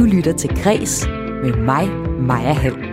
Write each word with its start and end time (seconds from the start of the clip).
Du 0.00 0.04
lytter 0.04 0.32
til 0.32 0.50
Græs 0.62 1.06
med 1.42 1.56
mig, 1.56 1.88
Maja 2.20 2.52
Hall. 2.52 2.84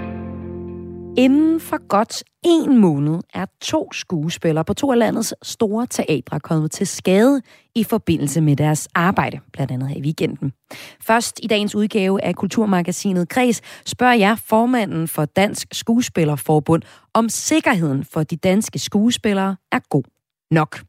Inden 1.17 1.59
for 1.59 1.87
godt 1.87 2.23
en 2.45 2.77
måned 2.77 3.19
er 3.33 3.45
to 3.61 3.91
skuespillere 3.91 4.65
på 4.65 4.73
to 4.73 4.91
af 4.91 4.97
landets 4.97 5.33
store 5.43 5.85
teatre 5.85 6.39
kommet 6.39 6.71
til 6.71 6.87
skade 6.87 7.41
i 7.75 7.83
forbindelse 7.83 8.41
med 8.41 8.55
deres 8.55 8.87
arbejde, 8.95 9.39
blandt 9.53 9.71
andet 9.71 9.89
her 9.89 9.95
i 9.95 10.01
weekenden. 10.01 10.53
Først 11.01 11.39
i 11.43 11.47
dagens 11.47 11.75
udgave 11.75 12.23
af 12.23 12.35
Kulturmagasinet 12.35 13.29
Græs 13.29 13.61
spørger 13.85 14.13
jeg 14.13 14.37
formanden 14.45 15.07
for 15.07 15.25
Dansk 15.25 15.67
Skuespillerforbund, 15.71 16.83
om 17.13 17.29
sikkerheden 17.29 18.03
for 18.03 18.23
de 18.23 18.35
danske 18.35 18.79
skuespillere 18.79 19.55
er 19.71 19.79
god 19.89 20.03
nok. 20.51 20.86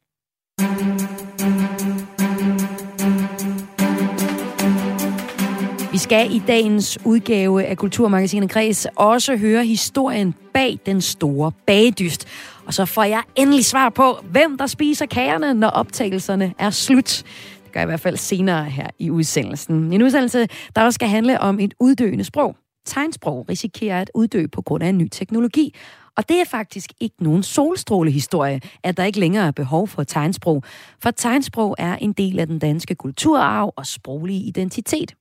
Vi 5.98 6.02
skal 6.02 6.34
i 6.34 6.42
dagens 6.46 6.98
udgave 7.04 7.64
af 7.64 7.76
Kulturmagasinet 7.76 8.50
Græs 8.50 8.86
også 8.96 9.36
høre 9.36 9.64
historien 9.64 10.34
bag 10.54 10.78
den 10.86 11.00
store 11.00 11.52
bagedyst. 11.66 12.28
Og 12.66 12.74
så 12.74 12.84
får 12.84 13.04
jeg 13.04 13.22
endelig 13.36 13.64
svar 13.64 13.88
på, 13.88 14.18
hvem 14.30 14.58
der 14.58 14.66
spiser 14.66 15.06
kagerne, 15.06 15.54
når 15.54 15.68
optagelserne 15.68 16.54
er 16.58 16.70
slut. 16.70 17.24
Det 17.64 17.72
gør 17.72 17.80
jeg 17.80 17.86
i 17.86 17.90
hvert 17.90 18.00
fald 18.00 18.16
senere 18.16 18.64
her 18.64 18.86
i 18.98 19.10
udsendelsen. 19.10 19.92
En 19.92 20.02
udsendelse, 20.02 20.46
der 20.76 20.82
også 20.82 20.94
skal 20.94 21.08
handle 21.08 21.40
om 21.40 21.60
et 21.60 21.74
uddøende 21.80 22.24
sprog. 22.24 22.56
Tegnsprog 22.86 23.46
risikerer 23.48 24.00
at 24.00 24.10
uddø 24.14 24.46
på 24.52 24.62
grund 24.62 24.82
af 24.82 24.88
en 24.88 24.98
ny 24.98 25.08
teknologi. 25.12 25.74
Og 26.16 26.28
det 26.28 26.40
er 26.40 26.44
faktisk 26.44 26.92
ikke 27.00 27.16
nogen 27.20 27.42
solstrålehistorie, 27.42 28.60
at 28.84 28.96
der 28.96 29.04
ikke 29.04 29.20
længere 29.20 29.46
er 29.46 29.52
behov 29.52 29.88
for 29.88 30.04
tegnsprog. 30.04 30.62
For 31.02 31.10
tegnsprog 31.10 31.74
er 31.78 31.96
en 31.96 32.12
del 32.12 32.38
af 32.38 32.46
den 32.46 32.58
danske 32.58 32.94
kulturarv 32.94 33.72
og 33.76 33.86
sproglige 33.86 34.40
identitet. 34.40 35.14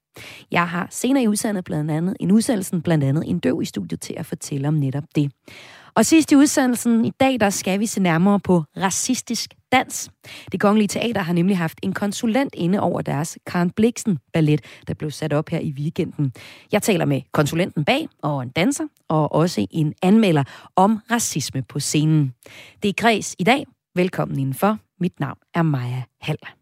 Jeg 0.52 0.70
har 0.70 0.88
senere 0.92 1.24
i 1.24 1.28
udsendelsen 1.28 1.64
blandt 1.64 1.92
andet, 1.92 2.18
en 2.20 2.32
udsendelsen 2.32 2.82
blandt 2.82 3.04
andet 3.04 3.24
en 3.28 3.40
døv 3.40 3.62
i 3.62 3.66
studiet 3.66 4.02
til 4.02 4.14
at 4.18 4.26
fortælle 4.26 4.68
om 4.68 4.74
netop 4.74 5.04
det. 5.16 5.32
Og 5.96 6.06
sidst 6.06 6.32
i 6.32 6.36
udsendelsen 6.36 7.06
i 7.06 7.12
dag, 7.20 7.40
der 7.40 7.50
skal 7.50 7.80
vi 7.80 7.86
se 7.86 8.02
nærmere 8.02 8.40
på 8.40 8.64
racistisk 8.78 9.54
dans. 9.72 10.12
Det 10.52 10.60
Kongelige 10.60 10.88
Teater 10.88 11.22
har 11.22 11.34
nemlig 11.34 11.58
haft 11.58 11.80
en 11.84 11.94
konsulent 11.94 12.56
inde 12.56 12.80
over 12.80 13.02
deres 13.02 13.38
Karen 13.46 13.70
Bliksen 13.70 14.18
ballet, 14.34 14.62
der 14.88 14.94
blev 14.94 15.12
sat 15.12 15.34
op 15.34 15.50
her 15.50 15.60
i 15.60 15.72
weekenden. 15.72 16.34
Jeg 16.72 16.82
taler 16.82 17.06
med 17.06 17.22
konsulenten 17.32 17.86
bag 17.86 18.08
og 18.22 18.44
en 18.44 18.50
danser, 18.50 18.88
og 19.10 19.32
også 19.32 19.68
en 19.72 19.94
anmelder 20.02 20.44
om 20.76 21.00
racisme 21.12 21.64
på 21.70 21.80
scenen. 21.80 22.34
Det 22.84 22.90
er 22.90 22.94
Græs 22.94 23.36
i 23.40 23.44
dag. 23.44 23.66
Velkommen 23.96 24.40
indenfor. 24.40 24.78
Mit 25.00 25.20
navn 25.20 25.38
er 25.54 25.62
Maja 25.62 26.04
Hall. 26.22 26.57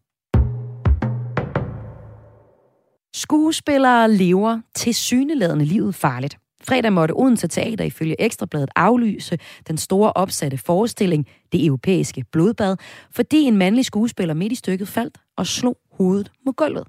Skuespillere 3.18 4.12
lever 4.12 4.62
til 4.74 4.94
syneladende 4.94 5.66
livet 5.66 5.96
farligt. 5.96 6.38
Fredag 6.64 6.94
måtte 6.94 7.14
Odense 7.14 7.48
Teater 7.48 7.84
ifølge 7.86 8.22
Ekstrabladet 8.22 8.70
aflyse 8.76 9.38
den 9.68 9.78
store 9.78 10.14
opsatte 10.14 10.58
forestilling 10.58 11.28
Det 11.52 11.66
Europæiske 11.66 12.26
Blodbad, 12.32 12.78
fordi 13.12 13.42
en 13.42 13.58
mandlig 13.58 13.86
skuespiller 13.86 14.34
midt 14.34 14.52
i 14.52 14.56
stykket 14.56 14.88
faldt 14.88 15.18
og 15.38 15.48
slog 15.48 15.78
hovedet 15.92 16.32
mod 16.46 16.54
gulvet. 16.54 16.88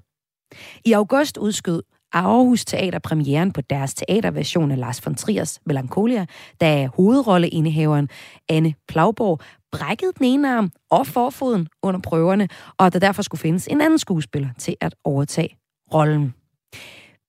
I 0.85 0.91
august 0.93 1.37
udskød 1.37 1.83
Aarhus 2.13 2.65
Teater 2.65 2.99
premieren 2.99 3.51
på 3.51 3.61
deres 3.61 3.93
teaterversion 3.93 4.71
af 4.71 4.77
Lars 4.77 5.05
von 5.05 5.15
Triers 5.15 5.59
Melancholia, 5.65 6.25
da 6.61 6.87
hovedrolleindehaveren 6.87 8.09
Anne 8.49 8.73
Plauborg 8.87 9.39
brækkede 9.71 10.11
den 10.17 10.25
ene 10.25 10.57
arm 10.57 10.71
og 10.89 11.07
forfoden 11.07 11.67
under 11.83 11.99
prøverne, 11.99 12.47
og 12.77 12.93
der 12.93 12.99
derfor 12.99 13.21
skulle 13.21 13.41
findes 13.41 13.67
en 13.67 13.81
anden 13.81 13.99
skuespiller 13.99 14.49
til 14.57 14.75
at 14.81 14.95
overtage 15.03 15.57
rollen. 15.93 16.33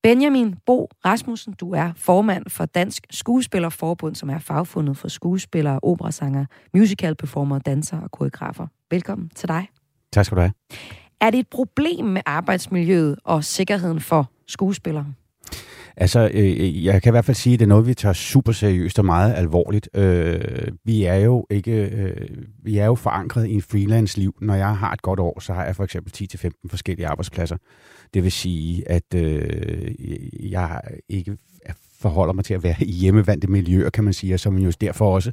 Benjamin 0.03 0.55
Bo 0.67 0.89
Rasmussen, 1.05 1.53
du 1.53 1.73
er 1.73 1.93
formand 1.97 2.45
for 2.49 2.65
Dansk 2.65 3.07
Skuespillerforbund, 3.11 4.15
som 4.15 4.31
er 4.31 4.39
fagfundet 4.39 4.97
for 4.97 5.09
skuespillere, 5.09 5.81
operasanger, 5.83 6.45
musical 6.75 7.15
performer, 7.15 7.59
danser 7.59 8.01
og 8.01 8.11
koreografer. 8.11 8.67
Velkommen 8.91 9.31
til 9.35 9.49
dig. 9.49 9.69
Tak 10.13 10.25
skal 10.25 10.37
du 10.37 10.41
have. 10.41 10.53
Er 11.21 11.31
det 11.31 11.41
et 11.41 11.49
problem 11.49 12.05
med 12.05 12.23
arbejdsmiljøet 12.27 13.19
og 13.25 13.45
sikkerheden 13.45 14.01
for 14.01 14.31
skuespillere? 14.47 15.15
Altså, 15.97 16.31
øh, 16.35 16.45
øh, 16.45 16.85
jeg 16.85 17.03
kan 17.03 17.11
i 17.11 17.13
hvert 17.13 17.25
fald 17.25 17.35
sige, 17.35 17.55
at 17.55 17.61
det 17.61 17.65
er 17.65 17.69
noget, 17.69 17.87
vi 17.87 17.95
tager 17.95 18.13
super 18.13 18.53
seriøst 18.53 18.99
og 18.99 19.05
meget 19.05 19.35
alvorligt. 19.35 19.89
Øh, 19.95 20.41
vi 20.85 21.05
er 21.05 21.15
jo 21.15 21.47
ikke, 21.51 21.73
øh, 21.73 22.29
vi 22.63 22.79
er 22.79 22.87
jo 22.87 22.95
forankret 22.95 23.47
i 23.47 23.55
en 23.55 23.63
freelance-liv. 23.63 24.35
Når 24.41 24.55
jeg 24.55 24.77
har 24.77 24.93
et 24.93 25.03
godt 25.03 25.21
år, 25.21 25.41
så 25.41 25.53
har 25.53 25.65
jeg 25.65 25.77
for 25.77 25.85
eksempel 25.85 26.29
10-15 26.35 26.51
forskellige 26.71 27.07
arbejdspladser. 27.07 27.57
Det 28.15 28.23
vil 28.23 28.33
sige, 28.33 28.89
at 28.89 29.15
øh, 29.15 29.95
jeg 30.51 30.81
ikke 31.09 31.37
forholder 32.01 32.33
mig 32.33 32.45
til 32.45 32.55
at 32.55 32.63
være 32.63 32.77
i 32.81 32.93
hjemmevandte 32.93 33.47
miljøer, 33.47 33.91
kan 33.91 34.05
man 34.05 34.13
sige, 34.13 34.35
og 34.35 34.41
som 34.41 34.59
jo 34.59 34.73
derfor 34.81 35.15
også 35.15 35.33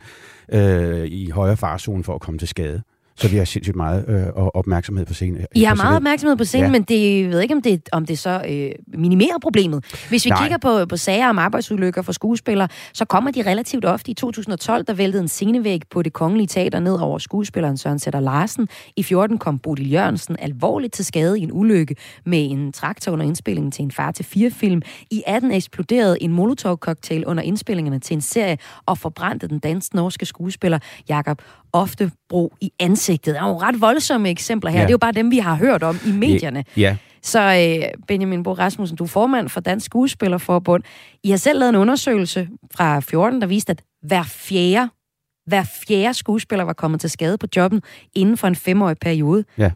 øh, 0.50 1.06
i 1.06 1.30
højere 1.30 1.58
farzone 1.58 2.04
for 2.04 2.16
at 2.16 2.22
komme 2.22 2.38
til 2.38 2.48
skade. 2.48 2.82
Så 3.18 3.28
vi 3.28 3.38
har 3.38 3.46
sindssygt 3.46 3.76
meget 3.76 4.06
øh, 4.09 4.28
opmærksomhed 4.36 5.06
på 5.06 5.14
scenen. 5.14 5.46
I 5.56 5.64
har 5.64 5.76
meget 5.76 5.96
opmærksomhed 5.96 6.38
på 6.38 6.44
scenen, 6.44 6.66
ja. 6.66 6.72
men 6.72 6.84
det, 6.84 7.22
jeg 7.22 7.30
ved 7.30 7.42
ikke, 7.42 7.56
om 7.56 7.62
det, 7.62 7.90
om 7.92 8.06
det 8.06 8.20
så 8.20 8.42
øh, 8.50 8.72
minimerer 9.00 9.38
problemet. 9.42 9.86
Hvis 10.09 10.26
vi 10.26 10.30
Nej. 10.30 10.42
kigger 10.42 10.58
på, 10.58 10.86
på 10.86 10.98
sager 10.98 11.30
om 11.30 11.40
arbejdsulykker 11.40 12.02
for 12.02 12.12
skuespillere, 12.12 12.68
så 12.94 13.06
kommer 13.06 13.31
de 13.31 13.42
relativt 13.42 13.86
ofte. 13.86 14.12
I 14.12 14.14
2012, 14.14 14.86
der 14.86 14.94
væltede 14.94 15.22
en 15.22 15.28
scenevæg 15.28 15.81
på 15.92 16.02
det 16.02 16.14
kongelige 16.14 16.48
teater 16.48 16.80
ned 16.80 16.96
over 17.00 17.18
skuespilleren 17.18 17.78
Søren 17.78 18.00
Sætter 18.00 18.20
Larsen. 18.20 18.68
I 18.96 19.04
14 19.04 19.38
kom 19.38 19.59
Bodil 19.59 19.92
Jørgensen 19.92 20.36
alvorligt 20.40 20.94
til 20.94 21.06
skade 21.06 21.40
i 21.40 21.44
en 21.44 21.52
ulykke 21.52 21.96
med 22.25 22.52
en 22.52 22.72
traktor 22.72 23.12
under 23.12 23.25
indspillingen 23.25 23.72
til 23.72 23.84
en 23.84 23.92
far 23.92 24.12
til 24.12 24.25
fire 24.25 24.52
film. 24.52 24.81
I 25.12 25.24
18 25.28 25.52
eksploderede 25.52 26.22
en 26.22 26.31
molotov-cocktail 26.31 27.25
under 27.25 27.44
indspillingerne 27.44 28.00
til 28.00 28.14
en 28.14 28.22
serie 28.22 28.58
og 28.86 28.98
forbrændte 28.98 29.48
den 29.48 29.59
dansk-norske 29.59 30.25
skuespiller 30.25 30.80
Jakob 31.09 31.42
Oftebro 31.75 32.53
i 32.62 32.72
ansigtet. 32.80 33.36
Der 33.36 33.41
er 33.41 33.47
jo 33.47 33.58
ret 33.58 33.81
voldsomme 33.81 34.30
eksempler 34.30 34.72
her. 34.72 34.80
Ja. 34.80 34.84
Det 34.84 34.90
er 34.90 34.94
jo 34.94 34.97
bare 34.97 35.12
dem, 35.12 35.31
vi 35.31 35.38
har 35.38 35.56
hørt 35.56 35.84
om 35.84 36.00
i 36.08 36.12
medierne. 36.12 36.63
Ja. 36.78 36.97
Så 37.22 37.40
øh, 37.40 38.03
Benjamin 38.08 38.44
Bo 38.44 38.53
Rasmussen, 38.53 38.97
du 38.97 39.03
er 39.03 39.08
formand 39.08 39.50
for 39.50 39.59
Dansk 39.59 39.86
Skuespillerforbund. 39.86 40.84
I 41.24 41.30
har 41.30 41.38
selv 41.38 41.59
lavet 41.59 41.69
en 41.69 41.75
undersøgelse 41.75 42.47
fra 42.75 43.00
14, 43.00 43.41
der 43.41 43.47
viste, 43.47 43.72
at 43.72 43.81
hver 44.02 44.24
fjerde, 44.24 44.90
hver 45.47 45.63
fjerde 45.88 46.13
skuespiller 46.13 46.66
var 46.66 46.74
kommet 46.74 47.02
til 47.02 47.09
skade 47.09 47.38
på 47.38 47.47
jobben 47.56 47.81
inden 48.16 48.38
for 48.38 48.47
en 48.47 48.56
femårig 48.56 48.97
periode. 48.97 49.44
Ja. 49.57 49.72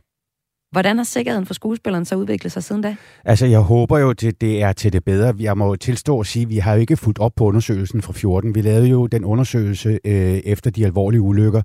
Hvordan 0.72 0.98
har 0.98 1.04
sikkerheden 1.04 1.46
for 1.46 1.54
skuespilleren 1.54 2.06
så 2.06 2.16
udviklet 2.16 2.52
sig 2.52 2.64
siden 2.64 2.82
da? 2.82 2.96
Altså, 3.26 3.46
jeg 3.46 3.60
håber 3.60 4.00
jo, 4.00 4.10
at 4.10 4.22
det 4.22 4.62
er 4.62 4.74
til 4.74 4.94
det 4.94 5.04
bedre. 5.04 5.34
Jeg 5.40 5.58
må 5.58 5.76
tilstå 5.76 6.20
at 6.20 6.28
sige, 6.28 6.44
at 6.44 6.50
vi 6.50 6.58
har 6.58 6.74
jo 6.74 6.80
ikke 6.80 6.98
fulgt 6.98 7.20
op 7.20 7.32
på 7.36 7.44
undersøgelsen 7.44 8.02
fra 8.02 8.14
14. 8.14 8.56
Vi 8.56 8.62
lavede 8.62 8.88
jo 8.88 9.08
den 9.08 9.26
undersøgelse 9.26 10.00
øh, 10.06 10.38
efter 10.46 10.72
de 10.72 10.86
alvorlige 10.86 11.22
ulykker, 11.22 11.62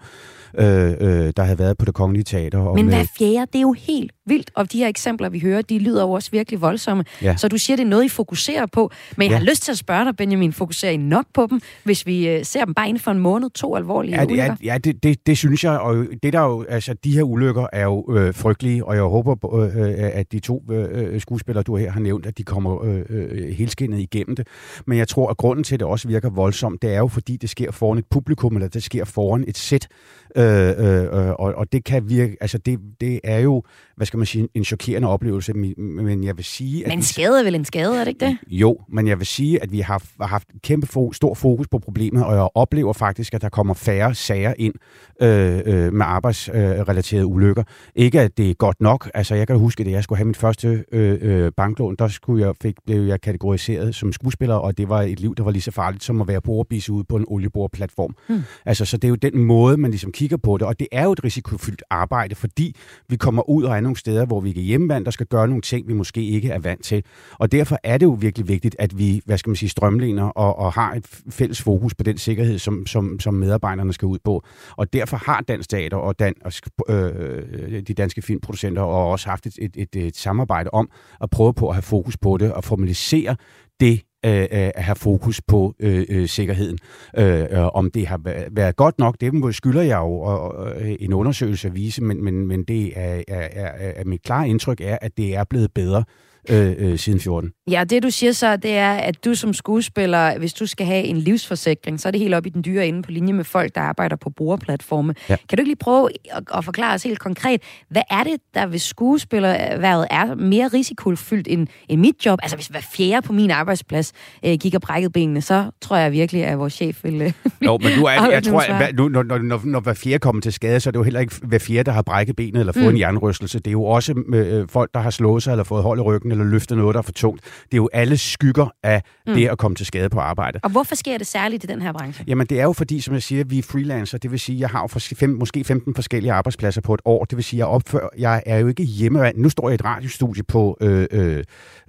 øh, 0.59 0.91
øh, 1.01 1.33
der 1.37 1.43
havde 1.43 1.59
været 1.59 1.79
på 1.79 1.85
det 1.85 1.95
kongelige 1.95 2.25
teater. 2.25 2.59
Og 2.59 2.75
Men 2.75 2.89
hver 2.89 3.05
fjerde, 3.19 3.47
det 3.53 3.59
er 3.59 3.63
jo 3.63 3.73
helt 3.73 4.13
vildt, 4.27 4.51
og 4.55 4.73
de 4.73 4.79
her 4.79 4.89
eksempler, 4.89 5.29
vi 5.29 5.41
hører, 5.41 5.63
de 5.63 5.79
lyder 5.79 6.03
jo 6.03 6.11
også 6.11 6.31
virkelig 6.31 6.61
voldsomme. 6.61 7.05
Ja. 7.23 7.37
Så 7.37 7.49
du 7.49 7.59
siger, 7.59 7.77
det 7.77 7.85
er 7.85 7.89
noget, 7.89 8.05
I 8.05 8.09
fokuserer 8.09 8.67
på. 8.67 8.91
Men 9.17 9.25
jeg 9.25 9.31
ja. 9.31 9.39
har 9.39 9.45
lyst 9.45 9.63
til 9.63 9.73
at 9.73 9.79
spørge 9.79 10.05
dig, 10.05 10.17
Benjamin, 10.17 10.53
fokuserer 10.53 10.93
I 10.93 10.97
nok 10.97 11.25
på 11.35 11.47
dem, 11.51 11.61
hvis 11.85 12.07
vi 12.07 12.29
øh, 12.29 12.45
ser 12.45 12.65
dem 12.65 12.75
bare 12.75 12.89
inden 12.89 13.03
for 13.03 13.11
en 13.11 13.19
måned, 13.19 13.51
to 13.51 13.77
alvorlige 13.77 14.15
ja, 14.15 14.21
det, 14.21 14.31
ulykker? 14.31 14.57
Ja, 14.65 14.79
det, 14.79 15.03
det, 15.03 15.27
det 15.27 15.39
synes 15.39 15.65
jeg, 15.65 15.79
og 15.79 16.07
det 16.23 16.33
der 16.33 16.41
jo, 16.41 16.65
altså, 16.69 16.95
de 17.05 17.13
her 17.13 17.23
ulykker 17.23 17.67
er 17.73 17.85
jo 17.85 18.15
øh, 18.17 18.35
frygtelige, 18.35 18.85
og 18.85 18.94
jeg 18.95 19.03
håber, 19.03 19.55
øh, 19.55 19.77
øh, 19.77 19.95
at 19.99 20.33
de 20.33 20.41
to 20.41 20.65
øh, 20.71 21.15
øh, 21.15 21.21
skuespillere, 21.21 21.63
du 21.63 21.77
her 21.77 21.91
har 21.91 22.01
nævnt, 22.01 22.27
at 22.27 22.39
de 22.39 22.43
kommer 22.43 22.85
øh, 22.85 23.03
øh, 23.09 23.49
helskindet 23.49 23.99
igennem 23.99 24.37
det. 24.37 24.47
Men 24.87 24.99
jeg 24.99 25.09
tror, 25.09 25.31
at 25.31 25.37
grunden 25.37 25.65
til, 25.65 25.75
at 25.75 25.81
det 25.81 25.89
også 25.89 26.09
virker 26.09 26.31
voldsomt, 26.31 26.83
det 26.83 26.95
er 26.95 26.99
jo, 26.99 27.07
fordi 27.07 27.37
det 27.37 27.51
sker 27.51 27.71
foran 27.71 27.99
et 27.99 28.07
publikum, 28.11 28.55
eller 28.55 28.69
det 28.69 28.83
sker 28.83 29.05
foran 29.05 29.45
et 29.49 29.59
sæt, 29.59 29.89
Øh, 30.37 30.69
øh, 30.69 31.31
og, 31.31 31.55
og 31.55 31.73
det 31.73 31.85
kan 31.85 32.09
virke, 32.09 32.37
altså 32.41 32.59
det, 32.59 32.79
det 33.01 33.21
er 33.25 33.39
jo, 33.39 33.63
hvad 33.97 34.07
skal 34.07 34.17
man 34.19 34.27
sige, 34.27 34.49
en 34.55 34.65
chokerende 34.65 35.09
oplevelse, 35.09 35.53
men 35.55 36.25
jeg 36.25 36.37
vil 36.37 36.45
sige... 36.45 36.85
At 36.85 36.89
men 36.89 36.99
en 36.99 37.03
skade 37.03 37.41
er 37.41 37.45
vel 37.45 37.55
en 37.55 37.65
skade, 37.65 37.95
er 37.95 37.99
det 37.99 38.09
ikke 38.09 38.27
det? 38.27 38.39
Jo, 38.49 38.79
men 38.89 39.09
jeg 39.09 39.19
vil 39.19 39.27
sige, 39.27 39.63
at 39.63 39.73
vi 39.73 39.81
har, 39.81 40.03
har 40.21 40.27
haft 40.27 40.49
kæmpe 40.63 40.87
fo- 40.97 41.13
stor 41.13 41.35
fokus 41.35 41.69
på 41.69 41.79
problemet, 41.79 42.25
og 42.25 42.35
jeg 42.35 42.49
oplever 42.55 42.93
faktisk, 42.93 43.35
at 43.35 43.43
der 43.43 43.49
kommer 43.49 43.75
færre 43.75 44.15
sager 44.15 44.55
ind 44.59 44.75
øh, 45.23 45.61
øh, 45.65 45.93
med 45.93 46.07
arbejdsrelaterede 46.07 47.25
øh, 47.25 47.33
ulykker. 47.33 47.63
Ikke 47.95 48.21
at 48.21 48.37
det 48.37 48.51
er 48.51 48.55
godt 48.55 48.81
nok, 48.81 49.11
altså 49.15 49.35
jeg 49.35 49.47
kan 49.47 49.59
huske, 49.59 49.85
at 49.85 49.91
jeg 49.91 50.05
skulle 50.05 50.17
have 50.17 50.27
mit 50.27 50.37
første 50.37 50.85
øh, 50.93 51.19
øh, 51.21 51.53
banklån, 51.57 51.97
der 51.99 52.09
skulle 52.09 52.47
jeg, 52.47 52.55
fik, 52.63 52.75
blev 52.87 53.03
jeg 53.03 53.21
kategoriseret 53.21 53.95
som 53.95 54.13
skuespiller, 54.13 54.55
og 54.55 54.79
det 54.79 54.89
var 54.89 55.03
et 55.03 55.21
liv, 55.21 55.35
der 55.35 55.43
var 55.43 55.51
lige 55.51 55.63
så 55.63 55.71
farligt 55.71 56.05
som 56.05 56.21
at 56.21 56.29
være 56.29 56.41
på 56.41 56.65
ude 56.91 57.05
på 57.09 57.17
en 57.17 57.25
olieboreplatform. 57.29 58.17
Hmm. 58.29 58.43
Altså, 58.65 58.85
så 58.85 58.97
det 58.97 59.05
er 59.05 59.09
jo 59.09 59.15
den 59.15 59.39
måde, 59.39 59.77
man 59.77 59.91
ligesom 59.91 60.13
kigger 60.13 60.24
kigger 60.25 60.37
på 60.37 60.57
det, 60.57 60.67
og 60.67 60.81
det 60.81 60.89
er 60.93 61.05
jo 61.05 61.13
et 61.13 61.25
risikofyldt 61.25 61.83
arbejde, 61.91 62.35
fordi 62.35 62.77
vi 63.09 63.17
kommer 63.17 63.51
ud 63.51 63.65
og 63.65 63.77
er 63.77 63.81
nogle 63.81 63.97
steder, 63.97 64.27
hvor 64.27 64.41
vi 64.41 64.49
ikke 64.49 64.61
er 64.61 64.65
hjemmevand, 64.65 65.05
der 65.05 65.11
skal 65.11 65.27
gøre 65.27 65.49
nogle 65.49 65.63
ting, 65.63 65.89
vi 65.89 65.93
måske 65.93 66.25
ikke 66.25 66.49
er 66.51 66.59
vant 66.59 66.85
til. 66.85 67.05
Og 67.39 67.53
derfor 67.53 67.79
er 67.83 67.99
det 67.99 68.07
jo 68.07 68.17
virkelig 68.21 68.49
vigtigt, 68.49 68.77
at 68.79 68.99
vi, 68.99 69.23
hvad 69.25 69.39
skal 69.39 69.51
man 69.51 69.57
sige, 69.57 69.69
strømligner 69.69 70.25
og, 70.25 70.59
og 70.59 70.73
har 70.73 70.95
et 70.95 71.07
fælles 71.31 71.63
fokus 71.63 71.95
på 71.95 72.03
den 72.03 72.19
sikkerhed, 72.19 72.59
som, 72.59 72.87
som, 72.87 73.21
som 73.21 73.35
medarbejderne 73.35 73.93
skal 73.93 74.07
ud 74.07 74.19
på. 74.25 74.45
Og 74.77 74.93
derfor 74.93 75.17
har 75.17 75.41
Dansk 75.41 75.71
Teater 75.71 75.97
og, 75.97 76.19
Dan, 76.19 76.35
og 76.45 76.53
øh, 76.89 77.83
de 77.83 77.95
danske 77.95 78.23
filmproducenter 78.23 78.83
og 78.83 79.11
også 79.11 79.29
haft 79.29 79.47
et, 79.47 79.55
et, 79.59 79.77
et, 79.77 79.97
et 79.97 80.17
samarbejde 80.17 80.71
om 80.71 80.91
at 81.21 81.31
prøve 81.31 81.55
på 81.55 81.69
at 81.69 81.75
have 81.75 81.83
fokus 81.83 82.17
på 82.17 82.37
det 82.37 82.53
og 82.53 82.65
formalisere 82.65 83.37
det 83.81 84.01
Øh, 84.25 84.41
øh, 84.41 84.47
at 84.51 84.83
have 84.83 84.97
fokus 84.97 85.41
på 85.47 85.75
øh, 85.81 86.07
øh, 86.09 86.29
sikkerheden. 86.29 86.79
Øh, 87.19 87.41
øh, 87.51 87.67
om 87.75 87.91
det 87.91 88.07
har 88.07 88.21
været 88.51 88.77
godt 88.77 88.99
nok, 88.99 89.17
det 89.21 89.55
skylder 89.55 89.83
jeg 89.83 89.99
jo 89.99 90.21
og, 90.21 90.71
øh, 90.81 90.97
en 91.01 91.13
undersøgelse 91.13 91.69
at 91.69 91.75
vise, 91.75 92.03
men, 92.03 92.25
men, 92.25 92.47
men 92.47 92.65
det 92.65 92.93
er, 92.99 93.23
er, 93.29 93.49
er, 93.53 93.93
er 93.97 94.05
mit 94.05 94.23
klare 94.23 94.49
indtryk 94.49 94.81
er, 94.81 94.99
at 95.03 95.17
det 95.17 95.37
er 95.37 95.45
blevet 95.45 95.73
bedre 95.75 96.05
øh, 96.49 96.75
øh, 96.79 96.99
siden 96.99 97.21
14. 97.21 97.51
Ja, 97.71 97.85
det 97.85 98.03
du 98.03 98.11
siger 98.11 98.33
så, 98.33 98.57
det 98.57 98.71
er, 98.71 98.93
at 98.93 99.25
du 99.25 99.35
som 99.35 99.53
skuespiller, 99.53 100.39
hvis 100.39 100.53
du 100.53 100.67
skal 100.67 100.87
have 100.87 101.05
en 101.05 101.17
livsforsikring, 101.17 102.01
så 102.01 102.09
er 102.09 102.11
det 102.11 102.21
helt 102.21 102.35
op 102.35 102.47
i 102.47 102.49
den 102.49 102.65
dyre 102.65 102.87
ende 102.87 103.03
på 103.03 103.11
linje 103.11 103.33
med 103.33 103.45
folk, 103.45 103.75
der 103.75 103.81
arbejder 103.81 104.17
på 104.17 104.31
brugerplatforme. 104.31 105.15
Ja. 105.29 105.37
Kan 105.49 105.57
du 105.57 105.61
ikke 105.61 105.69
lige 105.69 105.77
prøve 105.77 106.11
at, 106.31 106.43
at 106.55 106.65
forklare 106.65 106.95
os 106.95 107.03
helt 107.03 107.19
konkret, 107.19 107.63
hvad 107.91 108.03
er 108.11 108.25
det, 108.25 108.41
der 108.55 108.67
ved 108.67 108.79
skuespillerværet 108.79 110.07
er 110.11 110.35
mere 110.35 110.69
risikofyldt 110.69 111.49
end, 111.49 111.67
end 111.89 112.01
mit 112.01 112.27
job? 112.27 112.39
Altså 112.43 112.57
hvis 112.57 112.67
hver 112.67 112.81
fjerde 112.81 113.27
på 113.27 113.33
min 113.33 113.51
arbejdsplads 113.51 114.13
øh, 114.45 114.59
gik 114.61 114.75
og 114.75 114.81
brækkede 114.81 115.13
benene, 115.13 115.41
så 115.41 115.71
tror 115.81 115.97
jeg 115.97 116.13
virkelig, 116.13 116.45
at 116.45 116.59
vores 116.59 116.73
chef 116.73 117.05
vil... 117.05 117.23
Øh, 117.23 117.33
jo, 117.67 117.79
men 117.83 117.99
nu 117.99 118.05
er, 118.07 118.31
jeg 118.31 118.43
tror, 118.43 118.61
at 118.61 118.95
nu, 118.95 119.09
når, 119.09 119.23
når, 119.23 119.39
når, 119.39 119.61
når 119.65 119.81
hver 119.81 119.95
fjerde 119.95 120.19
kommer 120.19 120.43
til 120.43 120.53
skade, 120.53 120.81
så 120.81 120.91
er 120.91 120.93
det 120.93 120.99
jo 120.99 121.03
heller 121.05 121.21
ikke 121.21 121.35
hver 121.43 121.59
fjerde, 121.59 121.85
der 121.85 121.93
har 121.93 122.03
brækket 122.03 122.37
benet 122.37 122.61
eller 122.61 122.73
fået 122.73 122.85
mm. 122.85 122.91
en 122.91 122.99
jernrystelse. 122.99 123.59
Det 123.59 123.67
er 123.67 123.73
jo 123.73 123.85
også 123.85 124.15
øh, 124.35 124.69
folk, 124.69 124.91
der 124.95 125.01
har 125.01 125.11
slået 125.11 125.43
sig 125.43 125.51
eller 125.51 125.65
fået 125.65 125.83
hold 125.83 125.99
i 125.99 126.03
ryggen 126.03 126.33
eller 126.35 126.45
løftet 126.45 126.77
noget, 126.77 126.95
der 126.95 126.99
er 126.99 127.03
for 127.03 127.13
tungt. 127.13 127.45
Det 127.45 127.73
er 127.73 127.77
jo 127.77 127.89
alle 127.93 128.17
skygger 128.17 128.67
af 128.83 129.03
mm. 129.27 129.35
det 129.35 129.49
at 129.49 129.59
komme 129.59 129.75
til 129.75 129.87
skade 129.87 130.09
på 130.09 130.21
arbejde. 130.21 130.61
Og 130.63 130.71
hvorfor 130.71 130.95
sker 130.95 131.19
det 131.19 131.27
særligt 131.27 131.65
i 131.65 131.67
den 131.67 131.83
her 131.83 131.93
branche? 131.93 132.25
Jamen 132.27 132.47
det 132.47 132.61
er 132.61 132.65
jo 132.65 132.73
fordi, 132.73 133.01
som 133.01 133.15
jeg 133.15 133.23
siger, 133.23 133.45
vi 133.45 133.59
er 133.59 133.63
freelancer. 133.63 134.19
Det 134.19 134.31
vil 134.31 134.41
sige, 134.41 134.61
jeg 134.61 134.69
har 134.69 134.81
jo 134.81 135.01
fem, 135.17 135.31
måske 135.31 135.65
15 135.65 135.95
forskellige 135.95 136.33
arbejdspladser 136.33 136.81
på 136.81 136.95
et 136.95 137.01
år. 137.05 137.25
Det 137.25 137.37
vil 137.37 137.45
sige, 137.45 137.59
jeg 137.59 137.67
opfører, 137.67 138.09
jeg 138.19 138.43
er 138.47 138.59
jo 138.59 138.69
ikke 138.69 138.83
hjemme. 138.83 139.33
Nu 139.35 139.49
står 139.49 139.69
jeg 139.69 139.73
i 139.73 139.75
et 139.75 139.85
radiostudie 139.85 140.43
på 140.43 140.77
øh, 140.81 141.07
øh, 141.11 141.45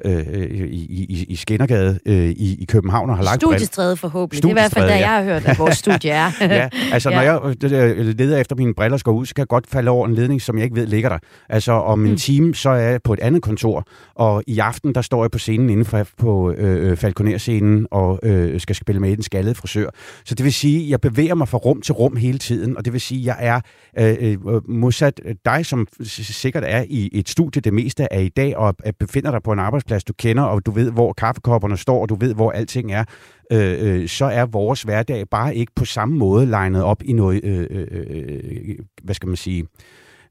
øh, 0.06 0.24
i, 0.70 1.06
i, 1.10 1.26
i 1.30 1.36
Skinnergade 1.36 2.00
øh, 2.06 2.30
i, 2.30 2.62
i 2.62 2.66
København 2.66 3.10
og 3.10 3.16
har 3.18 3.24
lagt 3.24 3.42
Studiestræde 3.42 3.98
forhåbentlig. 3.98 4.44
Det 4.44 4.50
er 4.50 4.52
i 4.52 4.54
hvert 4.54 4.72
fald 4.72 4.86
der, 4.86 4.96
ja. 4.96 5.00
jeg 5.00 5.10
har 5.10 5.24
hørt, 5.24 5.46
at 5.46 5.60
vores 5.60 5.78
studie 5.78 6.12
er. 6.12 6.32
ja, 6.42 6.70
altså 6.92 7.10
ja. 7.10 7.16
når 7.16 7.22
jeg 7.22 7.96
leder 8.16 8.38
efter 8.38 8.56
mine 8.56 8.74
briller 8.74 8.98
skal 8.98 9.12
ud, 9.12 9.26
så 9.26 9.36
kan 9.36 9.42
jeg 9.42 9.48
godt 9.48 9.68
falde 9.68 9.92
over 9.92 10.08
en 10.08 10.16
ledning, 10.16 10.42
som 10.42 10.58
jeg 10.58 10.64
ikke 10.64 10.76
ved 10.76 10.88
ligger 10.88 11.10
der. 11.10 11.18
Altså 11.50 11.72
om 11.72 12.06
en 12.06 12.12
mm. 12.12 12.18
time, 12.18 12.56
så 12.56 12.70
er 12.70 12.76
jeg 12.76 13.02
på 13.04 13.14
et 13.14 13.20
andet 13.20 13.42
kontor, 13.42 13.88
og 14.16 14.35
i 14.48 14.60
aften, 14.60 14.96
der 14.96 15.02
står 15.02 15.24
jeg 15.24 15.32
på 15.32 15.40
scenen 15.40 15.70
inden 15.70 15.86
for 15.86 16.08
på 16.18 16.52
øh, 16.52 16.92
øh, 16.92 16.98
Falconer-scenen 16.98 17.88
og 17.92 18.20
øh, 18.24 18.60
skal 18.60 18.76
spille 18.76 19.02
med 19.02 19.12
i 19.12 19.16
den 19.16 19.24
skaldede 19.24 19.56
frisør. 19.56 19.90
Så 20.26 20.36
det 20.36 20.44
vil 20.44 20.54
sige, 20.54 20.84
at 20.84 20.90
jeg 20.90 21.02
bevæger 21.02 21.36
mig 21.36 21.48
fra 21.48 21.58
rum 21.58 21.82
til 21.82 21.94
rum 21.94 22.16
hele 22.16 22.38
tiden, 22.38 22.78
og 22.78 22.86
det 22.86 22.94
vil 22.94 23.02
sige, 23.02 23.20
at 23.20 23.26
jeg 23.26 23.62
er 23.96 24.12
øh, 24.22 24.32
øh, 24.32 24.56
øh, 24.56 24.70
modsat 24.70 25.22
dig, 25.46 25.66
som 25.66 25.88
sikkert 26.02 26.64
er 26.68 26.86
i 26.90 27.10
et 27.14 27.30
studie 27.30 27.62
det 27.62 27.74
meste 27.74 28.14
af 28.14 28.24
i 28.24 28.30
dag, 28.30 28.58
og 28.58 28.76
befinder 29.00 29.32
dig 29.32 29.44
på 29.44 29.52
en 29.52 29.60
arbejdsplads, 29.60 30.04
du 30.04 30.14
kender, 30.14 30.44
og 30.44 30.66
du 30.66 30.72
ved, 30.72 30.92
hvor 30.92 31.14
kaffekopperne 31.14 31.78
står, 31.78 32.02
og 32.02 32.10
du 32.10 32.16
ved, 32.16 32.34
hvor 32.34 32.52
alting 32.52 32.92
er, 32.92 33.04
øh, 33.52 34.02
øh, 34.02 34.08
så 34.08 34.26
er 34.26 34.46
vores 34.46 34.82
hverdag 34.82 35.30
bare 35.30 35.56
ikke 35.56 35.72
på 35.76 35.86
samme 35.86 36.18
måde 36.18 36.46
legnet 36.46 36.84
op 36.84 37.04
i 37.04 37.14
noget, 37.14 37.44
øh, 37.44 37.68
øh, 37.72 38.76
hvad 39.04 39.16
skal 39.16 39.28
man 39.28 39.38
sige, 39.38 39.68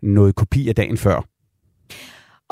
noget 0.02 0.34
kopi 0.34 0.68
af 0.68 0.74
dagen 0.74 0.96
før. 0.96 1.33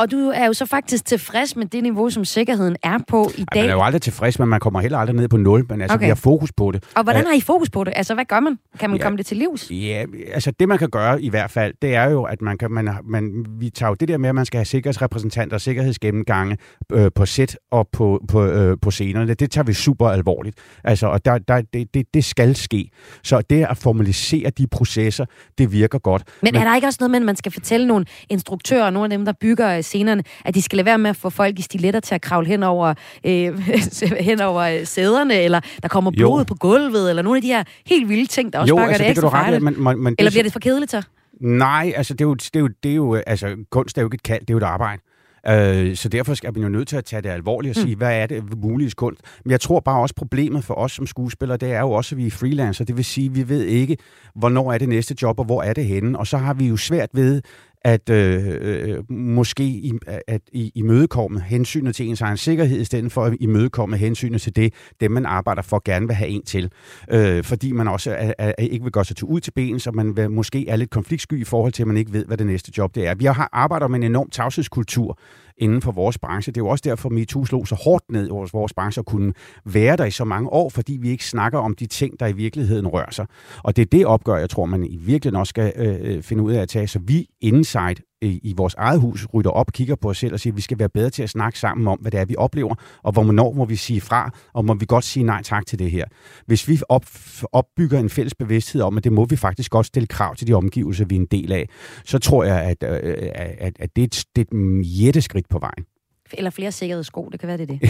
Og 0.02 0.10
du 0.10 0.32
er 0.34 0.46
jo 0.46 0.52
så 0.52 0.66
faktisk 0.66 1.04
tilfreds 1.04 1.56
med 1.56 1.66
det 1.66 1.82
niveau, 1.82 2.10
som 2.10 2.24
sikkerheden 2.24 2.76
er 2.82 2.98
på 3.08 3.30
i 3.36 3.44
dag. 3.44 3.46
Ja, 3.54 3.60
man 3.60 3.70
er 3.70 3.74
jo 3.74 3.82
aldrig 3.82 4.02
tilfreds, 4.02 4.38
men 4.38 4.48
man 4.48 4.60
kommer 4.60 4.80
heller 4.80 4.98
aldrig 4.98 5.16
ned 5.16 5.28
på 5.28 5.36
nul, 5.36 5.64
men 5.68 5.80
altså, 5.80 5.94
okay. 5.94 6.04
vi 6.04 6.08
har 6.08 6.14
fokus 6.14 6.52
på 6.52 6.70
det. 6.70 6.84
Og 6.96 7.02
hvordan 7.02 7.26
har 7.26 7.34
I 7.34 7.40
fokus 7.40 7.70
på 7.70 7.84
det? 7.84 7.92
Altså, 7.96 8.14
hvad 8.14 8.24
gør 8.24 8.40
man? 8.40 8.58
Kan 8.78 8.90
man 8.90 8.98
ja, 8.98 9.02
komme 9.02 9.18
det 9.18 9.26
til 9.26 9.36
livs? 9.36 9.70
Ja, 9.70 10.04
altså 10.34 10.52
det 10.60 10.68
man 10.68 10.78
kan 10.78 10.90
gøre 10.90 11.22
i 11.22 11.28
hvert 11.28 11.50
fald, 11.50 11.74
det 11.82 11.94
er 11.94 12.10
jo, 12.10 12.22
at 12.22 12.42
man 12.42 12.58
kan, 12.58 12.70
man, 12.70 12.90
man, 13.04 13.46
vi 13.58 13.70
tager 13.70 13.90
jo 13.90 13.94
det 13.94 14.08
der 14.08 14.18
med, 14.18 14.28
at 14.28 14.34
man 14.34 14.44
skal 14.44 14.58
have 14.58 14.64
sikkerhedsrepræsentanter 14.64 15.54
og 15.54 15.60
sikkerhedsgennemgange 15.60 16.56
øh, 16.92 17.10
på 17.14 17.26
sæt 17.26 17.58
og 17.70 17.88
på, 17.92 18.24
på, 18.28 18.44
øh, 18.44 18.76
på 18.82 18.90
scenerne. 18.90 19.34
Det 19.34 19.50
tager 19.50 19.64
vi 19.64 19.72
super 19.72 20.08
alvorligt. 20.08 20.58
Altså, 20.84 21.06
og 21.06 21.24
der, 21.24 21.38
der, 21.38 21.62
det, 21.72 21.94
det, 21.94 22.06
det 22.14 22.24
skal 22.24 22.56
ske. 22.56 22.90
Så 23.22 23.40
det 23.40 23.66
at 23.70 23.76
formalisere 23.76 24.50
de 24.50 24.66
processer, 24.66 25.24
det 25.58 25.72
virker 25.72 25.98
godt. 25.98 26.22
Men, 26.42 26.52
men 26.52 26.62
er 26.62 26.64
der 26.64 26.74
ikke 26.74 26.86
også 26.86 26.98
noget 27.00 27.10
med, 27.10 27.20
at 27.20 27.26
man 27.26 27.36
skal 27.36 27.52
fortælle 27.52 27.86
nogle 27.86 28.06
instruktører, 28.28 28.90
nogle 28.90 29.04
af 29.04 29.18
dem, 29.18 29.24
der 29.24 29.32
bygger 29.40 29.80
scenerne, 29.92 30.22
at 30.44 30.54
de 30.54 30.62
skal 30.62 30.76
lade 30.76 30.86
være 30.86 30.98
med 30.98 31.10
at 31.10 31.16
få 31.16 31.30
folk 31.30 31.58
i 31.58 31.62
stiletter 31.62 32.00
til 32.00 32.14
at 32.14 32.20
kravle 32.20 32.46
hen 32.46 32.62
over, 32.62 32.94
øh, 33.24 33.58
hen 34.28 34.40
over 34.40 34.62
øh, 34.62 34.86
sæderne, 34.86 35.34
eller 35.34 35.60
der 35.82 35.88
kommer 35.88 36.10
blod 36.10 36.40
jo. 36.40 36.44
på 36.44 36.54
gulvet, 36.54 37.10
eller 37.10 37.22
nogle 37.22 37.36
af 37.38 37.42
de 37.42 37.48
her 37.48 37.64
helt 37.86 38.08
vilde 38.08 38.26
ting, 38.26 38.52
der 38.52 38.58
også 38.58 38.68
jo, 38.68 38.76
bare 38.76 38.88
altså, 38.88 39.02
det, 39.02 39.16
det 39.16 39.24
ekstra. 39.24 39.50
Men, 39.50 39.82
men, 39.82 40.02
men, 40.02 40.14
eller 40.18 40.30
bliver 40.30 40.42
det 40.42 40.52
for 40.52 40.60
kedeligt 40.60 40.90
så? 40.90 41.02
Nej, 41.40 41.92
altså 41.96 42.14
det 42.14 42.20
er 42.20 42.28
jo, 42.28 42.34
det 42.34 42.56
er 42.56 42.60
jo, 42.60 42.68
det 42.82 42.90
er 42.90 42.94
jo 42.94 43.14
altså 43.14 43.56
kunst 43.70 43.98
er 43.98 44.02
jo 44.02 44.06
ikke 44.06 44.14
et 44.14 44.22
kald, 44.22 44.40
det 44.40 44.50
er 44.50 44.54
jo 44.54 44.58
et 44.58 44.62
arbejde. 44.62 45.02
Øh, 45.48 45.96
så 45.96 46.08
derfor 46.08 46.34
skal 46.34 46.52
man 46.54 46.62
jo 46.62 46.68
nødt 46.68 46.88
til 46.88 46.96
at 46.96 47.04
tage 47.04 47.22
det 47.22 47.28
alvorligt 47.28 47.76
og 47.76 47.82
sige, 47.82 47.94
mm. 47.94 47.98
hvad 47.98 48.20
er 48.20 48.26
det 48.26 48.58
muligt 48.62 48.96
kunst? 48.96 49.20
Men 49.44 49.50
jeg 49.50 49.60
tror 49.60 49.80
bare 49.80 50.00
også, 50.00 50.14
problemet 50.14 50.64
for 50.64 50.74
os 50.74 50.92
som 50.92 51.06
skuespillere, 51.06 51.56
det 51.56 51.72
er 51.72 51.80
jo 51.80 51.92
også, 51.92 52.14
at 52.14 52.16
vi 52.16 52.26
er 52.26 52.30
freelancer. 52.30 52.84
Det 52.84 52.96
vil 52.96 53.04
sige, 53.04 53.26
at 53.26 53.36
vi 53.36 53.48
ved 53.48 53.64
ikke, 53.64 53.96
hvornår 54.34 54.72
er 54.72 54.78
det 54.78 54.88
næste 54.88 55.16
job, 55.22 55.38
og 55.38 55.44
hvor 55.44 55.62
er 55.62 55.72
det 55.72 55.84
henne. 55.84 56.18
Og 56.18 56.26
så 56.26 56.38
har 56.38 56.54
vi 56.54 56.66
jo 56.66 56.76
svært 56.76 57.08
ved 57.12 57.42
at 57.84 58.10
øh, 58.10 58.42
øh, 58.60 59.12
måske 59.12 59.64
i, 59.64 59.92
at 60.26 60.40
i, 60.52 60.72
imødekomme 60.74 61.40
hensynet 61.40 61.96
til 61.96 62.08
ens 62.08 62.20
egen 62.20 62.36
sikkerhed, 62.36 62.80
i 62.80 62.84
stedet 62.84 63.12
for 63.12 63.24
at 63.24 63.36
imødekomme 63.40 63.96
hensynet 63.96 64.40
til 64.40 64.56
det, 64.56 64.74
dem 65.00 65.10
man 65.10 65.26
arbejder 65.26 65.62
for 65.62 65.82
gerne 65.84 66.06
vil 66.06 66.16
have 66.16 66.28
en 66.28 66.42
til. 66.42 66.70
Øh, 67.10 67.44
fordi 67.44 67.72
man 67.72 67.88
også 67.88 68.10
er, 68.10 68.32
er, 68.38 68.52
er, 68.58 68.62
ikke 68.62 68.82
vil 68.82 68.92
gøre 68.92 69.04
sig 69.04 69.16
til 69.16 69.24
ud 69.24 69.40
til 69.40 69.50
ben, 69.50 69.80
så 69.80 69.90
man 69.90 70.16
vil, 70.16 70.30
måske 70.30 70.68
er 70.68 70.76
lidt 70.76 70.90
konfliktsky 70.90 71.40
i 71.40 71.44
forhold 71.44 71.72
til, 71.72 71.82
at 71.82 71.86
man 71.86 71.96
ikke 71.96 72.12
ved, 72.12 72.24
hvad 72.26 72.36
det 72.36 72.46
næste 72.46 72.72
job 72.78 72.94
det 72.94 73.06
er. 73.06 73.14
Vi 73.14 73.24
har 73.24 73.48
arbejder 73.52 73.88
med 73.88 73.98
en 73.98 74.02
enorm 74.02 74.30
tavshedskultur 74.30 75.18
inden 75.56 75.82
for 75.82 75.92
vores 75.92 76.18
branche. 76.18 76.52
Det 76.52 76.60
er 76.60 76.64
jo 76.64 76.68
også 76.68 76.82
derfor, 76.84 77.08
at 77.08 77.12
MeToo 77.12 77.44
slog 77.44 77.68
så 77.68 77.74
hårdt 77.74 78.04
ned 78.10 78.26
i 78.26 78.30
vores, 78.30 78.52
vores 78.52 78.74
branche 78.74 79.00
og 79.00 79.06
kunne 79.06 79.32
være 79.64 79.96
der 79.96 80.04
i 80.04 80.10
så 80.10 80.24
mange 80.24 80.48
år, 80.48 80.68
fordi 80.68 80.98
vi 81.00 81.10
ikke 81.10 81.26
snakker 81.26 81.58
om 81.58 81.74
de 81.74 81.86
ting, 81.86 82.20
der 82.20 82.26
i 82.26 82.32
virkeligheden 82.32 82.86
rører 82.86 83.10
sig. 83.10 83.26
Og 83.62 83.76
det 83.76 83.82
er 83.82 83.86
det 83.86 84.06
opgør, 84.06 84.36
jeg 84.36 84.50
tror, 84.50 84.66
man 84.66 84.84
i 84.84 84.96
virkeligheden 84.96 85.40
også 85.40 85.50
skal 85.50 85.72
øh, 85.76 85.96
øh 86.00 86.22
finde 86.22 86.42
ud 86.42 86.52
af 86.52 86.62
at 86.62 86.68
tage. 86.68 86.86
Så 86.86 86.98
vi 86.98 87.26
inside 87.40 87.94
i, 88.22 88.54
vores 88.56 88.74
eget 88.74 89.00
hus 89.00 89.26
rydder 89.34 89.50
op, 89.50 89.72
kigger 89.72 89.94
på 89.94 90.10
os 90.10 90.18
selv 90.18 90.32
og 90.32 90.40
siger, 90.40 90.52
at 90.52 90.56
vi 90.56 90.62
skal 90.62 90.78
være 90.78 90.88
bedre 90.88 91.10
til 91.10 91.22
at 91.22 91.30
snakke 91.30 91.58
sammen 91.58 91.88
om, 91.88 91.98
hvad 91.98 92.10
det 92.10 92.20
er, 92.20 92.24
vi 92.24 92.36
oplever, 92.38 92.74
og 93.02 93.12
hvornår 93.12 93.52
må 93.52 93.64
vi 93.64 93.76
sige 93.76 94.00
fra, 94.00 94.30
og 94.52 94.64
må 94.64 94.74
vi 94.74 94.86
godt 94.86 95.04
sige 95.04 95.22
nej 95.24 95.42
tak 95.42 95.66
til 95.66 95.78
det 95.78 95.90
her. 95.90 96.04
Hvis 96.46 96.68
vi 96.68 96.80
op, 96.88 97.04
opbygger 97.52 97.98
en 97.98 98.10
fælles 98.10 98.34
bevidsthed 98.34 98.82
om, 98.82 98.96
at 98.96 99.04
det 99.04 99.12
må 99.12 99.24
vi 99.24 99.36
faktisk 99.36 99.70
godt 99.70 99.86
stille 99.86 100.06
krav 100.06 100.36
til 100.36 100.46
de 100.46 100.54
omgivelser, 100.54 101.04
vi 101.04 101.16
er 101.16 101.20
en 101.20 101.26
del 101.26 101.52
af, 101.52 101.68
så 102.04 102.18
tror 102.18 102.44
jeg, 102.44 102.62
at, 102.62 102.82
øh, 102.82 103.30
at, 103.34 103.76
at 103.78 103.96
det, 103.96 104.02
er 104.02 104.06
et, 104.06 104.24
det 104.36 104.48
er 104.52 104.56
et 104.56 104.82
jætteskridt 105.00 105.48
på 105.48 105.58
vejen. 105.58 105.84
Eller 106.32 106.50
flere 106.50 106.72
sikkerhedssko, 106.72 107.28
det 107.32 107.40
kan 107.40 107.46
være 107.46 107.56
det 107.56 107.68
det. 107.68 107.80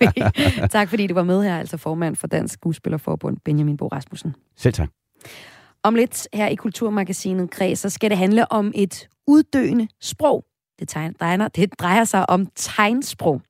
tak 0.76 0.88
fordi 0.88 1.06
du 1.06 1.14
var 1.14 1.24
med 1.24 1.42
her, 1.42 1.58
altså 1.58 1.76
formand 1.76 2.16
for 2.16 2.26
Dansk 2.26 2.54
Skuespillerforbund, 2.54 3.36
Benjamin 3.44 3.76
Bo 3.76 3.88
Rasmussen. 3.88 4.34
Selv 4.56 4.74
tak. 4.74 4.88
Om 5.84 5.94
lidt 5.94 6.28
her 6.34 6.48
i 6.48 6.54
Kulturmagasinet 6.54 7.50
Kreds, 7.50 7.78
så 7.78 7.90
skal 7.90 8.10
det 8.10 8.18
handle 8.18 8.52
om 8.52 8.72
et 8.74 9.08
uddøende 9.26 9.88
sprog. 10.00 10.44
Det, 10.78 10.88
tegner, 10.88 11.48
det 11.48 11.80
drejer 11.80 12.04
sig 12.04 12.30
om 12.30 12.46
tegnsprog. 12.54 13.42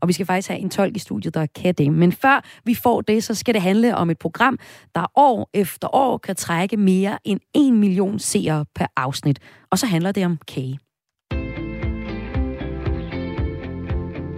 Og 0.00 0.08
vi 0.08 0.12
skal 0.12 0.26
faktisk 0.26 0.48
have 0.48 0.60
en 0.60 0.70
tolk 0.70 0.96
i 0.96 0.98
studiet, 0.98 1.34
der 1.34 1.46
kan 1.46 1.74
det. 1.74 1.92
Men 1.92 2.12
før 2.12 2.44
vi 2.64 2.74
får 2.74 3.00
det, 3.00 3.24
så 3.24 3.34
skal 3.34 3.54
det 3.54 3.62
handle 3.62 3.96
om 3.96 4.10
et 4.10 4.18
program, 4.18 4.58
der 4.94 5.06
år 5.14 5.50
efter 5.54 5.94
år 5.94 6.18
kan 6.18 6.36
trække 6.36 6.76
mere 6.76 7.18
end 7.24 7.40
en 7.54 7.80
million 7.80 8.18
seere 8.18 8.64
per 8.74 8.86
afsnit. 8.96 9.38
Og 9.70 9.78
så 9.78 9.86
handler 9.86 10.12
det 10.12 10.26
om 10.26 10.38
kage. 10.48 10.78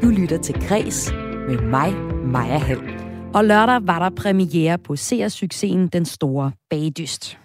Du 0.03 0.09
lytter 0.09 0.39
til 0.43 0.55
Græs 0.69 1.13
med 1.49 1.59
mig, 1.59 1.95
Maja 2.25 2.59
Hall. 2.59 3.05
Og 3.35 3.45
lørdag 3.45 3.87
var 3.87 3.99
der 3.99 4.11
premiere 4.17 4.79
på 4.79 4.97
seersuccesen 4.97 5.89
Den 5.89 6.05
Store 6.05 6.53
Bagdyst. 6.71 7.44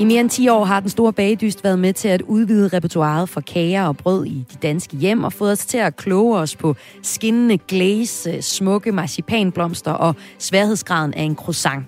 I 0.00 0.04
mere 0.04 0.20
end 0.20 0.30
10 0.30 0.48
år 0.48 0.64
har 0.64 0.80
den 0.80 0.88
store 0.88 1.12
bagedyst 1.12 1.64
været 1.64 1.78
med 1.78 1.92
til 1.92 2.08
at 2.08 2.22
udvide 2.22 2.68
repertoiret 2.68 3.28
for 3.28 3.40
kager 3.40 3.86
og 3.86 3.96
brød 3.96 4.26
i 4.26 4.44
de 4.52 4.56
danske 4.62 4.96
hjem 4.96 5.24
og 5.24 5.32
fået 5.32 5.52
os 5.52 5.66
til 5.66 5.78
at 5.78 5.96
kloge 5.96 6.38
os 6.38 6.56
på 6.56 6.76
skinnende 7.02 7.58
glaze, 7.58 8.30
øh, 8.30 8.40
smukke 8.40 8.92
marcipanblomster 8.92 9.92
og 9.92 10.14
sværhedsgraden 10.38 11.14
af 11.14 11.22
en 11.22 11.36
croissant. 11.36 11.84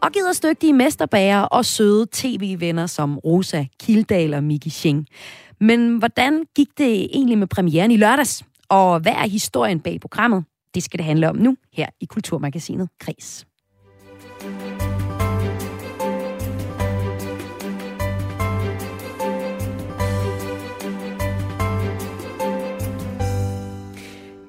Og 0.00 0.12
givet 0.12 0.30
os 0.30 0.40
dygtige 0.40 0.72
mesterbager 0.72 1.40
og 1.40 1.64
søde 1.64 2.06
tv-venner 2.12 2.86
som 2.86 3.18
Rosa 3.18 3.64
Kildal 3.80 4.34
og 4.34 4.44
Miki 4.44 4.70
Sching. 4.70 5.06
Men 5.60 5.98
hvordan 5.98 6.44
gik 6.56 6.68
det 6.78 7.08
egentlig 7.16 7.38
med 7.38 7.46
premieren 7.46 7.90
i 7.90 7.96
lørdags? 7.96 8.42
Og 8.68 9.00
hvad 9.00 9.12
er 9.12 9.28
historien 9.28 9.80
bag 9.80 10.00
programmet? 10.00 10.44
Det 10.74 10.82
skal 10.82 10.98
det 10.98 11.04
handle 11.04 11.28
om 11.28 11.36
nu 11.36 11.56
her 11.72 11.86
i 12.00 12.04
Kulturmagasinet 12.04 12.88
Kres. 13.00 13.46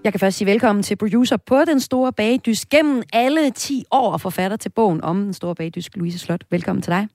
Jeg 0.04 0.14
kan 0.14 0.20
først 0.20 0.38
sige 0.38 0.46
velkommen 0.46 0.84
til 0.84 0.96
producer 0.96 1.38
på 1.38 1.66
Den 1.66 1.80
Store 1.80 2.14
Bagdyst 2.14 2.70
gennem 2.70 3.04
alle 3.14 3.52
10 3.52 3.86
år 3.92 4.14
og 4.14 4.22
forfatter 4.22 4.58
til 4.58 4.70
bogen 4.70 5.02
om 5.04 5.24
Den 5.24 5.34
Store 5.34 5.56
Bagdyst, 5.56 5.98
Louise 5.98 6.20
Slot. 6.20 6.44
Velkommen 6.50 6.82
til 6.82 6.92
dig. 6.92 7.08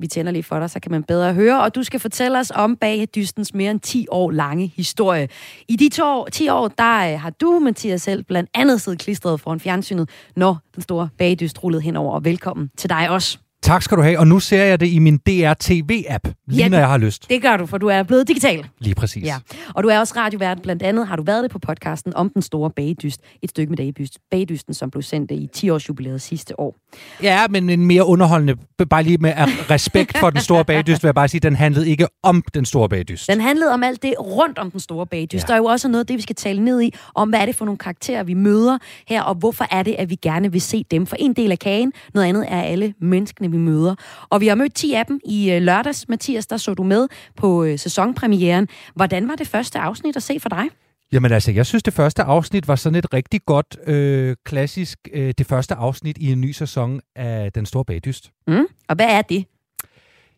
Vi 0.00 0.06
tænder 0.06 0.32
lige 0.32 0.42
for 0.42 0.58
dig, 0.58 0.70
så 0.70 0.80
kan 0.80 0.90
man 0.90 1.02
bedre 1.02 1.34
høre. 1.34 1.62
Og 1.62 1.74
du 1.74 1.82
skal 1.82 2.00
fortælle 2.00 2.38
os 2.38 2.52
om 2.54 2.76
bagdystens 2.76 3.54
mere 3.54 3.70
end 3.70 3.80
10 3.80 4.06
år 4.10 4.30
lange 4.30 4.72
historie. 4.76 5.28
I 5.68 5.76
de 5.76 5.88
to, 5.88 6.24
10 6.32 6.48
år, 6.48 6.68
der 6.68 7.12
øh, 7.12 7.20
har 7.20 7.30
du, 7.30 7.58
Mathias 7.58 8.02
selv, 8.02 8.24
blandt 8.24 8.50
andet 8.54 8.80
siddet 8.80 9.00
klistret 9.00 9.40
foran 9.40 9.60
fjernsynet, 9.60 10.10
når 10.36 10.58
den 10.74 10.82
store 10.82 11.08
bagdyst 11.18 11.64
rullede 11.64 11.82
henover. 11.82 12.14
Og 12.14 12.24
velkommen 12.24 12.70
til 12.76 12.90
dig 12.90 13.10
også. 13.10 13.38
Tak 13.62 13.82
skal 13.82 13.96
du 13.96 14.02
have, 14.02 14.18
og 14.18 14.26
nu 14.26 14.40
ser 14.40 14.64
jeg 14.64 14.80
det 14.80 14.88
i 14.88 14.98
min 14.98 15.18
DR-TV-app, 15.18 16.28
lige 16.46 16.62
ja, 16.62 16.68
når 16.68 16.78
jeg 16.78 16.88
har 16.88 16.98
lyst. 16.98 17.30
Det 17.30 17.42
gør 17.42 17.56
du, 17.56 17.66
for 17.66 17.78
du 17.78 17.86
er 17.86 18.02
blevet 18.02 18.28
digital. 18.28 18.66
Lige 18.80 18.94
præcis. 18.94 19.24
Ja. 19.24 19.36
Og 19.74 19.82
du 19.82 19.88
er 19.88 19.98
også 19.98 20.14
radiovært. 20.16 20.62
Blandt 20.62 20.82
andet 20.82 21.06
har 21.06 21.16
du 21.16 21.22
været 21.22 21.42
det 21.42 21.50
på 21.50 21.58
podcasten 21.58 22.14
om 22.16 22.30
den 22.30 22.42
store 22.42 22.70
bagdyst. 22.70 23.20
Et 23.42 23.50
stykke 23.50 23.70
med 23.70 23.76
bagdyst. 23.76 24.18
Bagdysten, 24.30 24.74
som 24.74 24.90
blev 24.90 25.02
sendt 25.02 25.30
i 25.30 25.48
10-års 25.56 25.88
jubilæet 25.88 26.22
sidste 26.22 26.60
år. 26.60 26.76
Ja, 27.22 27.48
men 27.50 27.70
en 27.70 27.86
mere 27.86 28.06
underholdende, 28.06 28.56
bare 28.90 29.02
lige 29.02 29.18
med 29.18 29.32
respekt 29.70 30.18
for 30.18 30.30
den 30.30 30.40
store 30.40 30.64
bagdyst, 30.64 31.02
vil 31.02 31.08
jeg 31.08 31.14
bare 31.14 31.28
sige, 31.28 31.40
den 31.40 31.56
handlede 31.56 31.88
ikke 31.88 32.06
om 32.22 32.42
den 32.54 32.64
store 32.64 32.88
bagdyst. 32.88 33.28
Den 33.28 33.40
handlede 33.40 33.72
om 33.72 33.82
alt 33.82 34.02
det 34.02 34.14
rundt 34.20 34.58
om 34.58 34.70
den 34.70 34.80
store 34.80 35.06
bagdyst. 35.06 35.42
Ja. 35.42 35.46
Der 35.46 35.52
er 35.54 35.58
jo 35.58 35.64
også 35.64 35.88
noget 35.88 36.00
af 36.00 36.06
det, 36.06 36.16
vi 36.16 36.22
skal 36.22 36.36
tale 36.36 36.64
ned 36.64 36.82
i, 36.82 36.94
om 37.14 37.28
hvad 37.28 37.40
er 37.40 37.46
det 37.46 37.54
for 37.54 37.64
nogle 37.64 37.78
karakterer, 37.78 38.22
vi 38.22 38.34
møder 38.34 38.78
her, 39.08 39.22
og 39.22 39.34
hvorfor 39.34 39.66
er 39.70 39.82
det, 39.82 39.94
at 39.98 40.10
vi 40.10 40.14
gerne 40.14 40.52
vil 40.52 40.60
se 40.60 40.84
dem. 40.90 41.06
For 41.06 41.16
en 41.18 41.32
del 41.32 41.52
af 41.52 41.58
kagen, 41.58 41.92
noget 42.14 42.26
andet 42.26 42.44
er 42.48 42.62
alle 42.62 42.94
menneskene, 43.00 43.50
vi 43.50 43.57
møder. 43.58 43.94
Og 44.30 44.40
vi 44.40 44.46
har 44.46 44.54
mødt 44.54 44.74
10 44.74 44.92
af 44.92 45.06
dem 45.06 45.20
i 45.24 45.50
øh, 45.50 45.62
lørdags. 45.62 46.08
Mathias, 46.08 46.46
der 46.46 46.56
så 46.56 46.74
du 46.74 46.82
med 46.82 47.08
på 47.36 47.64
øh, 47.64 47.78
sæsonpremieren. 47.78 48.68
Hvordan 48.94 49.28
var 49.28 49.34
det 49.34 49.48
første 49.48 49.78
afsnit 49.78 50.16
at 50.16 50.22
se 50.22 50.40
for 50.40 50.48
dig? 50.48 50.64
Jamen 51.12 51.32
altså, 51.32 51.52
jeg 51.52 51.66
synes, 51.66 51.82
det 51.82 51.94
første 51.94 52.22
afsnit 52.22 52.68
var 52.68 52.76
sådan 52.76 52.98
et 52.98 53.14
rigtig 53.14 53.40
godt, 53.46 53.76
øh, 53.86 54.36
klassisk, 54.44 54.98
øh, 55.12 55.34
det 55.38 55.46
første 55.46 55.74
afsnit 55.74 56.18
i 56.18 56.32
en 56.32 56.40
ny 56.40 56.52
sæson 56.52 57.00
af 57.16 57.52
Den 57.52 57.66
Store 57.66 57.84
Bagdyst. 57.84 58.30
Mm. 58.46 58.66
Og 58.88 58.96
hvad 58.96 59.06
er 59.06 59.22
det? 59.22 59.44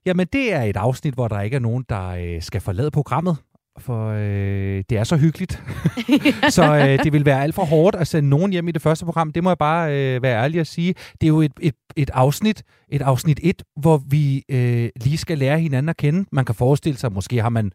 Jamen, 0.07 0.27
det 0.33 0.53
er 0.53 0.63
et 0.63 0.77
afsnit, 0.77 1.15
hvor 1.15 1.29
der 1.29 1.41
ikke 1.41 1.55
er 1.55 1.61
nogen, 1.61 1.85
der 1.89 2.09
øh, 2.09 2.43
skal 2.43 2.61
forlade 2.61 2.91
programmet 2.91 3.37
for 3.79 4.09
øh, 4.09 4.85
det 4.91 4.99
er 4.99 5.05
så 5.05 5.17
hyggeligt. 5.17 5.63
så 6.57 6.77
øh, 6.77 7.05
det 7.05 7.13
vil 7.13 7.25
være 7.25 7.43
alt 7.43 7.55
for 7.55 7.65
hårdt 7.65 7.97
at 7.97 8.07
sende 8.07 8.29
nogen 8.29 8.53
hjem 8.53 8.69
i 8.69 8.73
det 8.73 8.83
første 8.83 9.05
program. 9.05 9.33
Det 9.33 9.45
må 9.45 9.51
jeg 9.51 9.59
bare 9.59 9.93
øh, 9.93 10.23
være 10.23 10.43
ærlig 10.43 10.61
at 10.61 10.67
sige. 10.67 10.95
Det 11.21 11.27
er 11.27 11.29
jo 11.29 11.41
et, 11.41 11.53
et, 11.61 11.75
et 11.97 12.11
afsnit, 12.11 12.63
et 12.89 13.03
afsnit 13.03 13.41
1, 13.43 13.63
hvor 13.81 14.03
vi 14.09 14.45
øh, 14.49 14.89
lige 14.97 15.19
skal 15.19 15.39
lære 15.39 15.61
hinanden 15.61 15.89
at 15.89 15.97
kende. 15.97 16.29
Man 16.33 16.45
kan 16.45 16.55
forestille 16.55 16.99
sig, 16.99 17.13
måske 17.13 17.43
har 17.43 17.49
man 17.49 17.73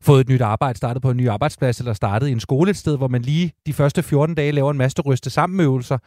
fået 0.00 0.20
et 0.20 0.28
nyt 0.28 0.40
arbejde, 0.40 0.76
startet 0.76 1.02
på 1.02 1.10
en 1.10 1.16
ny 1.16 1.28
arbejdsplads, 1.28 1.78
eller 1.78 1.92
startet 1.92 2.28
i 2.28 2.32
en 2.32 2.40
skole 2.40 2.70
et 2.70 2.76
sted, 2.76 2.96
hvor 2.96 3.08
man 3.08 3.22
lige 3.22 3.52
de 3.66 3.72
første 3.72 4.02
14 4.02 4.34
dage 4.34 4.52
laver 4.52 4.70
en 4.70 4.78
masse 4.78 5.02
ryste 5.02 5.30
sammen 5.30 5.60
øvelser, 5.60 5.98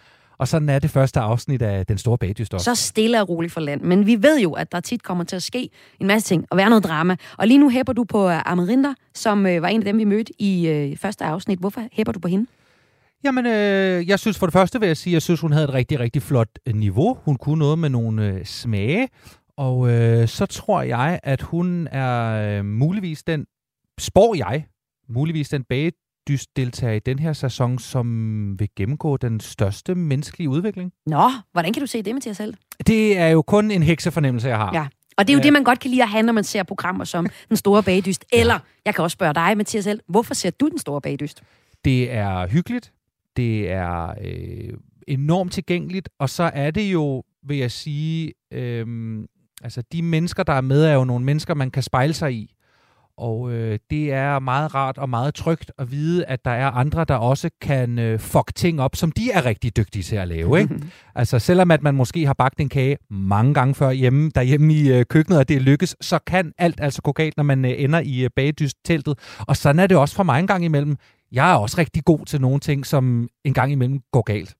og 0.41 0.47
sådan 0.47 0.69
er 0.69 0.79
det 0.79 0.89
første 0.89 1.19
afsnit 1.19 1.61
af 1.61 1.85
Den 1.85 1.97
Store 1.97 2.17
Bagdyst 2.17 2.61
Så 2.61 2.75
stille 2.75 3.21
og 3.21 3.29
roligt 3.29 3.53
for 3.53 3.61
land. 3.61 3.81
Men 3.81 4.05
vi 4.05 4.23
ved 4.23 4.39
jo, 4.39 4.53
at 4.53 4.71
der 4.71 4.79
tit 4.79 5.03
kommer 5.03 5.23
til 5.23 5.35
at 5.35 5.43
ske 5.43 5.69
en 5.99 6.07
masse 6.07 6.27
ting 6.27 6.45
og 6.49 6.57
være 6.57 6.69
noget 6.69 6.83
drama. 6.83 7.15
Og 7.37 7.47
lige 7.47 7.57
nu 7.57 7.69
hæpper 7.69 7.93
du 7.93 8.03
på 8.03 8.29
øh, 8.29 8.51
Amerinda, 8.51 8.93
som 9.13 9.45
øh, 9.45 9.61
var 9.61 9.67
en 9.67 9.81
af 9.81 9.85
dem, 9.85 9.97
vi 9.97 10.03
mødte 10.03 10.33
i 10.41 10.67
øh, 10.67 10.97
første 10.97 11.25
afsnit. 11.25 11.59
Hvorfor 11.59 11.81
hæpper 11.91 12.11
du 12.13 12.19
på 12.19 12.27
hende? 12.27 12.45
Jamen, 13.23 13.45
øh, 13.45 14.09
jeg 14.09 14.19
synes 14.19 14.39
for 14.39 14.45
det 14.45 14.53
første 14.53 14.79
vil 14.79 14.87
jeg 14.87 14.97
sige, 14.97 15.11
at 15.11 15.13
jeg 15.13 15.21
synes, 15.21 15.39
hun 15.41 15.51
havde 15.51 15.63
et 15.63 15.73
rigtig, 15.73 15.99
rigtig 15.99 16.21
flot 16.21 16.49
niveau. 16.73 17.17
Hun 17.25 17.35
kunne 17.35 17.59
noget 17.59 17.79
med 17.79 17.89
nogle 17.89 18.27
øh, 18.27 18.45
smage. 18.45 19.07
Og 19.57 19.89
øh, 19.89 20.27
så 20.27 20.45
tror 20.45 20.81
jeg, 20.81 21.19
at 21.23 21.41
hun 21.41 21.87
er 21.91 22.57
øh, 22.59 22.65
muligvis 22.65 23.23
den, 23.23 23.45
spår 23.99 24.35
jeg, 24.35 24.65
muligvis 25.09 25.49
den 25.49 25.63
bag, 25.63 25.91
deltager 26.27 26.93
i 26.93 26.99
den 26.99 27.19
her 27.19 27.33
sæson, 27.33 27.79
som 27.79 28.59
vil 28.59 28.69
gennemgå 28.75 29.17
den 29.17 29.39
største 29.39 29.95
menneskelige 29.95 30.49
udvikling. 30.49 30.91
Nå, 31.05 31.31
hvordan 31.51 31.73
kan 31.73 31.81
du 31.81 31.87
se 31.87 32.01
det, 32.01 32.15
Mathias 32.15 32.37
selv? 32.37 32.53
Det 32.87 33.17
er 33.17 33.27
jo 33.27 33.41
kun 33.41 33.71
en 33.71 33.83
heksefornemmelse, 33.83 34.47
jeg 34.47 34.57
har. 34.57 34.73
Ja. 34.73 34.87
Og 35.17 35.27
det 35.27 35.33
er 35.33 35.37
jo 35.37 35.39
ja. 35.39 35.43
det, 35.43 35.53
man 35.53 35.63
godt 35.63 35.79
kan 35.79 35.91
lide 35.91 36.03
at 36.03 36.09
have, 36.09 36.23
når 36.23 36.33
man 36.33 36.43
ser 36.43 36.63
programmer 36.63 37.03
som 37.03 37.27
Den 37.49 37.57
Store 37.57 37.83
Bagdyst. 37.83 38.25
Eller, 38.33 38.59
jeg 38.85 38.95
kan 38.95 39.03
også 39.03 39.13
spørge 39.13 39.33
dig, 39.33 39.57
Mathias 39.57 39.83
selv, 39.83 39.99
hvorfor 40.07 40.33
ser 40.33 40.49
du 40.49 40.67
Den 40.67 40.77
Store 40.77 41.01
Bagdyst? 41.01 41.43
Det 41.85 42.11
er 42.11 42.47
hyggeligt. 42.47 42.93
Det 43.37 43.71
er 43.71 44.13
øh, 44.23 44.73
enormt 45.07 45.53
tilgængeligt. 45.53 46.09
Og 46.19 46.29
så 46.29 46.51
er 46.53 46.71
det 46.71 46.93
jo, 46.93 47.23
vil 47.43 47.57
jeg 47.57 47.71
sige, 47.71 48.33
øh, 48.53 48.87
altså 49.63 49.83
de 49.91 50.01
mennesker, 50.01 50.43
der 50.43 50.53
er 50.53 50.61
med, 50.61 50.83
er 50.83 50.93
jo 50.93 51.03
nogle 51.03 51.25
mennesker, 51.25 51.53
man 51.53 51.71
kan 51.71 51.83
spejle 51.83 52.13
sig 52.13 52.33
i. 52.33 52.55
Og 53.17 53.51
øh, 53.51 53.79
det 53.89 54.11
er 54.11 54.39
meget 54.39 54.75
rart 54.75 54.97
og 54.97 55.09
meget 55.09 55.35
trygt 55.35 55.71
at 55.79 55.91
vide, 55.91 56.25
at 56.25 56.45
der 56.45 56.51
er 56.51 56.71
andre, 56.71 57.05
der 57.05 57.15
også 57.15 57.49
kan 57.61 57.99
øh, 57.99 58.19
fuck 58.19 58.55
ting 58.55 58.81
op, 58.81 58.95
som 58.95 59.11
de 59.11 59.31
er 59.31 59.45
rigtig 59.45 59.77
dygtige 59.77 60.03
til 60.03 60.15
at 60.15 60.27
lave. 60.27 60.61
Ikke? 60.61 60.75
altså 61.15 61.39
selvom 61.39 61.71
at 61.71 61.83
man 61.83 61.95
måske 61.95 62.25
har 62.25 62.33
bagt 62.33 62.59
en 62.59 62.69
kage 62.69 62.97
mange 63.09 63.53
gange 63.53 63.75
før 63.75 63.91
hjemme, 63.91 64.31
derhjemme 64.35 64.73
i 64.73 64.91
øh, 64.91 65.05
køkkenet, 65.05 65.39
og 65.39 65.49
det 65.49 65.61
lykkes, 65.61 65.95
så 66.01 66.19
kan 66.27 66.51
alt 66.57 66.79
altså 66.79 67.01
gå 67.01 67.11
galt, 67.11 67.37
når 67.37 67.43
man 67.43 67.65
øh, 67.65 67.71
ender 67.77 67.99
i 67.99 68.23
øh, 68.23 68.29
bagdyst-teltet. 68.35 69.19
Og 69.39 69.57
sådan 69.57 69.79
er 69.79 69.87
det 69.87 69.97
også 69.97 70.15
for 70.15 70.23
mig 70.23 70.39
en 70.39 70.47
gang 70.47 70.65
imellem. 70.65 70.95
Jeg 71.31 71.51
er 71.51 71.55
også 71.55 71.77
rigtig 71.77 72.05
god 72.05 72.25
til 72.25 72.41
nogle 72.41 72.59
ting, 72.59 72.85
som 72.85 73.27
en 73.45 73.53
gang 73.53 73.71
imellem 73.71 73.99
går 74.11 74.21
galt. 74.21 74.55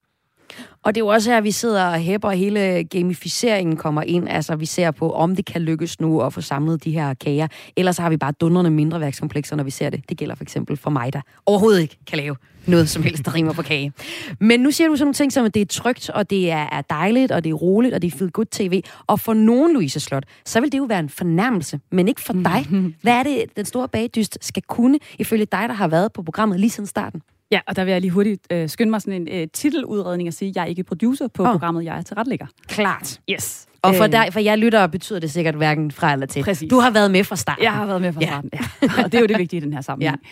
Og 0.84 0.96
det 0.96 1.02
er 1.02 1.06
jo 1.06 1.08
også 1.08 1.32
her, 1.32 1.42
vi 1.42 1.52
sidder 1.52 1.86
og 1.86 2.00
hæpper, 2.00 2.28
og 2.28 2.36
hele 2.36 2.84
gamificeringen 2.84 3.78
kommer 3.78 4.02
ind. 4.02 4.30
Altså, 4.30 4.56
vi 4.56 4.66
ser 4.66 4.92
på, 4.92 5.12
om 5.12 5.36
det 5.36 5.46
kan 5.46 5.62
lykkes 5.62 6.00
nu 6.00 6.22
at 6.22 6.34
få 6.34 6.42
samlet 6.42 6.84
de 6.84 6.92
her 6.92 7.14
kager. 7.14 7.48
Ellers 7.76 7.98
har 7.98 8.10
vi 8.10 8.18
bare 8.18 8.32
dundrende 8.32 8.72
mindre 8.72 9.00
værkskomplekser, 9.00 9.56
når 9.56 9.64
vi 9.64 9.72
ser 9.72 9.90
det. 9.90 10.10
Det 10.10 10.18
gælder 10.18 10.36
for 10.36 10.44
eksempel 10.44 10.78
for 10.78 10.90
mig, 10.90 11.14
der 11.14 11.22
overhovedet 11.46 11.82
ikke 11.82 11.98
kan 12.08 12.18
lave 12.18 12.36
noget 12.68 12.90
som 12.90 13.04
helst, 13.04 13.26
der 13.26 13.36
rimer 13.36 13.54
på 13.54 13.62
kage. 13.62 13.94
Men 14.40 14.60
nu 14.60 14.72
siger 14.72 14.88
du 14.88 14.96
sådan 14.96 15.06
nogle 15.06 15.14
ting 15.14 15.34
som, 15.34 15.46
at 15.46 15.54
det 15.54 15.62
er 15.62 15.66
trygt, 15.66 16.10
og 16.10 16.30
det 16.30 16.52
er 16.52 16.82
dejligt, 16.90 17.32
og 17.32 17.44
det 17.44 17.50
er 17.50 17.54
roligt, 17.54 17.94
og 17.94 18.02
det 18.02 18.14
er 18.14 18.18
feel 18.18 18.32
good 18.32 18.46
tv. 18.46 18.82
Og 19.08 19.20
for 19.20 19.34
nogen, 19.34 19.74
Louise 19.74 20.00
Slot, 20.00 20.24
så 20.46 20.62
vil 20.62 20.72
det 20.72 20.78
jo 20.78 20.84
være 20.84 21.00
en 21.00 21.10
fornærmelse, 21.10 21.80
men 21.92 22.08
ikke 22.08 22.22
for 22.22 22.34
dig. 22.34 22.68
Hvad 23.04 23.14
er 23.14 23.24
det, 23.24 23.46
den 23.58 23.66
store 23.66 23.88
bagdyst 23.88 24.38
skal 24.42 24.64
kunne, 24.68 25.00
ifølge 25.20 25.46
dig, 25.46 25.70
der 25.70 25.74
har 25.74 25.88
været 25.88 26.14
på 26.14 26.24
programmet 26.24 26.60
lige 26.60 26.70
siden 26.70 26.88
starten? 26.88 27.22
Ja, 27.52 27.60
og 27.68 27.76
der 27.76 27.84
vil 27.84 27.92
jeg 27.92 28.02
lige 28.02 28.12
hurtigt 28.12 28.48
øh, 28.52 28.70
skynde 28.70 28.90
mig 28.90 29.02
sådan 29.02 29.22
en 29.22 29.42
øh, 29.42 29.48
titeludredning 29.54 30.28
og 30.28 30.34
sige, 30.34 30.50
at 30.50 30.56
jeg 30.56 30.62
er 30.62 30.66
ikke 30.66 30.84
producer 30.84 31.28
på 31.28 31.44
oh. 31.44 31.52
programmet, 31.52 31.86
jeg 31.86 31.98
er 31.98 32.02
tilrettelægger. 32.02 32.46
Klart. 32.68 33.20
Yes. 33.30 33.68
Og 33.82 33.96
for, 33.96 34.04
øh. 34.04 34.12
der, 34.12 34.32
for 34.32 34.40
jeg 34.40 34.58
lytter, 34.58 34.88
betyder 34.88 35.20
det 35.20 35.32
sikkert 35.32 35.56
hverken 35.56 35.92
fra 35.92 36.14
eller 36.14 36.26
til. 36.26 36.44
Præcis. 36.44 36.70
Du 36.70 36.80
har 36.80 36.92
været 36.92 37.12
med 37.12 37.24
fra 37.24 37.36
starten. 37.36 37.64
Jeg 37.64 37.74
har 37.74 37.86
været 37.86 38.02
med 38.02 38.14
fra 38.14 38.22
starten, 38.22 38.50
ja. 38.54 38.60
ja. 38.82 39.04
Og 39.04 39.12
det 39.12 39.18
er 39.18 39.22
jo 39.22 39.28
det 39.28 39.38
vigtige 39.38 39.58
i 39.58 39.64
den 39.64 39.74
her 39.74 39.82
sammenhæng. 39.82 40.20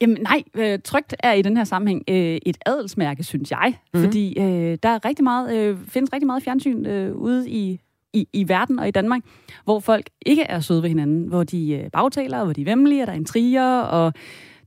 Jamen 0.00 0.18
nej, 0.22 0.42
øh, 0.54 0.78
trygt 0.84 1.14
er 1.18 1.32
i 1.32 1.42
den 1.42 1.56
her 1.56 1.64
sammenhæng 1.64 2.02
øh, 2.08 2.38
et 2.46 2.56
adelsmærke, 2.66 3.24
synes 3.24 3.50
jeg. 3.50 3.74
Mm-hmm. 3.94 4.06
Fordi 4.06 4.38
øh, 4.38 4.78
der 4.82 4.88
er 4.88 5.04
rigtig 5.04 5.24
meget, 5.24 5.56
øh, 5.56 5.78
findes 5.88 6.12
rigtig 6.12 6.26
meget 6.26 6.42
fjernsyn 6.42 6.86
øh, 6.86 7.14
ude 7.14 7.50
i, 7.50 7.80
i, 8.12 8.28
i 8.32 8.48
verden 8.48 8.78
og 8.78 8.88
i 8.88 8.90
Danmark, 8.90 9.20
hvor 9.64 9.80
folk 9.80 10.06
ikke 10.26 10.42
er 10.42 10.60
søde 10.60 10.82
ved 10.82 10.88
hinanden. 10.88 11.28
Hvor 11.28 11.44
de 11.44 11.72
øh, 11.72 11.90
bagtaler, 11.90 12.44
hvor 12.44 12.52
de 12.52 12.60
er 12.60 12.64
vemmelige, 12.64 13.02
og 13.02 13.06
der 13.06 13.12
er 13.12 13.16
intriger, 13.16 13.80
og 13.80 14.12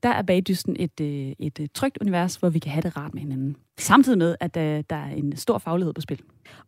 der 0.05 0.11
er 0.11 0.21
bagdysten 0.21 0.75
et, 0.79 1.01
øh, 1.01 1.07
et, 1.07 1.35
et 1.39 1.59
øh, 1.59 1.67
trygt 1.73 1.97
univers, 2.01 2.35
hvor 2.35 2.49
vi 2.49 2.59
kan 2.59 2.71
have 2.71 2.81
det 2.81 2.97
rart 2.97 3.13
med 3.13 3.21
hinanden. 3.21 3.55
Samtidig 3.79 4.17
med, 4.17 4.35
at 4.39 4.55
der, 4.55 4.77
øh, 4.77 4.83
der 4.89 4.95
er 4.95 5.09
en 5.15 5.37
stor 5.37 5.57
faglighed 5.57 5.93
på 5.93 6.01
spil. 6.01 6.19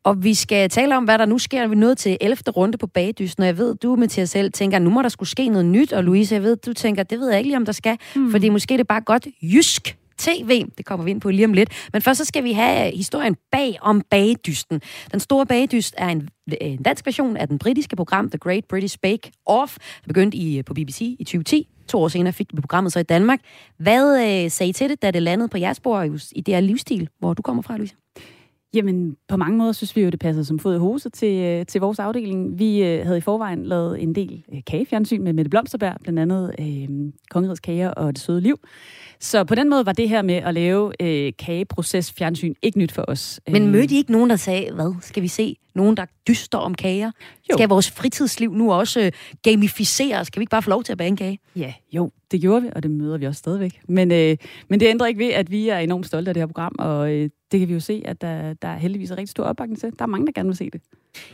Og 0.03 0.24
vi 0.24 0.34
skal 0.34 0.70
tale 0.70 0.98
om, 0.98 1.03
hvad 1.03 1.17
der 1.17 1.25
nu 1.25 1.38
sker. 1.38 1.67
Vi 1.67 1.74
er 1.74 1.77
nået 1.77 1.98
til 1.98 2.17
11. 2.22 2.38
runde 2.51 2.77
på 2.77 2.88
bagdysten, 2.88 3.44
og 3.44 3.48
jeg 3.48 3.58
ved, 3.58 3.75
du, 3.75 3.96
Mathias, 3.96 4.29
selv 4.29 4.51
tænker, 4.51 4.79
nu 4.79 4.89
må 4.89 5.01
der 5.01 5.10
skulle 5.10 5.29
ske 5.29 5.50
noget 5.50 5.65
nyt, 5.65 5.94
og 5.94 6.03
Louise, 6.03 6.36
jeg 6.36 6.44
ved, 6.44 6.56
du 6.56 6.74
tænker, 6.74 7.03
det 7.03 7.20
ved 7.20 7.29
jeg 7.29 7.38
ikke 7.38 7.48
lige, 7.48 7.58
om 7.58 7.65
der 7.65 7.72
skal, 7.72 7.98
mm. 8.15 8.32
fordi 8.32 8.50
måske 8.50 8.74
er 8.74 8.77
det 8.77 8.88
bare 8.88 9.01
godt 9.01 9.27
jysk 9.41 9.98
tv. 10.17 10.65
Det 10.77 10.86
kommer 10.86 11.03
vi 11.03 11.12
ind 11.12 11.21
på 11.21 11.29
lige 11.29 11.45
om 11.45 11.53
lidt. 11.53 11.89
Men 11.93 12.01
først 12.01 12.17
så 12.17 12.25
skal 12.25 12.43
vi 12.43 12.51
have 12.51 12.88
øh, 12.88 12.97
historien 12.97 13.36
bag 13.51 13.77
om 13.81 14.01
bagedysten. 14.09 14.81
Den 15.12 15.19
store 15.19 15.45
bagedyst 15.45 15.95
er 15.97 16.07
en, 16.07 16.29
øh, 16.51 16.57
en 16.62 16.83
dansk 16.83 17.05
version 17.05 17.38
af 17.38 17.47
den 17.47 17.59
britiske 17.59 17.95
program 17.95 18.29
The 18.29 18.38
Great 18.38 18.65
British 18.65 18.97
Bake 19.01 19.31
Off, 19.45 19.77
der 19.77 20.07
begyndte 20.07 20.38
i, 20.38 20.57
øh, 20.57 20.65
på 20.65 20.74
BBC 20.74 21.01
i 21.19 21.24
2010. 21.24 21.67
To 21.88 22.00
år 22.00 22.07
senere 22.07 22.33
fik 22.33 22.47
vi 22.53 22.62
programmet 22.62 22.93
så 22.93 23.00
i 23.00 23.03
Danmark. 23.03 23.39
Hvad 23.77 24.43
øh, 24.43 24.51
sagde 24.51 24.69
I 24.69 24.74
til 24.74 24.89
det, 24.89 25.01
da 25.01 25.12
det 25.12 25.24
landede 25.24 25.50
på 25.50 25.57
jeres 25.57 25.79
bord 25.79 26.05
i 26.31 26.41
det 26.41 26.53
her 26.53 26.62
livsstil, 26.62 27.09
hvor 27.19 27.33
du 27.33 27.41
kommer 27.41 27.63
fra, 27.63 27.77
Louise? 27.77 27.95
Jamen, 28.74 29.17
på 29.27 29.38
mange 29.38 29.57
måder 29.57 29.71
synes 29.71 29.95
vi 29.95 30.01
jo, 30.01 30.09
det 30.09 30.19
passede 30.19 30.45
som 30.45 30.59
fod 30.59 30.75
i 30.75 30.77
hose 30.77 31.09
til, 31.09 31.65
til 31.65 31.81
vores 31.81 32.00
afdeling. 32.00 32.59
Vi 32.59 32.83
øh, 32.83 33.05
havde 33.05 33.17
i 33.17 33.21
forvejen 33.21 33.65
lavet 33.65 34.03
en 34.03 34.15
del 34.15 34.43
øh, 34.53 34.62
kagefjernsyn 34.67 35.24
med 35.24 35.33
Mette 35.33 35.50
Blomsterberg, 35.50 35.97
blandt 36.03 36.19
andet 36.19 36.55
øh, 36.59 37.12
Kongerigets 37.29 37.59
Kager 37.59 37.89
og 37.89 38.15
Det 38.15 38.21
Søde 38.21 38.41
Liv. 38.41 38.59
Så 39.19 39.43
på 39.43 39.55
den 39.55 39.69
måde 39.69 39.86
var 39.86 39.91
det 39.91 40.09
her 40.09 40.21
med 40.21 40.36
at 40.36 40.53
lave 40.53 41.01
øh, 41.01 41.33
kageproces 41.39 42.12
fjernsyn 42.12 42.53
ikke 42.62 42.79
nyt 42.79 42.91
for 42.91 43.05
os. 43.07 43.39
Men 43.50 43.71
mødte 43.71 43.95
I 43.95 43.97
ikke 43.97 44.12
nogen, 44.12 44.29
der 44.29 44.36
sagde, 44.36 44.71
hvad 44.74 44.93
skal 45.01 45.24
vi 45.24 45.27
se 45.27 45.57
nogen, 45.75 45.97
der 45.97 46.05
dyster 46.27 46.57
om 46.57 46.75
kager? 46.75 47.12
Jo. 47.50 47.57
Skal 47.57 47.69
vores 47.69 47.91
fritidsliv 47.91 48.53
nu 48.53 48.74
også 48.74 49.00
øh, 49.01 49.12
gamificeres? 49.43 50.29
Kan 50.29 50.39
vi 50.39 50.43
ikke 50.43 50.51
bare 50.51 50.62
få 50.62 50.69
lov 50.69 50.83
til 50.83 50.91
at 50.91 50.97
bage 50.97 51.07
en 51.07 51.15
kage? 51.15 51.39
Ja, 51.55 51.74
jo, 51.91 52.12
det 52.31 52.41
gjorde 52.41 52.62
vi, 52.62 52.69
og 52.75 52.83
det 52.83 52.91
møder 52.91 53.17
vi 53.17 53.25
også 53.25 53.39
stadigvæk. 53.39 53.79
Men, 53.88 54.12
øh, 54.12 54.38
men 54.69 54.79
det 54.79 54.88
ændrer 54.88 55.07
ikke 55.07 55.19
ved, 55.19 55.33
at 55.33 55.51
vi 55.51 55.69
er 55.69 55.77
enormt 55.77 56.07
stolte 56.07 56.29
af 56.29 56.33
det 56.33 56.41
her 56.41 56.47
program, 56.47 56.75
og 56.79 57.13
øh, 57.13 57.29
det 57.51 57.59
kan 57.59 57.69
vi 57.69 57.74
jo 57.74 57.79
se, 57.79 58.01
at 58.05 58.21
der, 58.21 58.53
der 58.53 58.67
er 58.67 58.77
heldigvis 58.77 59.12
er 59.12 59.17
rigtig 59.17 59.29
stor 59.29 59.43
opbakning 59.43 59.79
til. 59.79 59.89
Der 60.00 60.05
er 60.05 60.07
mange, 60.07 60.25
der 60.25 60.31
gerne 60.31 60.50
vil 60.50 60.57
se 60.57 60.69
det. 60.74 60.81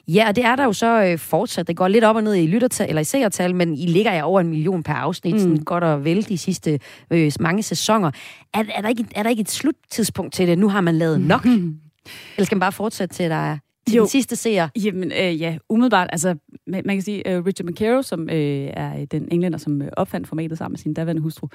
Ja, 0.07 0.27
og 0.27 0.35
det 0.35 0.45
er 0.45 0.55
der 0.55 0.63
jo 0.63 0.73
så 0.73 1.03
øh, 1.03 1.19
fortsat. 1.19 1.67
Det 1.67 1.75
går 1.75 1.87
lidt 1.87 2.03
op 2.03 2.15
og 2.15 2.23
ned 2.23 2.35
i 2.35 2.47
lyttertal, 2.47 2.89
eller 2.89 3.01
i 3.01 3.03
seertal, 3.03 3.55
men 3.55 3.75
I 3.75 3.85
ligger 3.85 4.13
ja 4.13 4.23
over 4.23 4.41
en 4.41 4.47
million 4.47 4.83
per 4.83 4.93
afsnit, 4.93 5.33
mm. 5.33 5.39
sådan 5.39 5.57
godt 5.57 5.83
og 5.83 6.05
vel 6.05 6.29
de 6.29 6.37
sidste 6.37 6.79
øh, 7.11 7.31
mange 7.39 7.63
sæsoner. 7.75 8.11
Er, 8.53 8.63
er, 8.75 8.81
der 8.81 8.89
ikke, 8.89 9.05
er 9.15 9.23
der 9.23 9.29
ikke 9.29 9.41
et 9.41 9.51
sluttidspunkt 9.51 10.33
til 10.33 10.47
det? 10.47 10.59
Nu 10.59 10.69
har 10.69 10.81
man 10.81 10.95
lavet 10.95 11.21
nok. 11.21 11.45
eller 12.35 12.45
skal 12.45 12.55
man 12.55 12.59
bare 12.59 12.71
fortsætte 12.71 13.15
til, 13.15 13.29
der 13.29 13.35
er 13.35 13.57
til 13.87 13.95
jo. 13.95 14.03
den 14.03 14.09
sidste 14.09 14.35
seer? 14.35 14.69
Jamen, 14.83 15.11
øh, 15.11 15.41
ja, 15.41 15.57
umiddelbart. 15.69 16.09
Altså, 16.11 16.35
man, 16.67 16.83
man 16.85 16.95
kan 16.95 17.01
sige, 17.01 17.37
uh, 17.37 17.45
Richard 17.45 17.65
McCarrow, 17.65 18.01
som 18.01 18.29
øh, 18.29 18.69
er 18.73 19.05
den 19.05 19.27
englænder, 19.31 19.57
som 19.57 19.81
øh, 19.81 19.89
opfandt 19.97 20.27
formatet 20.27 20.57
sammen 20.57 20.73
med 20.73 20.79
sin 20.79 20.93
daværende 20.93 21.21
hustru, 21.21 21.47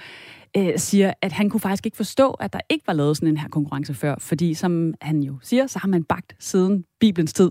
øh, 0.57 0.79
siger, 0.79 1.13
at 1.23 1.33
han 1.33 1.51
kunne 1.51 1.61
faktisk 1.61 1.87
ikke 1.87 1.97
forstå, 1.97 2.31
at 2.31 2.53
der 2.53 2.61
ikke 2.69 2.87
var 2.87 2.93
lavet 2.93 3.17
sådan 3.17 3.29
en 3.29 3.37
her 3.37 3.49
konkurrence 3.49 3.95
før. 3.95 4.15
Fordi, 4.19 4.55
som 4.55 4.95
han 5.01 5.23
jo 5.23 5.39
siger, 5.43 5.67
så 5.67 5.79
har 5.79 5.89
man 5.89 6.05
bagt 6.05 6.37
siden 6.39 6.85
Bibelens 7.01 7.33
tid. 7.33 7.51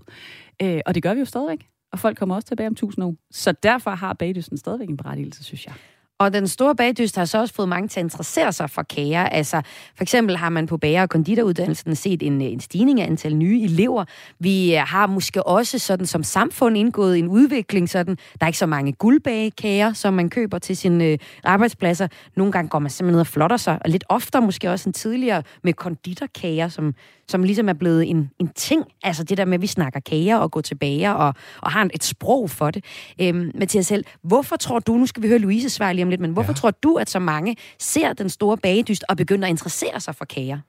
Øh, 0.61 0.81
og 0.85 0.95
det 0.95 1.03
gør 1.03 1.13
vi 1.13 1.19
jo 1.19 1.25
stadigvæk. 1.25 1.67
Og 1.91 1.99
folk 1.99 2.17
kommer 2.17 2.35
også 2.35 2.47
tilbage 2.47 2.67
om 2.67 2.75
tusind 2.75 3.05
år. 3.05 3.15
Så 3.31 3.51
derfor 3.63 3.91
har 3.91 4.13
bagdysten 4.13 4.57
stadigvæk 4.57 4.89
en 4.89 4.97
berettigelse, 4.97 5.43
synes 5.43 5.65
jeg. 5.65 5.73
Og 6.19 6.33
den 6.33 6.47
store 6.47 6.75
bagdyst 6.75 7.15
har 7.15 7.25
så 7.25 7.39
også 7.39 7.53
fået 7.53 7.69
mange 7.69 7.87
til 7.87 7.99
at 7.99 8.03
interessere 8.03 8.53
sig 8.53 8.69
for 8.69 8.83
kager. 8.83 9.23
Altså, 9.23 9.61
for 9.95 10.03
eksempel 10.03 10.37
har 10.37 10.49
man 10.49 10.67
på 10.67 10.77
bager- 10.77 11.01
og 11.01 11.09
konditoruddannelsen 11.09 11.95
set 11.95 12.23
en, 12.23 12.41
en 12.41 12.59
stigning 12.59 13.01
af 13.01 13.05
antal 13.05 13.35
nye 13.35 13.61
elever. 13.63 14.05
Vi 14.39 14.75
øh, 14.75 14.81
har 14.81 15.07
måske 15.07 15.47
også 15.47 15.79
sådan 15.79 16.05
som 16.05 16.23
samfund 16.23 16.77
indgået 16.77 17.19
en 17.19 17.27
udvikling. 17.27 17.89
Sådan, 17.89 18.15
der 18.15 18.45
er 18.45 18.47
ikke 18.47 18.59
så 18.59 18.65
mange 18.65 18.93
guldbagekager, 18.93 19.93
som 19.93 20.13
man 20.13 20.29
køber 20.29 20.59
til 20.59 20.77
sine 20.77 21.05
øh, 21.05 21.17
arbejdspladser. 21.43 22.07
Nogle 22.35 22.51
gange 22.51 22.69
går 22.69 22.79
man 22.79 22.91
simpelthen 22.91 23.13
ned 23.13 23.19
og 23.19 23.27
flotter 23.27 23.57
sig, 23.57 23.79
og 23.85 23.89
lidt 23.89 24.03
oftere 24.09 24.41
måske 24.41 24.71
også 24.71 24.89
en 24.89 24.93
tidligere 24.93 25.43
med 25.63 25.73
konditorkager, 25.73 26.67
som 26.67 26.93
som 27.29 27.43
ligesom 27.43 27.69
er 27.69 27.73
blevet 27.73 28.09
en, 28.09 28.29
en 28.39 28.49
ting. 28.55 28.83
Altså 29.03 29.23
det 29.23 29.37
der 29.37 29.45
med, 29.45 29.53
at 29.53 29.61
vi 29.61 29.67
snakker 29.67 29.99
kager 29.99 30.37
og 30.37 30.51
går 30.51 30.61
tilbage 30.61 31.15
og, 31.15 31.33
og 31.61 31.71
har 31.71 31.89
et 31.93 32.03
sprog 32.03 32.49
for 32.49 32.71
det. 32.71 32.85
Øhm, 33.21 33.51
Mathias 33.55 33.87
selv, 33.87 34.05
hvorfor 34.21 34.55
tror 34.55 34.79
du, 34.79 34.93
nu 34.93 35.05
skal 35.05 35.23
vi 35.23 35.27
høre 35.27 35.39
Louise 35.39 35.69
svare 35.69 35.93
om 36.07 36.09
lidt, 36.09 36.21
men 36.21 36.31
hvorfor 36.31 36.51
ja. 36.51 36.55
tror 36.55 36.71
du, 36.71 36.95
at 36.95 37.09
så 37.09 37.19
mange 37.19 37.55
ser 37.79 38.13
den 38.13 38.29
store 38.29 38.57
bagedyst 38.57 39.03
og 39.09 39.17
begynder 39.17 39.47
at 39.47 39.49
interessere 39.49 39.99
sig 39.99 40.15
for 40.15 40.25
kager? 40.25 40.59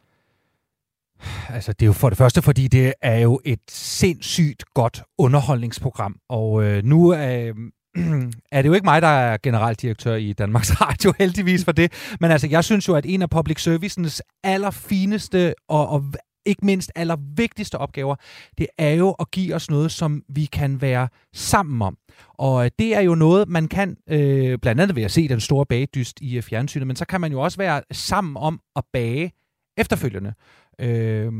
Altså, 1.49 1.73
det 1.73 1.83
er 1.83 1.87
jo 1.87 1.92
for 1.92 2.09
det 2.09 2.18
første, 2.18 2.42
fordi 2.42 2.68
det 2.68 2.95
er 3.02 3.18
jo 3.18 3.40
et 3.45 3.61
sindssygt 3.71 4.64
godt 4.75 5.02
underholdningsprogram. 5.18 6.16
Og 6.28 6.64
øh, 6.64 6.85
nu 6.85 7.14
øh, 7.14 7.54
er 8.52 8.62
det 8.62 8.68
jo 8.68 8.73
ikke 8.73 8.85
mig, 8.85 9.02
der 9.02 9.09
er 9.09 9.37
generaldirektør 9.42 10.14
i 10.14 10.33
Danmarks 10.33 10.71
Radio, 10.80 11.12
heldigvis 11.18 11.64
for 11.64 11.73
det. 11.73 11.92
Men 12.21 12.30
altså, 12.30 12.47
jeg 12.47 12.64
synes 12.64 12.88
jo, 12.88 12.95
at 12.95 13.07
en 13.07 13.23
af 13.23 13.30
public 13.30 13.62
servicens 13.62 14.23
allerfineste 14.45 15.54
og, 15.68 15.88
og 15.88 16.04
ikke 16.49 16.67
mindst 16.67 16.93
allervigtigste 16.95 17.78
opgaver, 17.78 18.17
det 18.59 18.67
er 18.78 18.90
jo 18.90 19.11
at 19.11 19.31
give 19.31 19.55
os 19.55 19.71
noget, 19.71 19.93
som 19.93 20.23
vi 20.28 20.45
kan 20.45 20.81
være 20.81 21.09
sammen 21.35 21.83
om. 21.83 21.97
Og 22.35 22.64
øh, 22.64 22.71
det 22.78 22.95
er 22.95 23.00
jo 23.00 23.14
noget, 23.14 23.49
man 23.49 23.69
kan, 23.69 23.97
øh, 24.09 24.59
blandt 24.59 24.81
andet 24.81 24.97
ved 24.97 25.02
at 25.02 25.11
se 25.11 25.28
den 25.28 25.40
store 25.40 25.67
bagedyst 25.67 26.21
i 26.21 26.37
øh, 26.37 26.43
fjernsynet, 26.43 26.87
men 26.87 26.97
så 26.97 27.05
kan 27.05 27.21
man 27.21 27.33
jo 27.33 27.40
også 27.40 27.59
være 27.59 27.83
sammen 27.93 28.37
om 28.37 28.61
at 28.76 28.85
bage 28.93 29.33
efterfølgende. 29.76 30.35
Øh, 30.81 31.33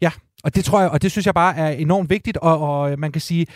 ja, 0.00 0.10
og 0.44 0.54
det 0.54 0.64
tror 0.64 0.80
jeg, 0.80 0.90
og 0.90 1.02
det 1.02 1.10
synes 1.10 1.26
jeg 1.26 1.34
bare 1.34 1.56
er 1.56 1.68
enormt 1.68 2.10
vigtigt, 2.10 2.36
og, 2.36 2.58
og 2.58 2.92
øh, 2.92 2.98
man 2.98 3.12
kan 3.12 3.20
sige, 3.20 3.46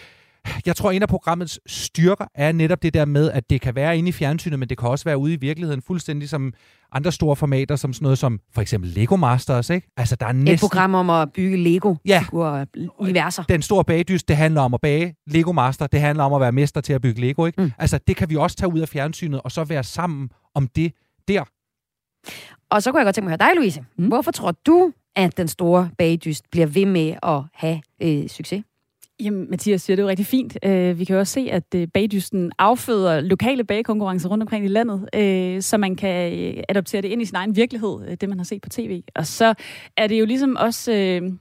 jeg 0.66 0.76
tror, 0.76 0.90
en 0.90 1.02
af 1.02 1.08
programmets 1.08 1.60
styrker 1.66 2.24
er 2.34 2.52
netop 2.52 2.82
det 2.82 2.94
der 2.94 3.04
med, 3.04 3.30
at 3.30 3.50
det 3.50 3.60
kan 3.60 3.74
være 3.74 3.98
inde 3.98 4.08
i 4.08 4.12
fjernsynet, 4.12 4.58
men 4.58 4.68
det 4.68 4.78
kan 4.78 4.88
også 4.88 5.04
være 5.04 5.18
ude 5.18 5.34
i 5.34 5.36
virkeligheden, 5.36 5.82
fuldstændig 5.82 6.28
som 6.28 6.52
andre 6.92 7.12
store 7.12 7.36
formater, 7.36 7.76
som 7.76 7.92
sådan 7.92 8.04
noget 8.04 8.18
som 8.18 8.40
for 8.54 8.60
eksempel 8.60 8.90
Lego 8.90 9.16
Masters, 9.16 9.70
ikke? 9.70 9.88
Altså, 9.96 10.16
der 10.16 10.26
er 10.26 10.32
næsten... 10.32 10.54
Et 10.54 10.60
program 10.60 10.94
om 10.94 11.10
at 11.10 11.32
bygge 11.32 11.56
Lego 11.56 11.94
ja. 12.04 12.24
universer. 12.98 13.42
Den 13.42 13.62
store 13.62 13.84
bagdyst, 13.84 14.28
det 14.28 14.36
handler 14.36 14.60
om 14.60 14.74
at 14.74 14.80
bage 14.80 15.14
Lego 15.26 15.52
Master, 15.52 15.86
det 15.86 16.00
handler 16.00 16.24
om 16.24 16.32
at 16.32 16.40
være 16.40 16.52
mester 16.52 16.80
til 16.80 16.92
at 16.92 17.00
bygge 17.00 17.20
Lego, 17.20 17.46
ikke? 17.46 17.62
Mm. 17.62 17.72
Altså, 17.78 17.98
det 18.06 18.16
kan 18.16 18.30
vi 18.30 18.36
også 18.36 18.56
tage 18.56 18.72
ud 18.72 18.80
af 18.80 18.88
fjernsynet, 18.88 19.40
og 19.44 19.52
så 19.52 19.64
være 19.64 19.84
sammen 19.84 20.30
om 20.54 20.66
det 20.66 20.92
der. 21.28 21.44
Og 22.70 22.82
så 22.82 22.90
kunne 22.90 22.98
jeg 22.98 23.06
godt 23.06 23.14
tænke 23.14 23.24
mig 23.24 23.34
at 23.34 23.42
høre 23.42 23.50
dig, 23.50 23.56
Louise. 23.56 23.84
Mm. 23.98 24.08
Hvorfor 24.08 24.30
tror 24.30 24.52
du, 24.66 24.92
at 25.16 25.36
den 25.36 25.48
store 25.48 25.90
bagdyst 25.98 26.44
bliver 26.50 26.66
ved 26.66 26.86
med 26.86 27.14
at 27.22 27.42
have 27.54 27.80
øh, 28.02 28.28
succes? 28.28 28.64
Jamen, 29.20 29.50
Mathias 29.50 29.82
siger 29.82 29.96
det 29.96 30.02
jo 30.02 30.08
rigtig 30.08 30.26
fint. 30.26 30.58
Uh, 30.66 30.98
vi 30.98 31.04
kan 31.04 31.14
jo 31.14 31.20
også 31.20 31.32
se, 31.32 31.48
at 31.50 31.64
uh, 31.76 31.82
bagdysten 31.94 32.52
afføder 32.58 33.20
lokale 33.20 33.64
bagekonkurrencer 33.64 34.28
rundt 34.28 34.42
omkring 34.42 34.64
i 34.64 34.68
landet, 34.68 34.94
uh, 35.16 35.62
så 35.62 35.76
man 35.78 35.96
kan 35.96 36.54
adoptere 36.68 37.02
det 37.02 37.09
ind 37.09 37.22
i 37.22 37.24
sin 37.24 37.37
egen 37.37 37.57
virkelighed, 37.57 37.94
uh, 37.94 38.14
det 38.20 38.28
man 38.28 38.38
har 38.38 38.44
set 38.44 38.62
på 38.62 38.68
tv. 38.68 39.02
Og 39.14 39.26
så 39.26 39.54
er 39.96 40.07
det 40.07 40.20
jo 40.20 40.24
ligesom 40.24 40.57
også... 40.57 41.18
Uh, 41.22 41.33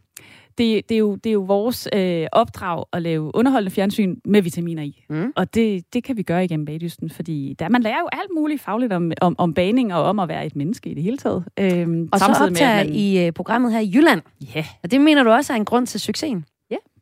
det, 0.58 0.90
det, 0.90 0.96
er 0.96 1.00
jo, 1.00 1.16
det 1.16 1.30
er 1.30 1.34
jo 1.34 1.42
vores 1.42 1.88
øh, 1.94 2.28
opdrag 2.32 2.86
at 2.94 3.02
lave 3.02 3.36
underholdende 3.36 3.72
fjernsyn 3.72 4.16
med 4.26 4.42
vitaminer 4.42 4.84
i. 4.84 5.04
Mm. 5.10 5.34
Og 5.36 5.56
det, 5.56 5.94
det 5.94 6.04
kan 6.04 6.18
vi 6.18 6.24
gøre 6.24 6.46
igennem 6.46 6.66
bagdysten, 6.66 7.10
fordi 7.10 7.56
der, 7.60 7.70
man 7.70 7.82
lærer 7.82 8.00
jo 8.00 8.08
alt 8.12 8.32
muligt 8.36 8.62
fagligt 8.62 8.94
om, 8.94 9.12
om, 9.22 9.36
om 9.38 9.54
baning 9.54 9.94
og 9.94 10.04
om 10.04 10.20
at 10.20 10.30
være 10.30 10.46
et 10.46 10.56
menneske 10.56 10.90
i 10.90 10.94
det 10.94 11.04
hele 11.04 11.18
taget. 11.18 11.44
Øhm, 11.60 12.10
og 12.12 12.20
så 12.20 12.26
optager 12.26 12.76
med, 12.76 12.86
man... 12.86 12.96
i 12.96 13.28
uh, 13.28 13.34
programmet 13.34 13.74
her 13.74 13.80
i 13.80 13.92
Jylland. 13.94 14.22
Ja. 14.42 14.58
Yeah. 14.58 14.66
Og 14.84 14.92
det 14.92 15.02
mener 15.02 15.24
du 15.24 15.30
også 15.30 15.54
er 15.54 15.58
en 15.58 15.66
grund 15.66 15.88
til 15.88 16.00
succesen? 16.00 16.46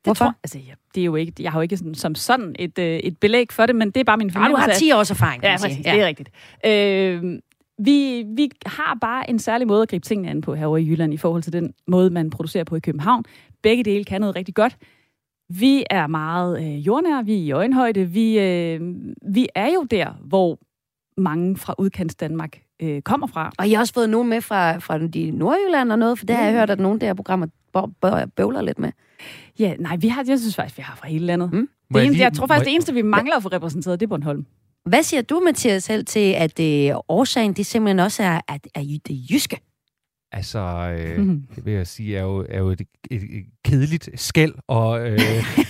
Hvorfor? 0.05 0.25
Tror, 0.25 0.33
altså, 0.43 0.59
ja, 0.59 0.73
det 0.95 1.01
er 1.01 1.05
jo 1.05 1.15
ikke, 1.15 1.33
jeg 1.39 1.51
har 1.51 1.59
jo 1.59 1.61
ikke 1.61 1.77
sådan, 1.77 1.95
som 1.95 2.15
sådan 2.15 2.55
et, 2.59 2.79
øh, 2.79 2.99
et 2.99 3.17
belæg 3.17 3.51
for 3.51 3.65
det, 3.65 3.75
men 3.75 3.91
det 3.91 3.99
er 3.99 4.03
bare 4.03 4.17
min 4.17 4.31
fornemmelse. 4.31 4.61
Ja, 4.61 4.65
du 4.65 4.71
har 4.71 4.77
10 4.79 4.91
års 4.91 5.11
erfaring, 5.11 5.43
ja, 5.43 5.57
sige. 5.57 5.81
Ja, 5.85 5.93
det 5.93 6.01
er 6.01 6.07
rigtigt. 6.07 6.29
Øh, 6.65 7.39
vi, 7.79 8.25
vi 8.35 8.51
har 8.65 8.97
bare 9.01 9.29
en 9.29 9.39
særlig 9.39 9.67
måde 9.67 9.81
at 9.81 9.89
gribe 9.89 10.05
tingene 10.05 10.29
an 10.29 10.41
på 10.41 10.55
herovre 10.55 10.81
i 10.81 10.89
Jylland 10.89 11.13
i 11.13 11.17
forhold 11.17 11.43
til 11.43 11.53
den 11.53 11.73
måde, 11.87 12.09
man 12.09 12.29
producerer 12.29 12.63
på 12.63 12.75
i 12.75 12.79
København. 12.79 13.23
Begge 13.63 13.83
dele 13.83 14.03
kan 14.03 14.21
noget 14.21 14.35
rigtig 14.35 14.55
godt. 14.55 14.77
Vi 15.49 15.83
er 15.89 16.07
meget 16.07 16.63
øh, 16.63 16.87
jordnære, 16.87 17.25
vi 17.25 17.33
er 17.33 17.37
i 17.37 17.51
øjenhøjde. 17.51 18.05
Vi, 18.05 18.39
øh, 18.39 18.81
vi 19.31 19.47
er 19.55 19.73
jo 19.73 19.83
der, 19.83 20.11
hvor 20.21 20.59
mange 21.17 21.57
fra 21.57 21.75
udkants 21.77 22.15
Danmark 22.15 22.64
øh, 22.81 23.01
kommer 23.01 23.27
fra. 23.27 23.51
Og 23.57 23.67
I 23.67 23.73
har 23.73 23.79
også 23.79 23.93
fået 23.93 24.09
nogen 24.09 24.29
med 24.29 24.41
fra, 24.41 24.77
fra 24.77 25.07
de 25.07 25.31
Nordjylland 25.31 25.91
og 25.91 25.99
noget, 25.99 26.19
for 26.19 26.25
det 26.25 26.35
har 26.35 26.43
jeg 26.43 26.53
hørt, 26.53 26.69
at 26.69 26.79
nogle 26.79 26.99
der 26.99 27.13
programmer 27.13 27.47
bøvler 28.35 28.61
lidt 28.61 28.79
med. 28.79 28.91
Ja, 29.59 29.75
nej, 29.79 29.97
vi 29.97 30.07
har, 30.07 30.23
jeg 30.27 30.39
synes 30.39 30.55
faktisk, 30.55 30.77
vi 30.77 30.81
har 30.81 30.95
fra 30.95 31.07
hele 31.07 31.25
landet. 31.25 31.53
Mm. 31.53 31.69
Det 31.93 32.03
eneste, 32.05 32.23
jeg 32.23 32.33
tror 32.33 32.47
faktisk, 32.47 32.65
det 32.65 32.73
eneste, 32.73 32.93
vi 32.93 33.01
mangler 33.01 33.35
at 33.35 33.43
få 33.43 33.49
repræsenteret, 33.49 33.99
det 33.99 34.05
er 34.05 34.07
Bornholm. 34.07 34.45
Hvad 34.85 35.03
siger 35.03 35.21
du, 35.21 35.39
Mathias, 35.39 35.83
selv 35.83 36.05
til, 36.05 36.33
at 36.33 36.59
øh, 36.59 36.95
årsagen 37.09 37.53
det 37.53 37.65
simpelthen 37.65 37.99
også 37.99 38.23
er, 38.23 38.39
at, 38.47 38.67
er 38.75 38.81
det 39.07 39.31
jyske? 39.31 39.59
Altså, 40.35 40.59
øh, 40.99 41.17
mm. 41.19 41.41
det 41.55 41.65
vil 41.65 41.73
jeg 41.73 41.87
sige, 41.87 42.17
er 42.17 42.21
jo, 42.21 42.45
er 42.49 42.59
jo 42.59 42.69
et, 42.69 42.81
et, 42.81 43.23
et 43.23 43.45
kedeligt 43.65 44.09
skæld 44.15 44.53
at 44.69 45.11
øh, 45.11 45.19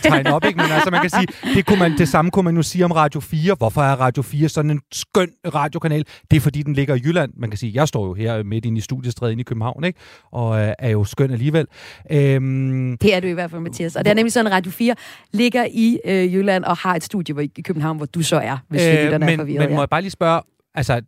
tegne 0.03 0.33
op, 0.33 0.45
ikke? 0.45 0.57
Men 0.57 0.71
altså, 0.71 0.91
man 0.91 1.01
kan 1.01 1.09
sige, 1.09 1.27
det, 1.55 1.65
kunne 1.65 1.79
man, 1.79 1.97
det 1.97 2.07
samme 2.07 2.31
kunne 2.31 2.43
man 2.43 2.55
jo 2.55 2.61
sige 2.61 2.85
om 2.85 2.91
Radio 2.91 3.19
4. 3.19 3.55
Hvorfor 3.55 3.81
er 3.81 3.95
Radio 3.95 4.23
4 4.23 4.49
sådan 4.49 4.71
en 4.71 4.81
skøn 4.91 5.29
radiokanal? 5.53 6.05
Det 6.31 6.37
er, 6.37 6.41
fordi 6.41 6.61
den 6.61 6.73
ligger 6.73 6.95
i 6.95 6.99
Jylland. 7.05 7.31
Man 7.37 7.49
kan 7.49 7.57
sige, 7.57 7.71
jeg 7.75 7.87
står 7.87 8.05
jo 8.05 8.13
her 8.13 8.43
midt 8.43 8.65
inde 8.65 8.77
i 8.77 8.81
studiestrædet 8.81 9.31
inde 9.31 9.41
i 9.41 9.43
København, 9.43 9.83
ikke? 9.83 9.99
Og 10.31 10.59
øh, 10.59 10.73
er 10.79 10.89
jo 10.89 11.03
skøn 11.03 11.31
alligevel. 11.31 11.67
Øhm, 12.11 12.97
det 12.97 13.15
er 13.15 13.19
du 13.19 13.27
i 13.27 13.33
hvert 13.33 13.51
fald, 13.51 13.61
Mathias. 13.61 13.95
Og 13.95 14.05
det 14.05 14.11
er 14.11 14.15
nemlig 14.15 14.33
sådan, 14.33 14.47
at 14.47 14.53
Radio 14.53 14.71
4 14.71 14.95
ligger 15.33 15.65
i 15.71 15.99
øh, 16.05 16.33
Jylland 16.33 16.63
og 16.63 16.77
har 16.77 16.95
et 16.95 17.03
studie 17.03 17.49
i 17.57 17.61
København, 17.61 17.97
hvor 17.97 18.05
du 18.05 18.21
så 18.21 18.35
er, 18.35 18.57
hvis 18.69 18.81
øh, 18.81 19.03
lytterne 19.03 19.25
men, 19.25 19.33
er 19.33 19.37
forvirret. 19.37 19.69
Men 19.69 19.75
må 19.75 19.81
jeg 19.81 19.89
bare 19.89 20.01
lige 20.01 20.11
spørge, 20.11 20.41
altså, 20.75 21.01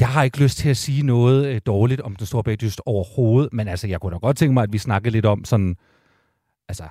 jeg 0.00 0.08
har 0.08 0.22
ikke 0.22 0.42
lyst 0.42 0.58
til 0.58 0.68
at 0.68 0.76
sige 0.76 1.02
noget 1.02 1.46
øh, 1.46 1.60
dårligt 1.66 2.00
om 2.00 2.16
den 2.16 2.26
store 2.26 2.42
bagdyst 2.42 2.80
overhovedet, 2.86 3.52
men 3.52 3.68
altså, 3.68 3.86
jeg 3.88 4.00
kunne 4.00 4.12
da 4.12 4.18
godt 4.18 4.36
tænke 4.36 4.54
mig, 4.54 4.62
at 4.62 4.72
vi 4.72 4.78
snakkede 4.78 5.10
lidt 5.10 5.26
om 5.26 5.44
sådan, 5.44 5.76
altså, 6.68 6.84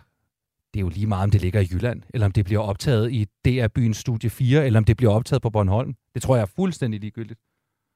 det 0.73 0.79
er 0.79 0.81
jo 0.81 0.89
lige 0.89 1.07
meget, 1.07 1.23
om 1.23 1.31
det 1.31 1.41
ligger 1.41 1.59
i 1.59 1.67
Jylland, 1.71 2.01
eller 2.13 2.25
om 2.25 2.31
det 2.31 2.45
bliver 2.45 2.61
optaget 2.61 3.11
i 3.11 3.25
DR 3.45 3.67
Byens 3.67 3.97
Studie 3.97 4.29
4, 4.29 4.65
eller 4.65 4.79
om 4.79 4.83
det 4.83 4.97
bliver 4.97 5.13
optaget 5.13 5.41
på 5.41 5.49
Bornholm. 5.49 5.93
Det 6.13 6.21
tror 6.21 6.35
jeg 6.35 6.41
er 6.41 6.51
fuldstændig 6.55 6.99
ligegyldigt. 6.99 7.39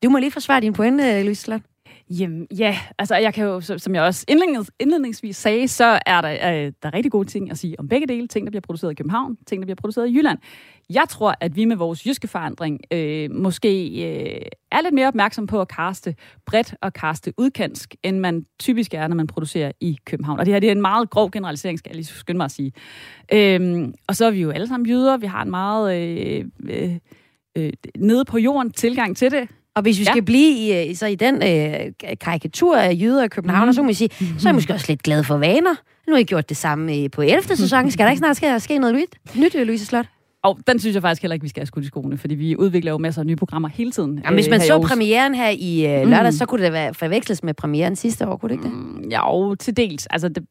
Du 0.04 0.10
må 0.10 0.18
lige 0.18 0.32
forsvare 0.32 0.62
din 0.62 0.74
pointe, 0.74 1.04
øh, 1.04 1.24
Louise 1.24 1.62
Jamen, 2.10 2.48
ja, 2.58 2.78
altså 3.00 3.16
jeg 3.16 3.34
kan 3.34 3.46
jo, 3.46 3.62
som 3.62 3.96
jeg 3.96 4.04
også 4.04 4.26
indlednings, 4.28 4.72
indledningsvis 4.80 5.38
sagde, 5.38 5.68
så 5.68 6.00
er 6.06 6.22
der, 6.22 6.30
øh, 6.32 6.72
der 6.84 6.90
er 6.90 6.94
rigtig 6.94 7.12
gode 7.12 7.28
ting 7.28 7.52
at 7.52 7.58
sige 7.58 7.80
om 7.80 7.88
begge 7.88 8.08
dele. 8.08 8.28
Ting, 8.28 8.46
der 8.46 8.52
bliver 8.52 8.62
produceret 8.62 8.92
i 8.92 8.96
København, 8.96 9.38
ting, 9.48 9.62
der 9.62 9.66
bliver 9.66 9.76
produceret 9.76 10.10
i 10.10 10.18
Jylland. 10.18 10.38
Jeg 10.90 11.04
tror, 11.10 11.36
at 11.42 11.56
vi 11.56 11.66
med 11.66 11.76
vores 11.76 12.06
jyske 12.06 12.28
forandring 12.28 12.80
øh, 12.92 13.32
måske 13.32 13.88
øh, 13.88 14.42
er 14.72 14.82
lidt 14.82 14.94
mere 14.94 15.08
opmærksom 15.08 15.48
på 15.48 15.62
at 15.62 15.68
kaste 15.68 16.16
bredt 16.46 16.76
og 16.82 16.94
kaste 16.94 17.34
udkantsk, 17.38 17.96
end 18.04 18.20
man 18.20 18.46
typisk 18.60 18.94
er, 18.94 19.08
når 19.08 19.16
man 19.16 19.28
producerer 19.28 19.72
i 19.80 19.98
København. 20.06 20.40
Og 20.40 20.46
det 20.46 20.54
her 20.54 20.60
det 20.60 20.68
er 20.68 20.72
en 20.72 20.82
meget 20.82 21.10
grov 21.10 21.32
generalisering, 21.32 21.80
skal 21.80 21.90
jeg 21.90 21.96
lige 21.96 22.06
skynde 22.06 22.38
mig 22.38 22.46
at 22.46 22.52
sige. 22.52 22.74
Øh, 23.34 23.88
og 24.08 24.16
så 24.16 24.26
er 24.26 24.32
vi 24.32 24.42
jo 24.42 24.50
alle 24.50 24.68
sammen 24.68 24.90
jyder. 24.90 25.18
Vi 25.18 25.28
har 25.28 25.42
en 25.42 25.50
meget 25.50 25.96
øh, 26.00 26.46
øh, 26.70 26.98
øh, 27.56 27.74
nede 27.98 28.26
på 28.26 28.38
jorden 28.38 28.72
tilgang 28.72 29.18
til 29.18 29.32
det. 29.32 29.50
Og 29.76 29.82
hvis 29.82 30.00
vi 30.00 30.04
ja. 30.04 30.12
skal 30.12 30.24
blive 30.24 30.58
i, 30.58 30.90
øh, 30.90 30.96
så 30.96 31.06
i 31.06 31.16
den 31.16 31.36
øh, 31.36 32.16
karikatur 32.22 32.78
af 32.78 32.94
jyder 32.94 33.24
i 33.24 33.28
København, 33.28 33.68
mm. 33.68 33.74
så 33.74 33.84
man 33.84 33.94
sige, 33.94 34.10
så 34.20 34.48
er 34.48 34.50
jeg 34.50 34.56
måske 34.56 34.74
også 34.74 34.86
lidt 34.90 35.04
glad 35.04 35.24
for 35.24 35.38
vaner. 35.38 35.76
Nu 36.08 36.14
har 36.14 36.20
I 36.20 36.24
gjort 36.24 36.50
det 36.50 36.58
samme 36.58 36.96
øh, 36.96 37.12
på 37.12 37.22
11. 37.22 37.56
sæson. 37.56 37.92
Skal 37.92 38.06
der 38.06 38.12
ikke 38.12 38.20
snart 38.20 38.38
ske, 38.38 38.60
ske 38.60 38.80
noget 38.80 38.96
nyt, 38.96 39.36
nyt 39.36 39.66
Louise 39.68 39.86
Slot? 39.86 40.06
Og 40.44 40.60
den 40.68 40.80
synes 40.80 40.94
jeg 40.94 41.02
faktisk 41.02 41.22
heller 41.22 41.34
ikke, 41.34 41.44
vi 41.44 41.50
skal 41.50 41.62
have 41.62 41.68
skudt 41.68 41.86
i 41.86 41.88
skoene, 41.88 42.18
fordi 42.18 42.36
vi 42.36 42.56
udvikler 42.56 42.92
jo 42.92 42.98
masser 42.98 43.22
af 43.22 43.26
nye 43.26 43.36
programmer 43.36 43.70
hele 43.70 43.92
tiden. 43.92 44.22
Ja, 44.24 44.32
hvis 44.32 44.50
man 44.50 44.60
øh, 44.60 44.66
så 44.66 44.80
premieren 44.80 45.36
her 45.36 45.50
i 45.50 45.86
øh, 45.86 46.08
lørdag, 46.08 46.24
mm. 46.24 46.32
så 46.32 46.46
kunne 46.46 46.64
det 46.64 46.74
være 46.74 46.94
forveksles 46.94 47.44
med 47.44 47.54
premieren 47.54 47.96
sidste 47.96 48.28
år, 48.28 48.38
kunne 48.38 48.50
det 48.50 48.56
ikke 48.56 48.64
det? 48.64 48.74
Mm, 48.74 49.10
ja, 49.10 49.34
jo, 49.34 49.56
til 49.56 49.78
dels. 49.78 50.06
Altså, 50.06 50.30
det, 50.30 50.46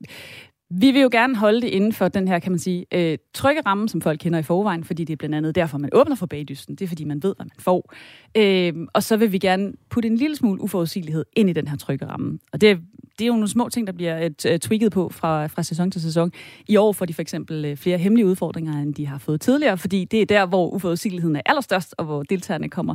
vi 0.71 0.91
vil 0.91 1.03
jo 1.03 1.09
gerne 1.13 1.37
holde 1.37 1.61
det 1.61 1.69
inden 1.69 1.93
for 1.93 2.09
den 2.09 2.29
her, 2.29 2.39
kan 2.39 2.53
man 2.53 2.59
sige, 2.59 2.87
øh, 2.93 3.19
trygge 3.35 3.63
ramme, 3.67 3.89
som 3.89 4.01
folk 4.01 4.19
kender 4.19 4.39
i 4.39 4.43
forvejen, 4.43 4.85
fordi 4.85 5.05
det 5.05 5.13
er 5.13 5.17
blandt 5.17 5.35
andet 5.35 5.55
derfor, 5.55 5.79
man 5.79 5.91
åbner 5.93 6.17
for 6.17 6.27
bagdysten. 6.27 6.75
Det 6.75 6.85
er, 6.85 6.89
fordi 6.89 7.05
man 7.05 7.23
ved, 7.23 7.35
hvad 7.37 7.47
man 7.47 7.51
får. 7.59 7.93
Øh, 8.37 8.73
og 8.93 9.03
så 9.03 9.17
vil 9.17 9.33
vi 9.33 9.39
gerne 9.39 9.73
putte 9.91 10.07
en 10.07 10.17
lille 10.17 10.37
smule 10.37 10.61
uforudsigelighed 10.61 11.25
ind 11.37 11.51
i 11.51 11.53
den 11.53 11.69
her 11.69 11.77
trygge 11.77 12.07
ramme. 12.07 12.39
Og 12.53 12.61
det, 12.61 12.79
det 13.19 13.25
er 13.25 13.29
jo 13.29 13.33
nogle 13.33 13.49
små 13.49 13.69
ting, 13.69 13.87
der 13.87 13.93
bliver 13.93 14.25
uh, 14.27 14.59
tweaked 14.59 14.91
på 14.91 15.09
fra, 15.09 15.47
fra 15.47 15.63
sæson 15.63 15.91
til 15.91 16.03
sæson. 16.03 16.33
I 16.69 16.77
år 16.77 16.93
får 16.93 17.07
de 17.07 17.15
for 17.15 17.23
eksempel 17.23 17.65
øh, 17.65 17.77
flere 17.77 17.99
hemmelige 17.99 18.27
udfordringer, 18.27 18.83
end 18.83 18.95
de 18.95 19.07
har 19.07 19.19
fået 19.19 19.41
tidligere, 19.41 19.79
fordi 19.79 20.05
det 20.05 20.23
er 20.23 20.27
der, 20.27 20.47
hvor 20.47 20.71
uforudsigeligheden 20.71 21.37
er 21.37 21.43
allerstørst, 21.47 21.95
og 21.99 22.05
hvor 22.05 22.23
deltagerne 22.23 22.69
kommer 22.69 22.95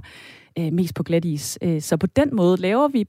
øh, 0.60 0.74
mest 0.74 0.96
på 0.96 1.04
glat 1.04 1.26
is. 1.26 1.58
Øh, 1.62 1.82
så 1.82 1.98
på 1.98 2.08
den 2.08 2.36
måde 2.36 2.58
laver 2.58 2.88
vi 2.88 3.06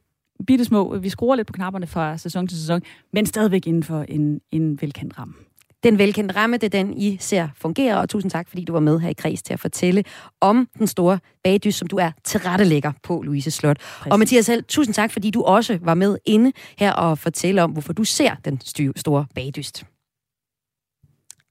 bitte 0.47 0.65
små. 0.65 0.99
Vi 0.99 1.09
skruer 1.09 1.37
lidt 1.37 1.47
på 1.47 1.53
knapperne 1.53 1.87
fra 1.87 2.19
sæson 2.19 2.47
til 2.49 2.59
sæson, 2.59 2.83
men 3.13 3.27
stadigvæk 3.27 3.67
inden 3.67 3.83
for 3.83 4.05
en, 4.09 4.41
en 4.53 4.79
velkendt 4.83 5.19
ramme. 5.19 5.35
Den 5.83 5.99
velkendte 5.99 6.37
ramme, 6.37 6.57
det 6.57 6.65
er 6.75 6.83
den, 6.83 6.99
I 6.99 7.17
ser 7.21 7.49
fungere, 7.57 7.99
og 7.99 8.09
tusind 8.09 8.31
tak, 8.31 8.49
fordi 8.49 8.65
du 8.65 8.73
var 8.73 8.81
med 8.81 9.01
her 9.01 9.09
i 9.09 9.13
Kreds 9.13 9.43
til 9.43 9.53
at 9.53 9.61
fortælle 9.61 10.05
om 10.41 10.69
den 10.79 10.87
store 10.87 11.19
bagdys, 11.45 11.75
som 11.75 11.89
du 11.89 11.97
er 11.97 12.11
tilrettelægger 12.25 12.93
på, 13.03 13.23
Louise 13.23 13.51
Slot. 13.51 13.79
Præcis. 13.79 14.13
Og 14.13 14.19
Mathias 14.19 14.47
selv, 14.47 14.65
tusind 14.69 14.95
tak, 14.95 15.13
fordi 15.13 15.31
du 15.31 15.43
også 15.43 15.79
var 15.83 15.95
med 15.95 16.19
inde 16.25 16.53
her 16.79 16.93
og 16.93 17.19
fortælle 17.19 17.63
om, 17.63 17.71
hvorfor 17.71 17.93
du 17.93 18.05
ser 18.05 18.35
den 18.45 18.61
store 18.97 19.27
bagdyst. 19.35 19.85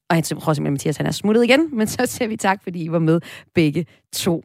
Og 0.10 0.16
jeg 0.16 0.24
tror 0.24 0.40
simpelthen, 0.40 0.68
at 0.68 0.72
Mathias 0.72 0.98
han 0.98 1.06
er 1.06 1.12
smuttet 1.12 1.44
igen, 1.44 1.70
men 1.78 1.88
så 1.88 2.06
siger 2.06 2.28
vi 2.28 2.36
tak, 2.36 2.64
fordi 2.64 2.84
I 2.84 2.92
var 2.92 3.00
med 3.00 3.22
begge 3.56 3.86
to. 4.14 4.44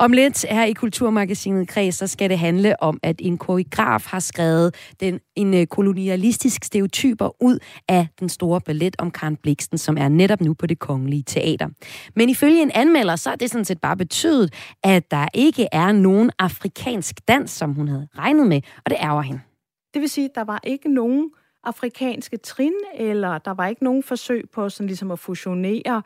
Om 0.00 0.12
lidt 0.12 0.46
her 0.50 0.64
i 0.64 0.72
Kulturmagasinet 0.72 1.68
Kreds, 1.68 1.94
så 1.94 2.06
skal 2.06 2.30
det 2.30 2.38
handle 2.38 2.82
om, 2.82 3.00
at 3.02 3.16
en 3.18 3.38
koreograf 3.38 4.06
har 4.06 4.20
skrevet 4.20 4.74
den, 5.00 5.20
en 5.36 5.54
øh, 5.54 5.66
kolonialistisk 5.66 6.64
stereotyper 6.64 7.42
ud 7.42 7.58
af 7.88 8.08
den 8.20 8.28
store 8.28 8.60
ballet 8.60 8.96
om 8.98 9.10
Karen 9.10 9.36
Bliksten, 9.36 9.78
som 9.78 9.96
er 9.98 10.08
netop 10.08 10.40
nu 10.40 10.54
på 10.54 10.66
det 10.66 10.78
kongelige 10.78 11.22
teater. 11.22 11.68
Men 12.16 12.28
ifølge 12.28 12.62
en 12.62 12.70
anmelder, 12.74 13.16
så 13.16 13.30
er 13.30 13.36
det 13.36 13.50
sådan 13.50 13.64
set 13.64 13.80
bare 13.80 13.96
betydet, 13.96 14.54
at 14.82 15.10
der 15.10 15.28
ikke 15.34 15.68
er 15.72 15.92
nogen 15.92 16.30
afrikansk 16.38 17.28
dans, 17.28 17.50
som 17.50 17.74
hun 17.74 17.88
havde 17.88 18.08
regnet 18.18 18.46
med, 18.46 18.60
og 18.84 18.90
det 18.90 18.98
ærger 19.00 19.22
hende. 19.22 19.40
Det 19.94 20.00
vil 20.00 20.08
sige, 20.08 20.24
at 20.24 20.34
der 20.34 20.44
var 20.44 20.60
ikke 20.64 20.94
nogen 20.94 21.30
afrikanske 21.64 22.36
trin, 22.36 22.74
eller 22.94 23.38
der 23.38 23.54
var 23.54 23.66
ikke 23.66 23.84
nogen 23.84 24.02
forsøg 24.02 24.44
på 24.52 24.68
sådan 24.68 24.86
ligesom 24.86 25.10
at 25.10 25.18
fusionere 25.18 26.02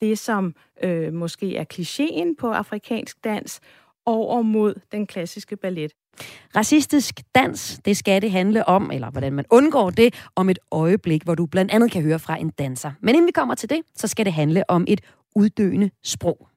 det, 0.00 0.18
som 0.18 0.54
øh, 0.82 1.12
måske 1.12 1.56
er 1.56 1.64
klichéen 1.74 2.34
på 2.40 2.52
afrikansk 2.52 3.24
dans, 3.24 3.60
over 4.06 4.42
mod 4.42 4.74
den 4.92 5.06
klassiske 5.06 5.56
ballet. 5.56 5.92
Racistisk 6.56 7.20
dans, 7.34 7.80
det 7.84 7.96
skal 7.96 8.22
det 8.22 8.30
handle 8.30 8.68
om, 8.68 8.90
eller 8.90 9.10
hvordan 9.10 9.32
man 9.32 9.44
undgår 9.50 9.90
det, 9.90 10.14
om 10.36 10.50
et 10.50 10.58
øjeblik, 10.70 11.22
hvor 11.22 11.34
du 11.34 11.46
blandt 11.46 11.72
andet 11.72 11.90
kan 11.90 12.02
høre 12.02 12.18
fra 12.18 12.36
en 12.36 12.50
danser. 12.50 12.92
Men 13.00 13.14
inden 13.14 13.26
vi 13.26 13.32
kommer 13.32 13.54
til 13.54 13.70
det, 13.70 13.80
så 13.96 14.08
skal 14.08 14.24
det 14.24 14.32
handle 14.32 14.70
om 14.70 14.84
et 14.88 15.00
uddøende 15.36 15.90
sprog. 16.04 16.48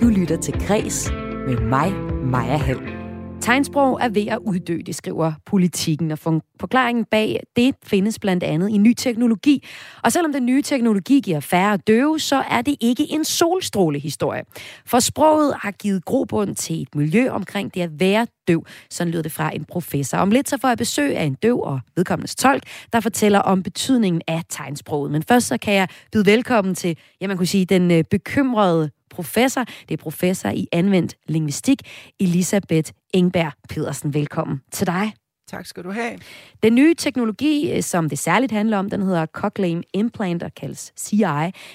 Du 0.00 0.08
lytter 0.08 0.38
til 0.42 0.54
Græs 0.66 1.10
med 1.46 1.60
mig, 1.60 1.92
Maja 2.24 2.56
Helm. 2.56 2.95
Tegnsprog 3.40 3.98
er 4.00 4.08
ved 4.08 4.26
at 4.26 4.38
uddø, 4.38 4.78
det 4.86 4.94
skriver 4.94 5.32
politikken, 5.46 6.10
og 6.10 6.18
forklaringen 6.60 7.04
bag 7.04 7.40
det 7.56 7.74
findes 7.84 8.18
blandt 8.18 8.42
andet 8.42 8.68
i 8.68 8.78
ny 8.78 8.94
teknologi. 8.94 9.66
Og 10.02 10.12
selvom 10.12 10.32
den 10.32 10.46
nye 10.46 10.62
teknologi 10.62 11.20
giver 11.20 11.40
færre 11.40 11.76
døve, 11.76 12.20
så 12.20 12.36
er 12.50 12.62
det 12.62 12.76
ikke 12.80 13.06
en 13.10 13.24
solstrålehistorie. 13.24 14.42
For 14.86 15.00
sproget 15.00 15.54
har 15.58 15.70
givet 15.70 16.04
grobund 16.04 16.54
til 16.54 16.82
et 16.82 16.94
miljø 16.94 17.30
omkring 17.30 17.74
det 17.74 17.80
at 17.80 18.00
være 18.00 18.26
døv. 18.48 18.66
Sådan 18.90 19.10
lyder 19.10 19.22
det 19.22 19.32
fra 19.32 19.50
en 19.54 19.64
professor. 19.64 20.18
Om 20.18 20.30
lidt 20.30 20.48
så 20.48 20.58
får 20.58 20.68
jeg 20.68 20.78
besøg 20.78 21.16
af 21.16 21.24
en 21.24 21.34
døv 21.34 21.60
og 21.62 21.80
vedkommendes 21.96 22.34
tolk, 22.34 22.62
der 22.92 23.00
fortæller 23.00 23.38
om 23.38 23.62
betydningen 23.62 24.22
af 24.26 24.42
tegnsproget. 24.48 25.10
Men 25.10 25.22
først 25.22 25.46
så 25.46 25.58
kan 25.58 25.74
jeg 25.74 25.88
byde 26.12 26.26
velkommen 26.26 26.74
til, 26.74 26.96
ja 27.20 27.26
man 27.26 27.36
kunne 27.36 27.46
sige, 27.46 27.64
den 27.64 27.90
øh, 27.90 28.04
bekymrede 28.10 28.90
professor. 29.16 29.64
Det 29.88 29.92
er 29.98 30.02
professor 30.02 30.50
i 30.50 30.66
anvendt 30.72 31.16
linguistik, 31.28 31.82
Elisabeth 32.20 32.90
Engberg 33.14 33.52
Pedersen. 33.68 34.14
Velkommen 34.14 34.60
til 34.72 34.86
dig. 34.86 35.12
Tak 35.50 35.66
skal 35.66 35.84
du 35.84 35.90
have. 35.90 36.18
Den 36.62 36.74
nye 36.74 36.94
teknologi, 36.94 37.72
øh, 37.72 37.82
som 37.82 38.08
det 38.08 38.18
særligt 38.18 38.52
handler 38.52 38.78
om, 38.78 38.90
den 38.90 39.02
hedder 39.02 39.26
Cochlear 39.26 39.82
Implant 39.92 40.42
og 40.42 40.54
kaldes 40.54 40.92
CI. 40.96 41.16
Det 41.16 41.22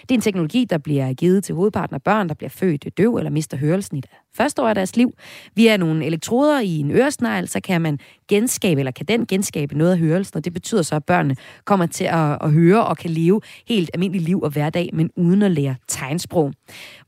er 0.09 0.13
en 0.13 0.21
teknologi, 0.21 0.65
der 0.65 0.77
bliver 0.77 1.13
givet 1.13 1.43
til 1.43 1.55
hovedparten 1.55 1.93
af 1.93 2.01
børn, 2.01 2.29
der 2.29 2.33
bliver 2.33 2.49
født 2.49 2.97
døv 2.97 3.15
eller 3.15 3.31
mister 3.31 3.57
hørelsen 3.57 3.97
i 3.97 4.01
det 4.01 4.09
første 4.33 4.61
år 4.61 4.67
af 4.67 4.75
deres 4.75 4.95
liv. 4.95 5.13
Via 5.55 5.77
nogle 5.77 6.05
elektroder 6.05 6.59
i 6.59 6.77
en 6.77 6.91
øresnegl, 6.91 7.47
så 7.47 7.59
kan 7.61 7.81
man 7.81 7.99
genskabe, 8.27 8.81
eller 8.81 8.91
kan 8.91 9.05
den 9.05 9.25
genskabe 9.25 9.77
noget 9.77 9.91
af 9.91 9.97
hørelsen, 9.97 10.37
og 10.37 10.45
det 10.45 10.53
betyder 10.53 10.81
så, 10.81 10.95
at 10.95 11.05
børnene 11.05 11.35
kommer 11.65 11.85
til 11.85 12.05
at, 12.05 12.37
at 12.41 12.51
høre 12.51 12.85
og 12.85 12.97
kan 12.97 13.09
leve 13.09 13.41
helt 13.67 13.89
almindeligt 13.93 14.25
liv 14.25 14.41
og 14.41 14.49
hverdag, 14.49 14.89
men 14.93 15.09
uden 15.15 15.41
at 15.41 15.51
lære 15.51 15.75
tegnsprog. 15.87 16.53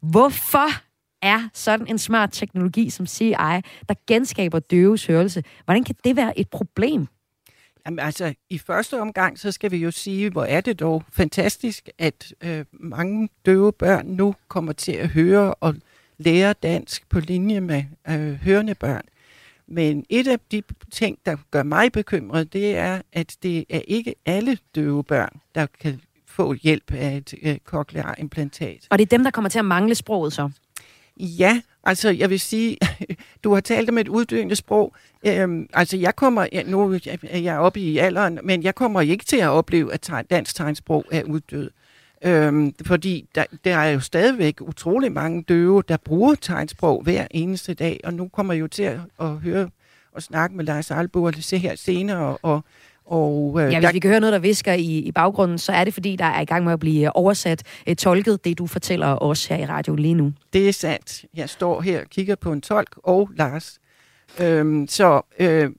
Hvorfor 0.01 0.92
er 1.23 1.49
sådan 1.53 1.87
en 1.87 1.97
smart 1.97 2.29
teknologi 2.31 2.89
som 2.89 3.05
CI, 3.07 3.31
der 3.89 3.93
genskaber 4.07 4.59
døves 4.59 5.05
hørelse. 5.05 5.43
Hvordan 5.65 5.83
kan 5.83 5.95
det 6.03 6.15
være 6.15 6.39
et 6.39 6.49
problem? 6.49 7.07
Jamen, 7.85 7.99
altså, 7.99 8.33
i 8.49 8.57
første 8.57 9.01
omgang, 9.01 9.39
så 9.39 9.51
skal 9.51 9.71
vi 9.71 9.77
jo 9.77 9.91
sige, 9.91 10.29
hvor 10.29 10.43
er 10.43 10.61
det 10.61 10.79
dog 10.79 11.03
fantastisk, 11.11 11.89
at 11.97 12.33
øh, 12.43 12.65
mange 12.71 13.29
døve 13.45 13.73
børn 13.73 14.05
nu 14.07 14.35
kommer 14.47 14.73
til 14.73 14.91
at 14.91 15.09
høre 15.09 15.53
og 15.53 15.75
lære 16.17 16.53
dansk 16.53 17.09
på 17.09 17.19
linje 17.19 17.61
med 17.61 17.83
øh, 18.09 18.33
hørende 18.33 18.75
børn. 18.75 19.01
Men 19.67 20.05
et 20.09 20.27
af 20.27 20.39
de 20.51 20.63
ting, 20.91 21.17
der 21.25 21.35
gør 21.51 21.63
mig 21.63 21.91
bekymret, 21.91 22.53
det 22.53 22.77
er, 22.77 23.01
at 23.13 23.35
det 23.43 23.65
er 23.69 23.81
ikke 23.87 24.15
alle 24.25 24.57
døve 24.75 25.03
børn, 25.03 25.39
der 25.55 25.65
kan 25.81 26.01
få 26.27 26.53
hjælp 26.53 26.93
af 26.93 27.15
et 27.15 27.33
øh, 27.43 27.57
cochlear 27.65 28.15
implantat. 28.17 28.87
Og 28.89 28.97
det 28.99 29.05
er 29.05 29.17
dem, 29.17 29.23
der 29.23 29.31
kommer 29.31 29.49
til 29.49 29.59
at 29.59 29.65
mangle 29.65 29.95
sproget 29.95 30.33
så? 30.33 30.49
Ja, 31.17 31.61
altså 31.83 32.09
jeg 32.09 32.29
vil 32.29 32.39
sige, 32.39 32.77
du 33.43 33.53
har 33.53 33.61
talt 33.61 33.89
om 33.89 33.97
et 33.97 34.07
uddøende 34.07 34.55
sprog. 34.55 34.95
Øhm, 35.25 35.69
altså 35.73 35.97
jeg 35.97 36.15
kommer, 36.15 36.47
nu 36.65 36.93
er 37.29 37.37
jeg 37.37 37.57
oppe 37.57 37.79
i 37.79 37.97
alderen, 37.97 38.39
men 38.43 38.63
jeg 38.63 38.75
kommer 38.75 39.01
ikke 39.01 39.25
til 39.25 39.37
at 39.37 39.49
opleve, 39.49 39.93
at 39.93 40.11
dansk 40.29 40.55
tegnsprog 40.55 41.05
er 41.11 41.23
uddød. 41.23 41.71
Øhm, 42.25 42.73
fordi 42.85 43.29
der, 43.35 43.45
der 43.65 43.77
er 43.77 43.89
jo 43.89 43.99
stadigvæk 43.99 44.61
utrolig 44.61 45.11
mange 45.11 45.43
døve, 45.43 45.83
der 45.87 45.97
bruger 45.97 46.35
tegnsprog 46.35 47.03
hver 47.03 47.27
eneste 47.31 47.73
dag, 47.73 47.99
og 48.03 48.13
nu 48.13 48.27
kommer 48.27 48.53
jeg 48.53 48.61
jo 48.61 48.67
til 48.67 48.83
at, 48.83 48.99
at 49.19 49.29
høre 49.29 49.69
og 50.11 50.23
snakke 50.23 50.55
med 50.55 50.65
Lars 50.65 50.91
Albo 50.91 51.23
og 51.23 51.33
se 51.39 51.57
her 51.57 51.75
senere, 51.75 52.17
og, 52.17 52.39
og, 52.41 52.63
øh, 53.11 53.73
ja, 53.73 53.79
hvis 53.79 53.85
der... 53.85 53.91
vi 53.91 53.99
kan 53.99 54.09
høre 54.09 54.19
noget, 54.19 54.33
der 54.33 54.39
visker 54.39 54.73
i, 54.73 54.97
i 54.97 55.11
baggrunden, 55.11 55.57
så 55.57 55.71
er 55.71 55.83
det, 55.83 55.93
fordi 55.93 56.15
der 56.15 56.25
er 56.25 56.41
i 56.41 56.45
gang 56.45 56.63
med 56.63 56.73
at 56.73 56.79
blive 56.79 57.15
oversat, 57.15 57.63
øh, 57.87 57.95
tolket, 57.95 58.45
det 58.45 58.57
du 58.57 58.67
fortæller 58.67 59.23
os 59.23 59.45
her 59.45 59.57
i 59.57 59.65
radioen 59.65 59.99
lige 59.99 60.13
nu. 60.13 60.33
Det 60.53 60.69
er 60.69 60.73
sandt. 60.73 61.25
Jeg 61.35 61.49
står 61.49 61.81
her 61.81 61.99
og 61.99 62.09
kigger 62.09 62.35
på 62.35 62.51
en 62.51 62.61
tolk 62.61 62.97
og 63.03 63.29
Lars. 63.35 63.79
Øhm, 64.39 64.87
så 64.87 65.21
øh, 65.39 65.69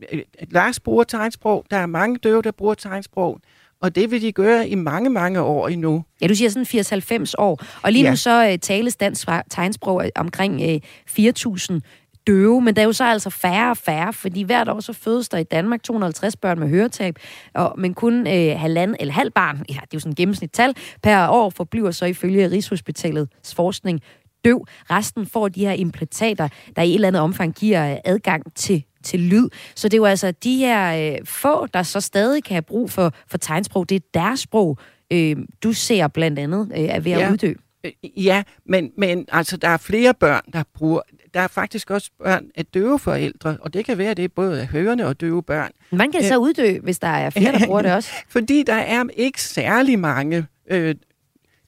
Lars 0.50 0.80
bruger 0.80 1.04
tegnsprog. 1.04 1.64
Der 1.70 1.76
er 1.76 1.86
mange 1.86 2.18
døve, 2.18 2.42
der 2.42 2.50
bruger 2.50 2.74
tegnsprog. 2.74 3.40
Og 3.80 3.94
det 3.94 4.10
vil 4.10 4.22
de 4.22 4.32
gøre 4.32 4.68
i 4.68 4.74
mange, 4.74 5.10
mange 5.10 5.40
år 5.40 5.68
endnu. 5.68 6.04
Ja, 6.20 6.26
du 6.26 6.34
siger 6.34 6.50
sådan 6.50 7.22
80-90 7.26 7.32
år. 7.38 7.64
Og 7.82 7.92
lige 7.92 8.04
ja. 8.04 8.10
nu 8.10 8.16
så 8.16 8.48
uh, 8.48 8.58
tales 8.58 8.96
dansk 8.96 9.28
tegnsprog 9.50 10.04
omkring 10.14 10.54
uh, 10.54 10.80
4.000 11.10 11.80
døve, 12.26 12.60
men 12.60 12.76
der 12.76 12.82
er 12.82 12.86
jo 12.86 12.92
så 12.92 13.04
altså 13.04 13.30
færre 13.30 13.70
og 13.70 13.76
færre, 13.76 14.12
fordi 14.12 14.42
hvert 14.42 14.68
år 14.68 14.80
så 14.80 14.92
fødes 14.92 15.28
der 15.28 15.38
i 15.38 15.44
Danmark 15.44 15.82
250 15.82 16.36
børn 16.36 16.60
med 16.60 16.68
høretab, 16.68 17.18
og, 17.54 17.74
men 17.78 17.94
kun 17.94 18.26
øh, 18.26 18.60
halvand, 18.60 18.94
eller 19.00 19.14
halv 19.14 19.30
barn, 19.30 19.64
ja, 19.68 19.74
det 19.74 19.80
er 19.80 19.86
jo 19.94 19.98
sådan 19.98 20.12
et 20.12 20.16
gennemsnittal, 20.16 20.76
per 21.02 21.28
år 21.28 21.50
forbliver 21.50 21.90
så 21.90 22.06
ifølge 22.06 22.50
Rigshospitalets 22.50 23.54
forskning 23.54 24.00
døv. 24.44 24.66
Resten 24.90 25.26
får 25.26 25.48
de 25.48 25.60
her 25.60 25.72
implantater, 25.72 26.48
der 26.76 26.82
i 26.82 26.88
et 26.88 26.94
eller 26.94 27.08
andet 27.08 27.22
omfang 27.22 27.54
giver 27.54 27.98
adgang 28.04 28.54
til 28.54 28.84
til 29.04 29.20
lyd. 29.20 29.48
Så 29.74 29.88
det 29.88 29.94
er 29.94 29.98
jo 29.98 30.04
altså 30.04 30.30
de 30.30 30.56
her 30.56 31.12
øh, 31.12 31.26
få, 31.26 31.66
der 31.66 31.82
så 31.82 32.00
stadig 32.00 32.44
kan 32.44 32.54
have 32.54 32.62
brug 32.62 32.90
for, 32.90 33.12
for 33.28 33.38
tegnsprog. 33.38 33.88
Det 33.88 33.94
er 33.94 34.00
deres 34.14 34.40
sprog, 34.40 34.78
øh, 35.12 35.36
du 35.62 35.72
ser 35.72 36.08
blandt 36.08 36.38
andet 36.38 36.72
øh, 36.76 36.84
er 36.84 37.00
ved 37.00 37.12
at 37.12 37.20
ja. 37.20 37.32
uddø. 37.32 37.54
Øh, 37.84 37.92
ja, 38.16 38.42
men, 38.66 38.90
men 38.98 39.24
altså, 39.32 39.56
der 39.56 39.68
er 39.68 39.76
flere 39.76 40.14
børn, 40.14 40.42
der 40.52 40.62
bruger... 40.74 41.00
Der 41.34 41.40
er 41.40 41.48
faktisk 41.48 41.90
også 41.90 42.10
børn 42.22 42.50
af 42.54 42.66
døve 42.66 42.98
forældre, 42.98 43.56
og 43.60 43.74
det 43.74 43.84
kan 43.84 43.98
være, 43.98 44.10
at 44.10 44.16
det 44.16 44.24
er 44.24 44.28
både 44.28 44.66
hørende 44.66 45.06
og 45.06 45.20
døve 45.20 45.42
børn. 45.42 45.70
Hvordan 45.88 46.12
kan 46.12 46.20
det 46.20 46.28
så 46.28 46.36
uddø, 46.36 46.78
hvis 46.78 46.98
der 46.98 47.08
er 47.08 47.30
flere, 47.30 47.52
der 47.52 47.66
bruger 47.66 47.82
det 47.82 47.92
også? 47.94 48.10
Fordi 48.28 48.62
der 48.66 48.74
er 48.74 49.04
ikke 49.16 49.42
særlig 49.42 49.98
mange 49.98 50.46
øh, 50.70 50.94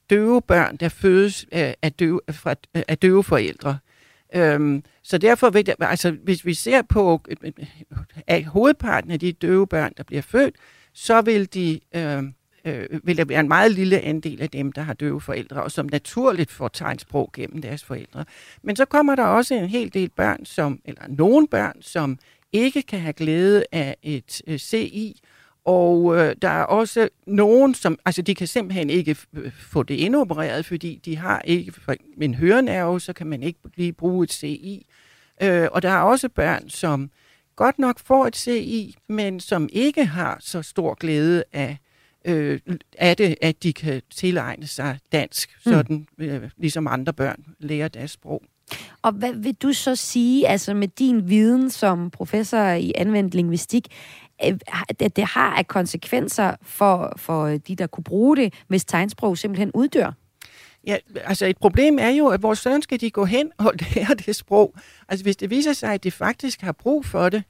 døve 0.09 0.41
børn, 0.41 0.75
der 0.75 0.89
fødes 0.89 1.45
øh, 1.51 1.73
af, 1.81 1.93
døve, 1.93 2.21
fra, 2.31 2.55
af 2.73 2.97
døve 2.97 3.23
forældre. 3.23 3.77
Øhm, 4.35 4.83
så 5.03 5.17
derfor, 5.17 5.49
vil 5.49 5.65
det, 5.65 5.75
altså, 5.79 6.11
hvis 6.11 6.45
vi 6.45 6.53
ser 6.53 6.81
på 6.81 7.21
at 8.27 8.45
hovedparten 8.45 9.11
af 9.11 9.19
de 9.19 9.31
døve 9.31 9.67
børn, 9.67 9.93
der 9.97 10.03
bliver 10.03 10.21
født, 10.21 10.55
så 10.93 11.21
vil 11.21 11.53
de... 11.53 11.79
Øh, 11.95 12.23
øh, 12.67 12.99
vil 13.03 13.17
der 13.17 13.25
være 13.25 13.39
en 13.39 13.47
meget 13.47 13.71
lille 13.71 13.99
andel 13.99 14.41
af 14.41 14.49
dem, 14.49 14.71
der 14.71 14.81
har 14.81 14.93
døve 14.93 15.21
forældre, 15.21 15.63
og 15.63 15.71
som 15.71 15.85
naturligt 15.91 16.51
får 16.51 16.67
tegnsprog 16.67 17.29
gennem 17.33 17.61
deres 17.61 17.83
forældre. 17.83 18.25
Men 18.61 18.75
så 18.75 18.85
kommer 18.85 19.15
der 19.15 19.23
også 19.23 19.55
en 19.55 19.69
hel 19.69 19.93
del 19.93 20.09
børn, 20.09 20.45
som, 20.45 20.79
eller 20.85 21.01
nogle 21.07 21.47
børn, 21.47 21.81
som 21.81 22.19
ikke 22.53 22.81
kan 22.81 22.99
have 22.99 23.13
glæde 23.13 23.63
af 23.71 23.95
et 24.03 24.41
øh, 24.47 24.57
CI, 24.57 25.21
og 25.65 26.17
øh, 26.17 26.35
der 26.41 26.49
er 26.49 26.63
også 26.63 27.09
nogen, 27.25 27.73
som, 27.73 27.99
altså 28.05 28.21
de 28.21 28.35
kan 28.35 28.47
simpelthen 28.47 28.89
ikke 28.89 29.15
øh, 29.33 29.51
få 29.51 29.83
det 29.83 29.95
indopereret, 29.95 30.65
fordi 30.65 31.01
de 31.05 31.17
har 31.17 31.41
ikke 31.41 31.73
en 32.21 32.33
hørenerve, 32.35 33.01
så 33.01 33.13
kan 33.13 33.27
man 33.27 33.43
ikke 33.43 33.59
lige 33.75 33.93
bruge 33.93 34.23
et 34.23 34.33
CI. 34.33 34.85
Øh, 35.41 35.67
og 35.71 35.81
der 35.81 35.89
er 35.89 36.01
også 36.01 36.29
børn, 36.29 36.69
som 36.69 37.09
godt 37.55 37.79
nok 37.79 37.99
får 37.99 38.27
et 38.27 38.35
CI, 38.35 38.95
men 39.09 39.39
som 39.39 39.69
ikke 39.73 40.05
har 40.05 40.37
så 40.39 40.61
stor 40.61 40.93
glæde 40.93 41.43
af 41.53 41.77
øh, 42.27 42.59
er 42.97 43.13
det, 43.13 43.35
at 43.41 43.63
de 43.63 43.73
kan 43.73 44.01
tilegne 44.15 44.67
sig 44.67 44.99
dansk, 45.11 45.49
mm. 45.65 45.71
sådan 45.71 46.07
øh, 46.17 46.49
ligesom 46.57 46.87
andre 46.87 47.13
børn 47.13 47.45
lærer 47.59 47.87
deres 47.87 48.11
sprog. 48.11 48.43
Og 49.01 49.11
hvad 49.11 49.33
vil 49.33 49.53
du 49.55 49.73
så 49.73 49.95
sige, 49.95 50.47
altså 50.47 50.73
med 50.73 50.87
din 50.87 51.29
viden 51.29 51.69
som 51.69 52.09
professor 52.09 52.69
i 52.71 52.91
anvendt 52.95 53.35
linguistik, 53.35 53.87
øh, 54.45 54.59
at 54.99 55.15
det 55.15 55.23
har 55.23 55.55
af 55.57 55.67
konsekvenser 55.67 56.55
for, 56.61 57.13
for 57.17 57.47
de, 57.47 57.75
der 57.75 57.87
kunne 57.87 58.03
bruge 58.03 58.37
det, 58.37 58.53
hvis 58.67 58.85
tegnsprog 58.85 59.37
simpelthen 59.37 59.71
uddør? 59.73 60.11
Ja, 60.87 60.97
altså 61.15 61.45
et 61.45 61.57
problem 61.57 61.99
er 61.99 62.09
jo, 62.09 62.27
at 62.27 62.41
vores 62.41 62.59
søn 62.59 62.81
skal 62.81 63.01
de 63.01 63.11
gå 63.11 63.25
hen 63.25 63.51
og 63.57 63.73
lære 63.95 64.15
det 64.25 64.35
sprog. 64.35 64.75
Altså 65.09 65.25
hvis 65.25 65.35
det 65.35 65.49
viser 65.49 65.73
sig, 65.73 65.93
at 65.93 66.03
de 66.03 66.11
faktisk 66.11 66.61
har 66.61 66.71
brug 66.71 67.05
for 67.05 67.29
det, 67.29 67.43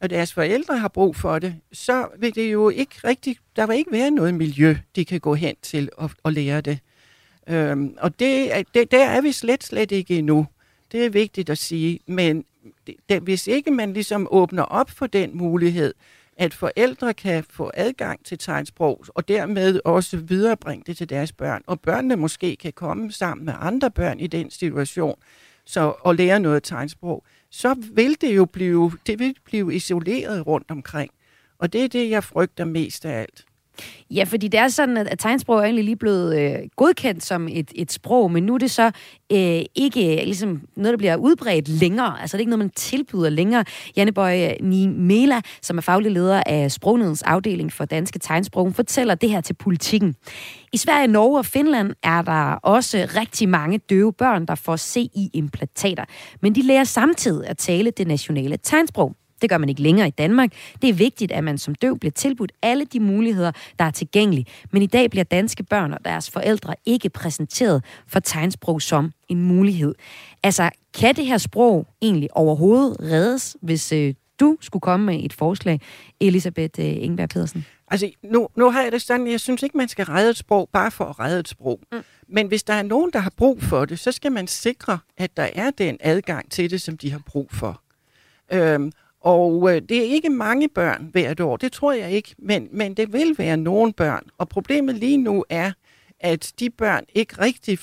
og 0.00 0.10
deres 0.10 0.32
forældre 0.32 0.78
har 0.78 0.88
brug 0.88 1.16
for 1.16 1.38
det, 1.38 1.54
så 1.72 2.08
vil 2.18 2.34
det 2.34 2.52
jo 2.52 2.68
ikke 2.68 2.94
rigtig, 3.04 3.36
der 3.56 3.66
vil 3.66 3.76
ikke 3.76 3.92
være 3.92 4.10
noget 4.10 4.34
miljø, 4.34 4.76
de 4.96 5.04
kan 5.04 5.20
gå 5.20 5.34
hen 5.34 5.54
til 5.62 5.88
og, 5.96 6.10
og 6.22 6.32
lære 6.32 6.60
det. 6.60 6.78
Øhm, 7.48 7.96
og 7.98 8.20
det, 8.20 8.66
det, 8.74 8.90
der 8.90 9.04
er 9.04 9.20
vi 9.20 9.32
slet, 9.32 9.64
slet 9.64 9.92
ikke 9.92 10.18
endnu. 10.18 10.46
Det 10.92 11.04
er 11.04 11.10
vigtigt 11.10 11.50
at 11.50 11.58
sige, 11.58 12.00
men 12.06 12.44
det, 12.86 12.94
det, 13.08 13.22
hvis 13.22 13.46
ikke 13.46 13.70
man 13.70 13.92
ligesom 13.92 14.28
åbner 14.30 14.62
op 14.62 14.90
for 14.90 15.06
den 15.06 15.36
mulighed, 15.36 15.94
at 16.36 16.54
forældre 16.54 17.14
kan 17.14 17.44
få 17.50 17.70
adgang 17.74 18.24
til 18.24 18.38
tegnsprog, 18.38 19.04
og 19.08 19.28
dermed 19.28 19.80
også 19.84 20.16
viderebringe 20.16 20.84
det 20.86 20.96
til 20.96 21.10
deres 21.10 21.32
børn, 21.32 21.62
og 21.66 21.80
børnene 21.80 22.16
måske 22.16 22.56
kan 22.56 22.72
komme 22.72 23.12
sammen 23.12 23.44
med 23.44 23.54
andre 23.60 23.90
børn 23.90 24.20
i 24.20 24.26
den 24.26 24.50
situation, 24.50 25.18
så, 25.66 25.94
og 26.00 26.14
lære 26.14 26.40
noget 26.40 26.62
tegnsprog, 26.62 27.24
så 27.50 27.74
vil 27.92 28.20
det 28.20 28.36
jo 28.36 28.44
blive, 28.44 28.92
det 29.06 29.18
vil 29.18 29.36
blive 29.44 29.74
isoleret 29.74 30.46
rundt 30.46 30.70
omkring. 30.70 31.10
Og 31.58 31.72
det 31.72 31.84
er 31.84 31.88
det, 31.88 32.10
jeg 32.10 32.24
frygter 32.24 32.64
mest 32.64 33.04
af 33.04 33.20
alt. 33.20 33.44
Ja, 34.10 34.24
fordi 34.24 34.48
det 34.48 34.60
er 34.60 34.68
sådan, 34.68 34.96
at 34.96 35.18
tegnsprog 35.18 35.58
er 35.58 35.62
egentlig 35.62 35.84
lige 35.84 35.96
blevet 35.96 36.40
øh, 36.40 36.58
godkendt 36.76 37.24
som 37.24 37.48
et, 37.50 37.72
et 37.74 37.92
sprog, 37.92 38.32
men 38.32 38.42
nu 38.42 38.54
er 38.54 38.58
det 38.58 38.70
så 38.70 38.90
øh, 39.32 39.62
ikke 39.74 40.20
øh, 40.20 40.24
ligesom 40.24 40.60
noget, 40.76 40.92
der 40.92 40.98
bliver 40.98 41.16
udbredt 41.16 41.68
længere. 41.68 42.20
Altså 42.20 42.36
det 42.36 42.38
er 42.38 42.42
ikke 42.42 42.50
noget, 42.50 42.64
man 42.64 42.70
tilbyder 42.70 43.30
længere. 43.30 43.64
Janne 43.96 44.12
Bøje 44.12 44.56
Mela, 44.96 45.40
som 45.62 45.78
er 45.78 45.82
faglig 45.82 46.12
leder 46.12 46.42
af 46.46 46.72
Sprognedens 46.72 47.22
afdeling 47.22 47.72
for 47.72 47.84
danske 47.84 48.18
tegnsprog, 48.18 48.74
fortæller 48.74 49.14
det 49.14 49.30
her 49.30 49.40
til 49.40 49.54
politikken. 49.54 50.14
I 50.72 50.76
Sverige, 50.76 51.06
Norge 51.06 51.38
og 51.38 51.46
Finland 51.46 51.92
er 52.02 52.22
der 52.22 52.52
også 52.52 53.08
rigtig 53.16 53.48
mange 53.48 53.78
døve 53.78 54.12
børn, 54.12 54.46
der 54.46 54.54
får 54.54 54.76
CI-implantater, 54.76 56.04
men 56.42 56.54
de 56.54 56.62
lærer 56.62 56.84
samtidig 56.84 57.48
at 57.48 57.58
tale 57.58 57.90
det 57.90 58.06
nationale 58.06 58.56
tegnsprog. 58.56 59.14
Det 59.42 59.50
gør 59.50 59.58
man 59.58 59.68
ikke 59.68 59.82
længere 59.82 60.08
i 60.08 60.10
Danmark. 60.10 60.52
Det 60.82 60.90
er 60.90 60.94
vigtigt, 60.94 61.32
at 61.32 61.44
man 61.44 61.58
som 61.58 61.74
døv 61.74 61.98
bliver 61.98 62.12
tilbudt 62.12 62.52
alle 62.62 62.84
de 62.84 63.00
muligheder, 63.00 63.52
der 63.78 63.84
er 63.84 63.90
tilgængelige. 63.90 64.46
Men 64.70 64.82
i 64.82 64.86
dag 64.86 65.10
bliver 65.10 65.24
danske 65.24 65.62
børn 65.62 65.92
og 65.92 66.04
deres 66.04 66.30
forældre 66.30 66.74
ikke 66.86 67.08
præsenteret 67.08 67.84
for 68.06 68.20
tegnsprog 68.20 68.82
som 68.82 69.12
en 69.28 69.42
mulighed. 69.42 69.94
Altså, 70.42 70.70
kan 70.94 71.16
det 71.16 71.26
her 71.26 71.38
sprog 71.38 71.86
egentlig 72.02 72.36
overhovedet 72.36 72.96
reddes, 73.00 73.56
hvis 73.62 73.92
øh, 73.92 74.14
du 74.40 74.56
skulle 74.60 74.80
komme 74.80 75.06
med 75.06 75.24
et 75.24 75.32
forslag, 75.32 75.80
Elisabeth 76.20 76.80
øh, 76.80 76.86
Ingeberg 76.86 77.28
Pedersen? 77.28 77.66
Altså, 77.90 78.10
nu, 78.22 78.48
nu 78.56 78.70
har 78.70 78.82
jeg 78.82 78.92
det 78.92 79.02
sådan, 79.02 79.26
jeg 79.26 79.40
synes 79.40 79.62
ikke, 79.62 79.76
man 79.76 79.88
skal 79.88 80.04
redde 80.04 80.30
et 80.30 80.36
sprog 80.36 80.68
bare 80.72 80.90
for 80.90 81.04
at 81.04 81.20
redde 81.20 81.40
et 81.40 81.48
sprog. 81.48 81.80
Mm. 81.92 81.98
Men 82.28 82.46
hvis 82.48 82.62
der 82.62 82.74
er 82.74 82.82
nogen, 82.82 83.10
der 83.12 83.18
har 83.18 83.32
brug 83.36 83.62
for 83.62 83.84
det, 83.84 83.98
så 83.98 84.12
skal 84.12 84.32
man 84.32 84.46
sikre, 84.46 84.98
at 85.16 85.36
der 85.36 85.48
er 85.54 85.70
den 85.70 85.96
adgang 86.00 86.50
til 86.50 86.70
det, 86.70 86.80
som 86.80 86.96
de 86.96 87.10
har 87.10 87.20
brug 87.26 87.48
for. 87.52 87.82
Øhm, 88.52 88.92
og 89.20 89.74
øh, 89.74 89.82
det 89.88 89.98
er 89.98 90.02
ikke 90.02 90.30
mange 90.30 90.68
børn 90.68 91.08
hvert 91.12 91.40
år, 91.40 91.56
det 91.56 91.72
tror 91.72 91.92
jeg 91.92 92.10
ikke, 92.10 92.34
men, 92.38 92.68
men 92.72 92.94
det 92.94 93.12
vil 93.12 93.34
være 93.38 93.56
nogle 93.56 93.92
børn. 93.92 94.26
Og 94.38 94.48
problemet 94.48 94.94
lige 94.94 95.16
nu 95.16 95.44
er, 95.48 95.72
at 96.20 96.52
de 96.60 96.70
børn 96.70 97.04
ikke 97.14 97.40
rigtig 97.40 97.78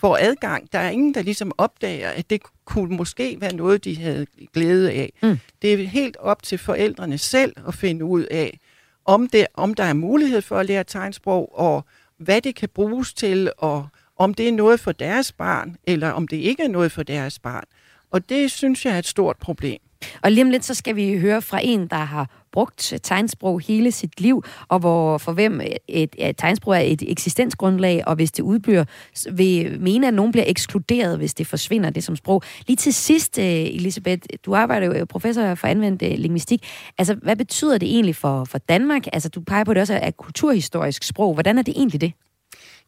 får 0.00 0.16
adgang. 0.20 0.72
Der 0.72 0.78
er 0.78 0.90
ingen, 0.90 1.14
der 1.14 1.22
ligesom 1.22 1.52
opdager, 1.58 2.10
at 2.10 2.30
det 2.30 2.42
kunne 2.64 2.96
måske 2.96 3.36
være 3.40 3.54
noget, 3.54 3.84
de 3.84 3.96
havde 3.96 4.26
glæde 4.54 4.90
af. 4.92 5.12
Mm. 5.22 5.38
Det 5.62 5.72
er 5.72 5.86
helt 5.86 6.16
op 6.16 6.42
til 6.42 6.58
forældrene 6.58 7.18
selv 7.18 7.52
at 7.68 7.74
finde 7.74 8.04
ud 8.04 8.22
af, 8.22 8.58
om, 9.04 9.28
det, 9.28 9.46
om 9.54 9.74
der 9.74 9.84
er 9.84 9.92
mulighed 9.92 10.42
for 10.42 10.58
at 10.58 10.66
lære 10.66 10.84
tegnsprog, 10.84 11.58
og 11.58 11.84
hvad 12.18 12.40
det 12.40 12.54
kan 12.54 12.68
bruges 12.68 13.14
til, 13.14 13.52
og 13.58 13.88
om 14.16 14.34
det 14.34 14.48
er 14.48 14.52
noget 14.52 14.80
for 14.80 14.92
deres 14.92 15.32
barn, 15.32 15.76
eller 15.84 16.10
om 16.10 16.28
det 16.28 16.36
ikke 16.36 16.62
er 16.62 16.68
noget 16.68 16.92
for 16.92 17.02
deres 17.02 17.38
barn. 17.38 17.64
Og 18.10 18.28
det 18.28 18.50
synes 18.50 18.86
jeg 18.86 18.94
er 18.94 18.98
et 18.98 19.06
stort 19.06 19.36
problem. 19.36 19.80
Og 20.22 20.32
lige 20.32 20.44
om 20.44 20.50
lidt, 20.50 20.64
så 20.64 20.74
skal 20.74 20.96
vi 20.96 21.18
høre 21.18 21.42
fra 21.42 21.60
en, 21.62 21.86
der 21.86 21.96
har 21.96 22.30
brugt 22.52 22.94
tegnsprog 23.02 23.60
hele 23.60 23.92
sit 23.92 24.20
liv, 24.20 24.44
og 24.68 24.78
hvor 24.78 25.18
for 25.18 25.32
hvem 25.32 25.60
et, 25.60 25.78
et, 25.88 26.16
et 26.18 26.36
tegnsprog 26.36 26.74
er 26.74 26.80
et 26.80 27.10
eksistensgrundlag, 27.10 28.02
og 28.06 28.14
hvis 28.14 28.32
det 28.32 28.42
udbyr, 28.42 28.84
vil 29.32 29.80
mene, 29.80 30.08
at 30.08 30.14
nogen 30.14 30.32
bliver 30.32 30.44
ekskluderet, 30.46 31.18
hvis 31.18 31.34
det 31.34 31.46
forsvinder, 31.46 31.90
det 31.90 32.04
som 32.04 32.16
sprog. 32.16 32.42
Lige 32.66 32.76
til 32.76 32.94
sidst, 32.94 33.38
eh, 33.38 33.66
Elisabeth, 33.66 34.22
du 34.46 34.54
arbejder 34.54 34.98
jo 34.98 35.04
professor 35.04 35.54
for 35.54 35.66
anvendt 35.66 36.02
eh, 36.02 36.18
linguistik. 36.18 36.66
Altså, 36.98 37.14
hvad 37.14 37.36
betyder 37.36 37.78
det 37.78 37.88
egentlig 37.88 38.16
for, 38.16 38.44
for 38.44 38.58
Danmark? 38.58 39.06
Altså, 39.12 39.28
du 39.28 39.40
peger 39.40 39.64
på, 39.64 39.70
at 39.70 39.74
det 39.74 39.80
også 39.80 39.94
er 39.94 40.10
kulturhistorisk 40.10 41.02
sprog. 41.02 41.34
Hvordan 41.34 41.58
er 41.58 41.62
det 41.62 41.74
egentlig 41.76 42.00
det? 42.00 42.12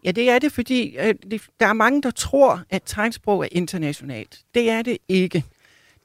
Ja, 0.04 0.10
det 0.10 0.30
er 0.30 0.38
det, 0.38 0.52
fordi 0.52 0.96
øh, 0.98 1.14
der 1.60 1.66
er 1.66 1.72
mange, 1.72 2.02
der 2.02 2.10
tror, 2.10 2.62
at 2.70 2.82
tegnsprog 2.86 3.44
er 3.44 3.48
internationalt. 3.52 4.40
Det 4.54 4.70
er 4.70 4.82
det 4.82 4.98
ikke. 5.08 5.44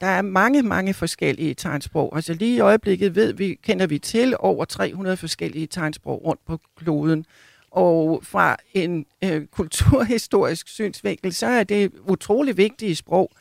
Der 0.01 0.07
er 0.07 0.21
mange, 0.21 0.63
mange 0.63 0.93
forskellige 0.93 1.53
tegnsprog. 1.53 2.15
Altså 2.15 2.33
lige 2.33 2.55
i 2.55 2.59
øjeblikket 2.59 3.15
ved 3.15 3.33
vi, 3.33 3.59
kender 3.63 3.87
vi 3.87 3.99
til 3.99 4.35
over 4.39 4.65
300 4.65 5.17
forskellige 5.17 5.67
tegnsprog 5.67 6.25
rundt 6.25 6.45
på 6.45 6.59
kloden. 6.77 7.25
Og 7.71 8.19
fra 8.23 8.57
en 8.73 9.05
øh, 9.23 9.45
kulturhistorisk 9.45 10.67
synsvinkel, 10.67 11.33
så 11.33 11.47
er 11.47 11.63
det 11.63 11.91
utrolig 12.07 12.57
vigtige 12.57 12.95
sprog. 12.95 13.31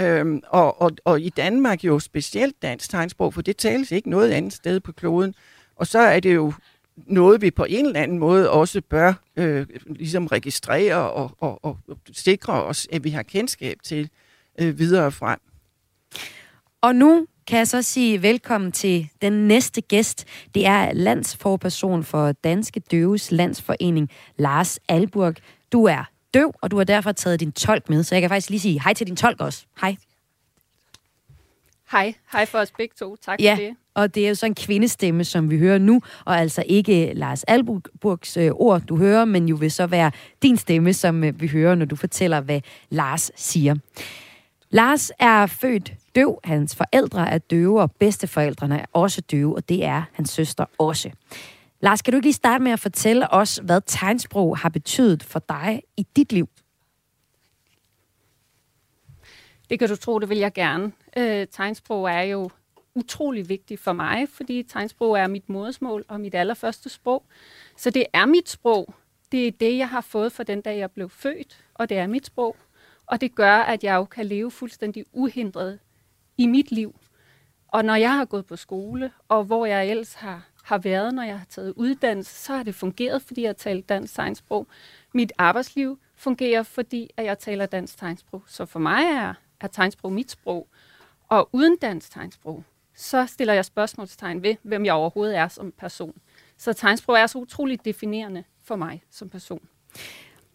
Øhm, 0.00 0.42
og, 0.48 0.82
og, 0.82 0.90
og 1.04 1.20
i 1.20 1.28
Danmark 1.28 1.84
jo 1.84 1.98
specielt 1.98 2.62
dansk 2.62 2.90
tegnsprog, 2.90 3.34
for 3.34 3.42
det 3.42 3.56
tales 3.56 3.92
ikke 3.92 4.10
noget 4.10 4.30
andet 4.30 4.52
sted 4.52 4.80
på 4.80 4.92
kloden. 4.92 5.34
Og 5.76 5.86
så 5.86 5.98
er 5.98 6.20
det 6.20 6.34
jo 6.34 6.52
noget, 6.96 7.42
vi 7.42 7.50
på 7.50 7.64
en 7.68 7.86
eller 7.86 8.00
anden 8.00 8.18
måde 8.18 8.50
også 8.50 8.80
bør 8.80 9.12
øh, 9.36 9.66
ligesom 9.86 10.26
registrere 10.26 11.10
og, 11.10 11.30
og, 11.38 11.64
og 11.64 11.78
sikre 12.12 12.52
os, 12.52 12.88
at 12.92 13.04
vi 13.04 13.10
har 13.10 13.22
kendskab 13.22 13.76
til 13.82 14.10
øh, 14.60 14.78
videre 14.78 15.12
frem. 15.12 15.38
Og 16.82 16.94
nu 16.94 17.26
kan 17.46 17.58
jeg 17.58 17.68
så 17.68 17.82
sige 17.82 18.22
velkommen 18.22 18.72
til 18.72 19.08
den 19.22 19.48
næste 19.48 19.80
gæst. 19.80 20.24
Det 20.54 20.66
er 20.66 20.92
landsforperson 20.92 22.04
for 22.04 22.32
Danske 22.32 22.80
Døves 22.80 23.30
Landsforening, 23.30 24.10
Lars 24.36 24.78
Alburg. 24.88 25.34
Du 25.72 25.84
er 25.84 26.04
døv, 26.34 26.54
og 26.62 26.70
du 26.70 26.76
har 26.76 26.84
derfor 26.84 27.12
taget 27.12 27.40
din 27.40 27.52
tolk 27.52 27.88
med, 27.88 28.02
så 28.02 28.14
jeg 28.14 28.22
kan 28.22 28.30
faktisk 28.30 28.50
lige 28.50 28.60
sige 28.60 28.82
hej 28.82 28.94
til 28.94 29.06
din 29.06 29.16
tolk 29.16 29.40
også. 29.40 29.64
Hej. 29.80 29.96
Hej. 31.92 32.14
Hej 32.32 32.46
for 32.46 32.58
os 32.58 32.70
begge 32.70 32.94
to. 32.98 33.16
Tak 33.16 33.40
ja, 33.40 33.54
for 33.54 33.60
det. 33.62 33.76
og 33.94 34.14
det 34.14 34.24
er 34.24 34.28
jo 34.28 34.34
så 34.34 34.46
en 34.46 34.54
kvindestemme, 34.54 35.24
som 35.24 35.50
vi 35.50 35.58
hører 35.58 35.78
nu, 35.78 36.02
og 36.24 36.38
altså 36.38 36.64
ikke 36.66 37.12
Lars 37.14 37.44
Alburgs 37.44 38.36
øh, 38.36 38.50
ord, 38.54 38.80
du 38.80 38.96
hører, 38.96 39.24
men 39.24 39.48
jo 39.48 39.56
vil 39.56 39.70
så 39.70 39.86
være 39.86 40.10
din 40.42 40.56
stemme, 40.56 40.92
som 40.92 41.24
øh, 41.24 41.40
vi 41.40 41.46
hører, 41.48 41.74
når 41.74 41.84
du 41.84 41.96
fortæller, 41.96 42.40
hvad 42.40 42.60
Lars 42.90 43.30
siger. 43.36 43.76
Lars 44.70 45.12
er 45.18 45.46
født 45.46 45.92
døv. 46.14 46.40
Hans 46.44 46.76
forældre 46.76 47.30
er 47.30 47.38
døve, 47.38 47.80
og 47.80 47.92
bedsteforældrene 47.92 48.78
er 48.78 48.86
også 48.92 49.20
døve, 49.20 49.56
og 49.56 49.68
det 49.68 49.84
er 49.84 50.02
hans 50.12 50.30
søster 50.30 50.64
også. 50.78 51.10
Lars, 51.80 52.02
kan 52.02 52.12
du 52.12 52.16
ikke 52.16 52.26
lige 52.26 52.34
starte 52.34 52.64
med 52.64 52.72
at 52.72 52.80
fortælle 52.80 53.32
os, 53.32 53.60
hvad 53.64 53.80
tegnsprog 53.86 54.58
har 54.58 54.68
betydet 54.68 55.22
for 55.22 55.38
dig 55.38 55.82
i 55.96 56.06
dit 56.16 56.32
liv? 56.32 56.48
Det 59.70 59.78
kan 59.78 59.88
du 59.88 59.96
tro, 59.96 60.18
det 60.18 60.28
vil 60.28 60.38
jeg 60.38 60.52
gerne. 60.52 60.92
Øh, 61.16 61.46
tegnsprog 61.46 62.10
er 62.10 62.22
jo 62.22 62.50
utrolig 62.94 63.48
vigtigt 63.48 63.80
for 63.80 63.92
mig, 63.92 64.28
fordi 64.28 64.62
tegnsprog 64.62 65.18
er 65.18 65.26
mit 65.26 65.48
modersmål 65.48 66.04
og 66.08 66.20
mit 66.20 66.34
allerførste 66.34 66.88
sprog. 66.88 67.24
Så 67.76 67.90
det 67.90 68.06
er 68.12 68.26
mit 68.26 68.48
sprog. 68.48 68.94
Det 69.32 69.46
er 69.46 69.50
det, 69.50 69.78
jeg 69.78 69.88
har 69.88 70.00
fået 70.00 70.32
fra 70.32 70.42
den 70.42 70.60
dag, 70.60 70.78
jeg 70.78 70.90
blev 70.90 71.08
født, 71.10 71.64
og 71.74 71.88
det 71.88 71.98
er 71.98 72.06
mit 72.06 72.26
sprog. 72.26 72.56
Og 73.06 73.20
det 73.20 73.34
gør, 73.34 73.56
at 73.56 73.84
jeg 73.84 73.94
jo 73.94 74.04
kan 74.04 74.26
leve 74.26 74.50
fuldstændig 74.50 75.04
uhindret 75.12 75.78
i 76.42 76.46
mit 76.46 76.70
liv. 76.70 76.94
Og 77.68 77.84
når 77.84 77.94
jeg 77.94 78.12
har 78.16 78.24
gået 78.24 78.46
på 78.46 78.56
skole, 78.56 79.10
og 79.28 79.44
hvor 79.44 79.66
jeg 79.66 79.88
ellers 79.88 80.14
har, 80.14 80.48
har 80.64 80.78
været, 80.78 81.14
når 81.14 81.22
jeg 81.22 81.38
har 81.38 81.46
taget 81.48 81.72
uddannelse, 81.76 82.34
så 82.34 82.56
har 82.56 82.62
det 82.62 82.74
fungeret, 82.74 83.22
fordi 83.22 83.42
jeg 83.42 83.56
taler 83.56 83.82
dansk 83.82 84.14
tegnsprog. 84.14 84.66
Mit 85.14 85.32
arbejdsliv 85.38 85.98
fungerer, 86.16 86.62
fordi 86.62 87.10
at 87.16 87.24
jeg 87.24 87.38
taler 87.38 87.66
dansk 87.66 87.98
tegnsprog. 87.98 88.42
Så 88.46 88.66
for 88.66 88.78
mig 88.78 89.02
er, 89.04 89.34
er 89.60 89.66
tegnsprog 89.66 90.12
mit 90.12 90.30
sprog. 90.30 90.68
Og 91.28 91.48
uden 91.52 91.76
dansk 91.76 92.12
tegnsprog, 92.12 92.64
så 92.94 93.26
stiller 93.26 93.54
jeg 93.54 93.64
spørgsmålstegn 93.64 94.42
ved, 94.42 94.56
hvem 94.62 94.84
jeg 94.84 94.94
overhovedet 94.94 95.36
er 95.36 95.48
som 95.48 95.72
person. 95.78 96.14
Så 96.58 96.72
tegnsprog 96.72 97.16
er 97.16 97.26
så 97.26 97.38
utroligt 97.38 97.84
definerende 97.84 98.44
for 98.64 98.76
mig 98.76 99.02
som 99.10 99.28
person. 99.28 99.60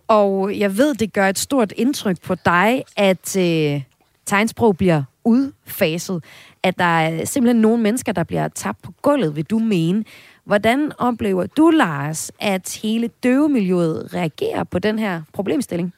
Og 0.08 0.60
jeg 0.60 0.78
ved, 0.78 0.96
det 0.96 1.14
gør 1.14 1.30
et 1.30 1.38
stort 1.38 1.72
indtryk 1.72 2.22
på 2.22 2.36
dig, 2.36 2.84
at 2.98 3.38
øh, 3.38 3.84
tegnsprog 4.26 4.78
bliver 4.78 5.04
udfaset. 5.28 6.24
At 6.64 6.78
der 6.78 6.84
er 6.84 7.26
simpelthen 7.26 7.62
nogle 7.62 7.84
mennesker, 7.84 8.12
der 8.12 8.24
bliver 8.24 8.48
tabt 8.48 8.82
på 8.82 8.92
gulvet, 9.02 9.36
vil 9.36 9.46
du 9.46 9.60
mene. 9.60 10.04
Hvordan 10.44 10.92
oplever 10.98 11.46
du, 11.46 11.70
Lars, 11.70 12.32
at 12.40 12.80
hele 12.84 13.08
døvemiljøet 13.08 14.14
reagerer 14.14 14.64
på 14.64 14.80
den 14.80 15.00
her 15.00 15.22
problemstilling? 15.34 15.94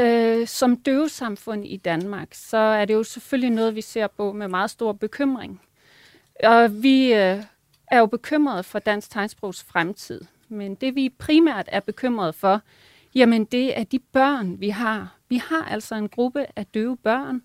Øh, 0.00 0.46
som 0.46 0.76
døvesamfund 0.76 1.64
i 1.64 1.76
Danmark, 1.76 2.28
så 2.32 2.56
er 2.56 2.84
det 2.84 2.94
jo 2.94 3.02
selvfølgelig 3.02 3.50
noget, 3.50 3.74
vi 3.74 3.80
ser 3.80 4.06
på 4.06 4.32
med 4.32 4.48
meget 4.48 4.70
stor 4.70 4.92
bekymring. 4.92 5.60
Og 6.44 6.82
vi 6.82 7.12
øh, 7.12 7.42
er 7.86 7.98
jo 7.98 8.06
bekymrede 8.06 8.62
for 8.62 8.78
dansk 8.78 9.10
tegnsprogs 9.10 9.64
fremtid. 9.64 10.20
Men 10.48 10.74
det 10.74 10.94
vi 10.94 11.08
primært 11.08 11.68
er 11.72 11.80
bekymrede 11.80 12.32
for, 12.32 12.60
jamen 13.14 13.44
det 13.44 13.78
er 13.78 13.84
de 13.84 13.98
børn, 13.98 14.60
vi 14.60 14.68
har. 14.68 15.17
Vi 15.28 15.36
har 15.36 15.64
altså 15.64 15.94
en 15.94 16.08
gruppe 16.08 16.46
af 16.56 16.66
døve 16.66 16.96
børn, 16.96 17.42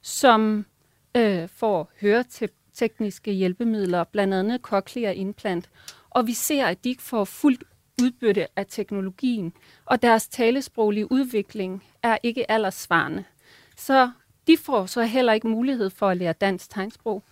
som 0.00 0.66
øh, 1.16 1.48
får 1.48 1.90
høretekniske 2.00 3.32
hjælpemidler, 3.32 4.04
blandt 4.04 4.34
andet 4.34 4.60
cochlear 4.60 5.12
implant. 5.12 5.70
Og 6.10 6.26
vi 6.26 6.32
ser, 6.32 6.66
at 6.66 6.84
de 6.84 6.88
ikke 6.88 7.02
får 7.02 7.24
fuldt 7.24 7.64
udbytte 8.02 8.46
af 8.56 8.66
teknologien, 8.66 9.52
og 9.84 10.02
deres 10.02 10.28
talesproglige 10.28 11.12
udvikling 11.12 11.84
er 12.02 12.18
ikke 12.22 12.50
aldersvarende. 12.50 13.24
Så 13.76 14.10
de 14.46 14.56
får 14.56 14.86
så 14.86 15.02
heller 15.02 15.32
ikke 15.32 15.48
mulighed 15.48 15.90
for 15.90 16.08
at 16.08 16.16
lære 16.16 16.32
dansk 16.32 16.70
tegnsprog, 16.70 17.22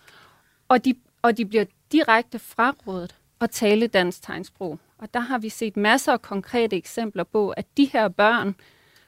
og 0.67 0.85
de, 0.85 0.95
og 1.21 1.37
de 1.37 1.45
bliver 1.45 1.65
direkte 1.91 2.39
frarådet 2.39 3.15
at 3.41 3.49
tale 3.49 3.87
dansk 3.87 4.21
tegnsprog. 4.23 4.79
Og 4.97 5.13
der 5.13 5.19
har 5.19 5.37
vi 5.37 5.49
set 5.49 5.77
masser 5.77 6.13
af 6.13 6.21
konkrete 6.21 6.75
eksempler 6.75 7.23
på, 7.23 7.49
at 7.49 7.65
de 7.77 7.85
her 7.85 8.07
børn 8.07 8.55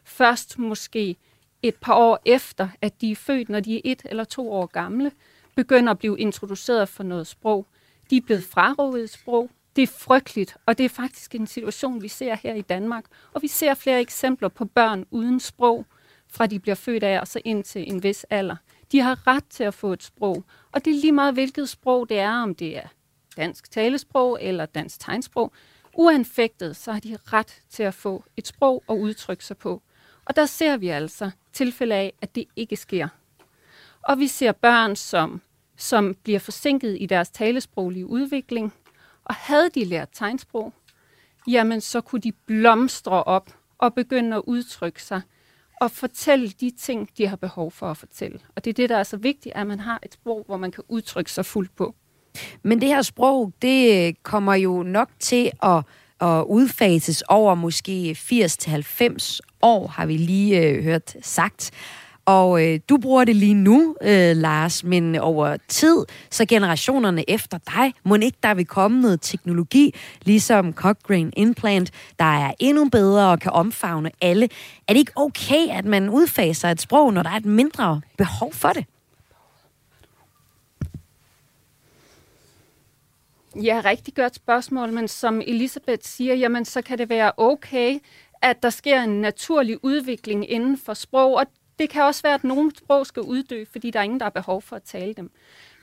først 0.04 0.60
måske 0.60 1.16
et 1.62 1.76
par 1.76 1.94
år 1.94 2.20
efter, 2.26 2.68
at 2.82 3.02
de 3.02 3.12
er 3.12 3.16
født, 3.16 3.50
når 3.50 3.60
de 3.60 3.76
er 3.76 3.82
et 3.86 4.02
eller 4.06 4.24
to 4.24 4.52
år 4.52 4.66
gamle, 4.66 5.12
begynder 5.56 5.92
at 5.92 6.00
blive 6.00 6.20
introduceret 6.20 6.90
for 6.90 7.04
noget 7.04 7.28
sprog. 7.28 7.68
De 8.10 8.18
er 8.18 8.22
blevet 8.22 8.44
frarådet 8.44 9.10
sprog, 9.10 9.50
det 9.76 9.82
er 9.82 9.88
frygteligt, 9.88 10.58
og 10.66 10.78
det 10.78 10.84
er 10.84 10.90
faktisk 10.90 11.36
en 11.36 11.48
situation, 11.48 12.02
vi 12.02 12.08
ser 12.08 12.36
her 12.36 12.54
i 12.54 12.62
Danmark. 12.62 13.06
Og 13.34 13.42
vi 13.42 13.48
ser 13.48 13.74
flere 13.74 14.02
eksempler 14.02 14.50
på 14.50 14.66
børn 14.66 15.06
uden 15.12 15.40
sprog, 15.40 15.86
fra 16.28 16.48
de 16.48 16.60
bliver 16.60 16.76
født 16.76 17.04
af 17.04 17.20
og 17.20 17.28
så 17.28 17.42
ind 17.46 17.64
til 17.64 17.92
en 17.92 18.04
vis 18.04 18.24
alder. 18.30 18.56
De 18.92 19.00
har 19.00 19.28
ret 19.28 19.46
til 19.50 19.64
at 19.64 19.74
få 19.74 19.94
et 19.94 20.04
sprog, 20.04 20.44
og 20.72 20.86
det 20.86 20.92
er 20.96 21.02
lige 21.02 21.12
meget, 21.12 21.34
hvilket 21.34 21.70
sprog 21.70 22.10
det 22.10 22.20
er, 22.20 22.32
om 22.32 22.56
det 22.56 22.78
er 22.78 22.88
dansk 23.38 23.72
talesprog 23.72 24.38
eller 24.42 24.66
dansk 24.66 25.00
tegnsprog. 25.00 25.52
Uanfægtet, 25.94 26.76
så 26.76 26.92
har 26.92 27.00
de 27.00 27.18
ret 27.34 27.62
til 27.70 27.84
at 27.84 27.94
få 27.94 28.24
et 28.38 28.48
sprog 28.48 28.84
og 28.88 29.00
udtrykke 29.00 29.46
sig 29.46 29.58
på. 29.58 29.82
Og 30.26 30.36
der 30.36 30.46
ser 30.46 30.78
vi 30.78 30.88
altså 30.88 31.32
tilfælde 31.54 31.96
af, 31.96 32.14
at 32.22 32.36
det 32.36 32.46
ikke 32.56 32.76
sker. 32.76 33.08
Og 34.02 34.20
vi 34.20 34.28
ser 34.28 34.52
børn, 34.52 34.96
som, 34.96 35.42
som 35.78 36.16
bliver 36.24 36.40
forsinket 36.40 36.98
i 37.00 37.06
deres 37.06 37.30
talesproglige 37.30 38.06
udvikling, 38.06 38.74
og 39.26 39.36
havde 39.36 39.70
de 39.70 39.86
lært 39.86 40.10
tegnsprog, 40.14 40.74
jamen 41.48 41.82
så 41.82 42.02
kunne 42.02 42.22
de 42.22 42.32
blomstre 42.32 43.24
op 43.24 43.54
og 43.78 43.94
begynde 43.94 44.36
at 44.36 44.42
udtrykke 44.48 45.04
sig 45.04 45.22
og 45.82 45.92
fortælle 45.92 46.50
de 46.50 46.72
ting, 46.72 47.10
de 47.18 47.28
har 47.28 47.36
behov 47.36 47.72
for 47.72 47.92
at 47.92 47.98
fortælle. 47.98 48.40
Og 48.56 48.66
det 48.66 48.70
er 48.70 48.74
det, 48.74 48.90
der 48.90 48.98
er 48.98 49.04
så 49.04 49.18
vigtigt, 49.18 49.56
at 49.56 49.68
man 49.68 49.80
har 49.80 50.00
et 50.04 50.14
sprog, 50.14 50.44
hvor 50.46 50.58
man 50.58 50.72
kan 50.72 50.84
udtrykke 50.88 51.32
sig 51.32 51.46
fuldt 51.46 51.76
på. 51.76 51.96
Men 52.64 52.82
det 52.82 52.90
her 52.90 53.02
sprog, 53.02 53.54
det 53.62 54.24
kommer 54.24 54.56
jo 54.56 54.84
nok 54.84 55.10
til 55.20 55.52
at, 55.64 55.84
og 56.24 56.52
udfases 56.52 57.22
over 57.22 57.56
måske 57.56 58.18
80-90 58.20 59.40
år, 59.62 59.88
har 59.88 60.06
vi 60.06 60.18
lige 60.18 60.60
øh, 60.60 60.84
hørt 60.84 61.16
sagt. 61.22 61.72
Og 62.26 62.66
øh, 62.66 62.80
du 62.90 62.98
bruger 62.98 63.26
det 63.26 63.36
lige 63.36 63.54
nu, 63.54 63.96
øh, 64.02 64.36
Lars, 64.36 64.84
men 64.84 65.16
over 65.16 65.58
tid, 65.68 66.06
så 66.32 66.46
generationerne 66.46 67.30
efter 67.30 67.58
dig, 67.58 67.94
må 68.06 68.16
ikke 68.16 68.38
der 68.44 68.54
vil 68.54 68.66
komme 68.66 69.02
noget 69.02 69.22
teknologi, 69.22 69.94
ligesom 70.24 70.74
Cochrane 70.74 71.32
Implant, 71.38 71.92
der 72.20 72.26
er 72.26 72.54
endnu 72.60 72.90
bedre 72.90 73.32
og 73.32 73.40
kan 73.40 73.52
omfavne 73.52 74.12
alle. 74.22 74.50
Er 74.88 74.94
det 74.94 75.00
ikke 75.00 75.12
okay, 75.16 75.68
at 75.70 75.86
man 75.86 76.10
udfaser 76.10 76.70
et 76.70 76.82
sprog, 76.82 77.14
når 77.14 77.24
der 77.24 77.30
er 77.30 77.38
et 77.38 77.46
mindre 77.46 78.02
behov 78.18 78.54
for 78.54 78.70
det? 78.70 78.86
Ja, 83.56 83.82
rigtig 83.86 84.16
godt 84.16 84.36
spørgsmål, 84.36 84.92
men 84.92 85.08
som 85.08 85.42
Elisabeth 85.42 86.04
siger, 86.04 86.36
jamen 86.36 86.66
så 86.66 86.82
kan 86.82 86.98
det 86.98 87.10
være 87.10 87.32
okay, 87.38 88.00
at 88.42 88.64
der 88.64 88.70
sker 88.70 89.02
en 89.02 89.22
naturlig 89.22 89.84
udvikling 89.84 90.50
inden 90.50 90.78
for 90.78 90.94
sprog, 90.94 91.34
og 91.34 91.46
det 91.80 91.90
kan 91.90 92.04
også 92.04 92.22
være, 92.22 92.34
at 92.34 92.44
nogle 92.44 92.72
sprog 92.78 93.06
skal 93.06 93.22
uddø, 93.22 93.66
fordi 93.72 93.92
der 93.92 94.00
er 94.00 94.04
ingen, 94.04 94.20
der 94.20 94.26
har 94.26 94.30
behov 94.30 94.62
for 94.62 94.76
at 94.76 94.84
tale 94.84 95.14
dem. 95.14 95.32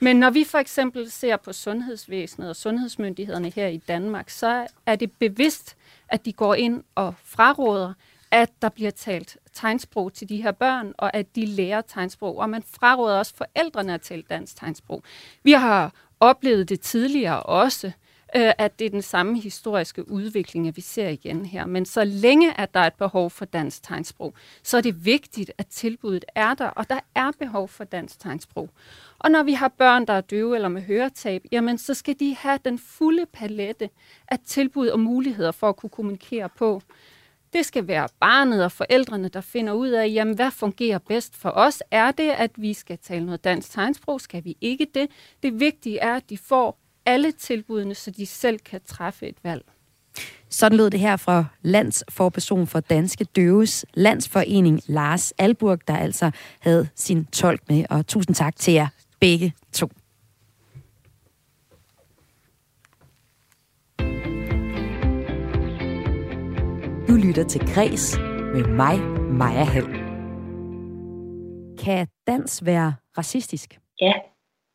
Men 0.01 0.17
når 0.17 0.31
vi 0.31 0.45
for 0.45 0.59
eksempel 0.59 1.11
ser 1.11 1.37
på 1.37 1.53
sundhedsvæsenet 1.53 2.49
og 2.49 2.57
sundhedsmyndighederne 2.57 3.51
her 3.51 3.67
i 3.67 3.77
Danmark, 3.77 4.31
så 4.31 4.67
er 4.87 4.97
det 4.97 5.13
bevidst, 5.13 5.77
at 6.09 6.25
de 6.25 6.33
går 6.33 6.55
ind 6.55 6.83
og 6.95 7.15
fraråder, 7.25 7.93
at 8.31 8.51
der 8.63 8.69
bliver 8.69 8.91
talt 8.91 9.39
tegnsprog 9.53 10.13
til 10.13 10.29
de 10.29 10.43
her 10.43 10.53
børn, 10.53 10.95
og 10.99 11.17
at 11.17 11.37
de 11.37 11.47
lærer 11.47 11.81
tegnsprog. 11.81 12.39
Og 12.39 12.51
man 12.51 12.63
fraråder 12.63 13.19
også 13.19 13.35
forældrene 13.37 13.95
at 13.95 14.01
tale 14.01 14.23
dansk 14.23 14.57
tegnsprog. 14.57 15.03
Vi 15.43 15.53
har 15.53 15.95
oplevet 16.21 16.69
det 16.69 16.81
tidligere 16.81 17.43
også, 17.43 17.93
øh, 18.37 18.53
at 18.59 18.79
det 18.79 18.85
er 18.85 18.91
den 18.91 19.03
samme 19.03 19.41
historiske 19.41 20.11
udvikling, 20.11 20.69
at 20.69 20.77
vi 20.77 20.81
ser 20.81 21.09
igen 21.09 21.45
her. 21.45 21.67
Men 21.67 21.85
så 21.85 22.05
længe, 22.05 22.61
at 22.61 22.75
der 22.75 22.81
er 22.81 22.87
et 22.87 22.95
behov 22.95 23.31
for 23.31 23.45
dansk 23.45 23.83
tegnsprog, 23.83 24.35
så 24.63 24.77
er 24.77 24.81
det 24.81 25.05
vigtigt, 25.05 25.53
at 25.59 25.67
tilbuddet 25.67 26.25
er 26.35 26.55
der, 26.55 26.67
og 26.67 26.91
der 26.91 27.01
er 27.15 27.31
behov 27.39 27.69
for 27.69 27.85
dansk 27.85 28.21
tegnsprog. 28.21 28.71
Og 29.19 29.31
når 29.31 29.43
vi 29.43 29.53
har 29.53 29.69
børn, 29.69 30.07
der 30.07 30.13
er 30.13 30.21
døve 30.21 30.55
eller 30.55 30.69
med 30.69 30.83
høretab, 30.83 31.45
jamen 31.53 31.79
så 31.79 31.95
skal 31.95 32.21
de 32.21 32.37
have 32.37 32.59
den 32.65 32.79
fulde 32.79 33.27
palette 33.33 33.91
af 34.29 34.39
tilbud 34.47 34.89
og 34.89 35.01
muligheder 35.01 35.53
for 35.53 35.69
at 35.69 35.77
kunne 35.77 35.91
kommunikere 35.91 36.49
på. 36.49 36.83
Det 37.53 37.67
skal 37.67 37.89
være 37.89 38.09
barnet 38.21 38.65
og 38.65 38.73
forældrene, 38.73 39.29
der 39.29 39.41
finder 39.41 39.73
ud 39.73 39.89
af, 39.89 40.09
jamen, 40.09 40.35
hvad 40.35 40.51
fungerer 40.51 40.99
bedst 40.99 41.37
for 41.37 41.51
os? 41.51 41.83
Er 41.91 42.11
det, 42.11 42.31
at 42.31 42.51
vi 42.57 42.75
skal 42.75 42.99
tale 42.99 43.25
noget 43.25 43.45
dansk 43.45 43.71
tegnsprog? 43.71 44.21
Skal 44.21 44.45
vi 44.45 44.57
ikke 44.61 44.87
det? 44.95 45.09
Det 45.43 45.61
vigtige 45.61 45.99
er, 45.99 46.15
at 46.15 46.31
de 46.31 46.39
får 46.39 46.79
alle 47.07 47.33
tilbudene, 47.33 47.95
så 47.95 48.11
de 48.11 48.27
selv 48.27 48.59
kan 48.59 48.81
træffe 48.87 49.29
et 49.29 49.37
valg. 49.43 49.65
Sådan 50.49 50.79
lød 50.79 50.91
det 50.91 51.01
her 51.01 51.17
fra 51.17 51.45
landsforperson 51.63 52.67
for 52.67 52.81
Danske 52.81 53.25
Døves 53.25 53.85
Landsforening, 53.95 54.81
Lars 54.87 55.33
Alburg, 55.39 55.89
der 55.89 55.97
altså 55.97 56.31
havde 56.61 56.89
sin 56.95 57.25
tolk 57.25 57.63
med. 57.69 57.85
Og 57.91 58.07
tusind 58.07 58.35
tak 58.35 58.57
til 58.57 58.75
jer 58.75 58.89
begge 59.21 59.55
to. 59.73 59.91
Du 67.11 67.15
lytter 67.15 67.45
til 67.45 67.61
Græs 67.75 68.19
med 68.55 68.65
mig, 68.65 69.01
Maja 69.33 69.65
Hall. 69.65 69.87
Kan 71.85 72.07
dans 72.27 72.67
være 72.67 72.95
racistisk? 73.19 73.79
Ja, 74.01 74.13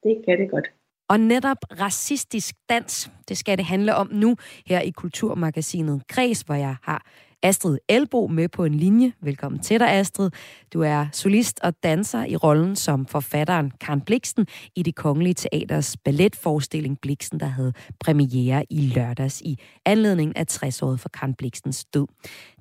det 0.03 0.23
kan 0.25 0.39
det 0.39 0.51
godt. 0.51 0.67
Og 1.09 1.19
netop 1.19 1.57
racistisk 1.81 2.55
dans, 2.69 3.11
det 3.29 3.37
skal 3.37 3.57
det 3.57 3.65
handle 3.65 3.95
om 3.95 4.09
nu 4.11 4.35
her 4.65 4.81
i 4.81 4.89
Kulturmagasinet 4.89 6.07
Græs, 6.07 6.41
hvor 6.41 6.55
jeg 6.55 6.75
har 6.83 7.05
Astrid 7.43 7.77
Elbo 7.89 8.27
med 8.27 8.49
på 8.49 8.65
en 8.65 8.73
linje. 8.73 9.13
Velkommen 9.21 9.61
til 9.61 9.79
dig, 9.79 9.89
Astrid. 9.89 10.29
Du 10.73 10.81
er 10.81 11.07
solist 11.11 11.59
og 11.63 11.83
danser 11.83 12.25
i 12.25 12.35
rollen 12.35 12.75
som 12.75 13.05
forfatteren 13.05 13.71
Karen 13.81 14.01
Bliksen 14.01 14.47
i 14.75 14.83
det 14.83 14.95
Kongelige 14.95 15.33
Teaters 15.33 15.97
balletforestilling 15.97 16.99
Bliksen, 17.01 17.39
der 17.39 17.45
havde 17.45 17.73
premiere 17.99 18.65
i 18.69 18.81
lørdags 18.81 19.41
i 19.41 19.59
anledning 19.85 20.37
af 20.37 20.45
60-året 20.51 20.99
for 20.99 21.09
Karen 21.09 21.33
Bliksens 21.33 21.85
død. 21.85 22.07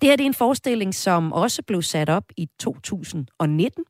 Det 0.01 0.09
her 0.09 0.17
det 0.17 0.25
er 0.25 0.29
en 0.29 0.35
forestilling, 0.35 0.95
som 0.95 1.33
også 1.33 1.63
blev 1.63 1.83
sat 1.83 2.09
op 2.09 2.25
i 2.37 2.49
2019, 2.61 3.85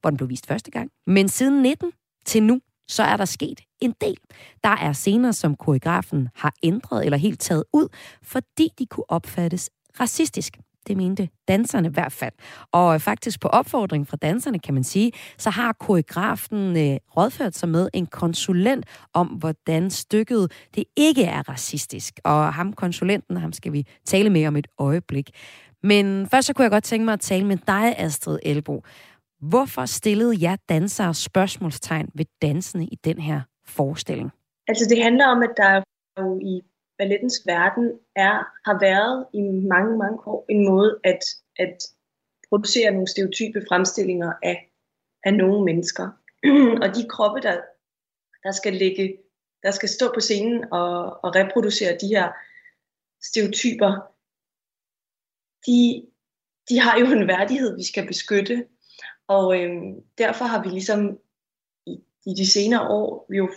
hvor 0.00 0.10
den 0.10 0.16
blev 0.16 0.28
vist 0.28 0.46
første 0.46 0.70
gang. 0.70 0.90
Men 1.06 1.28
siden 1.28 1.62
19 1.62 1.92
til 2.26 2.42
nu, 2.42 2.60
så 2.88 3.02
er 3.02 3.16
der 3.16 3.24
sket 3.24 3.60
en 3.80 3.94
del. 4.00 4.16
Der 4.64 4.76
er 4.76 4.92
scener, 4.92 5.32
som 5.32 5.56
koreografen 5.56 6.28
har 6.34 6.54
ændret 6.62 7.04
eller 7.04 7.18
helt 7.18 7.40
taget 7.40 7.64
ud, 7.72 7.88
fordi 8.22 8.68
de 8.78 8.86
kunne 8.86 9.10
opfattes 9.10 9.70
racistisk. 10.00 10.58
Det 10.86 10.96
mente 10.96 11.28
danserne 11.48 11.88
i 11.88 11.90
hvert 11.90 12.12
fald. 12.12 12.32
Og 12.72 12.94
øh, 12.94 13.00
faktisk 13.00 13.40
på 13.40 13.48
opfordring 13.48 14.08
fra 14.08 14.16
danserne, 14.16 14.58
kan 14.58 14.74
man 14.74 14.84
sige, 14.84 15.12
så 15.38 15.50
har 15.50 15.72
koreografen 15.72 16.76
øh, 16.76 16.98
rådført 17.16 17.56
sig 17.56 17.68
med 17.68 17.88
en 17.92 18.06
konsulent 18.06 18.86
om, 19.14 19.26
hvordan 19.26 19.90
stykket 19.90 20.52
det 20.74 20.84
ikke 20.96 21.24
er 21.24 21.48
racistisk. 21.48 22.20
Og 22.24 22.54
ham 22.54 22.72
konsulenten, 22.72 23.36
ham 23.36 23.52
skal 23.52 23.72
vi 23.72 23.86
tale 24.04 24.30
med 24.30 24.46
om 24.46 24.56
et 24.56 24.66
øjeblik. 24.78 25.30
Men 25.82 26.26
først 26.26 26.46
så 26.46 26.52
kunne 26.54 26.62
jeg 26.62 26.70
godt 26.70 26.84
tænke 26.84 27.04
mig 27.04 27.12
at 27.12 27.20
tale 27.20 27.46
med 27.46 27.56
dig, 27.56 27.94
Astrid 27.98 28.38
Elbo. 28.42 28.82
Hvorfor 29.40 29.86
stillede 29.86 30.36
jeg 30.40 30.58
dansere 30.68 31.14
spørgsmålstegn 31.14 32.08
ved 32.14 32.24
dansene 32.42 32.84
i 32.84 32.98
den 33.04 33.18
her 33.18 33.40
forestilling? 33.66 34.30
Altså 34.68 34.86
det 34.90 35.02
handler 35.02 35.26
om, 35.26 35.42
at 35.42 35.50
der 35.56 35.82
jo 36.18 36.38
i 36.38 36.60
ballettens 37.02 37.42
verden 37.46 37.86
er, 38.16 38.34
har 38.68 38.76
været 38.80 39.26
i 39.34 39.40
mange, 39.74 39.98
mange 39.98 40.18
år 40.26 40.46
en 40.48 40.64
måde 40.70 41.00
at, 41.04 41.22
at 41.56 41.76
producere 42.48 42.90
nogle 42.90 43.08
stereotype 43.08 43.64
fremstillinger 43.68 44.32
af, 44.42 44.70
af 45.24 45.34
nogle 45.34 45.64
mennesker. 45.64 46.06
og 46.82 46.88
de 46.96 47.08
kroppe, 47.08 47.40
der, 47.40 47.56
der 48.42 48.52
skal 48.52 48.72
ligge, 48.72 49.18
der 49.62 49.70
skal 49.70 49.88
stå 49.88 50.06
på 50.14 50.20
scenen 50.20 50.64
og, 50.72 51.24
og 51.24 51.34
reproducere 51.34 51.98
de 52.00 52.08
her 52.14 52.26
stereotyper, 53.22 53.90
de, 55.66 56.06
de 56.68 56.80
har 56.80 56.98
jo 57.00 57.06
en 57.06 57.28
værdighed, 57.28 57.76
vi 57.76 57.84
skal 57.84 58.06
beskytte. 58.06 58.66
Og 59.28 59.60
øhm, 59.60 60.02
derfor 60.18 60.44
har 60.44 60.62
vi 60.62 60.68
ligesom 60.68 61.18
i, 61.86 61.94
i 62.26 62.32
de 62.40 62.46
senere 62.50 62.88
år 62.88 63.26
vi 63.30 63.36
jo 63.36 63.48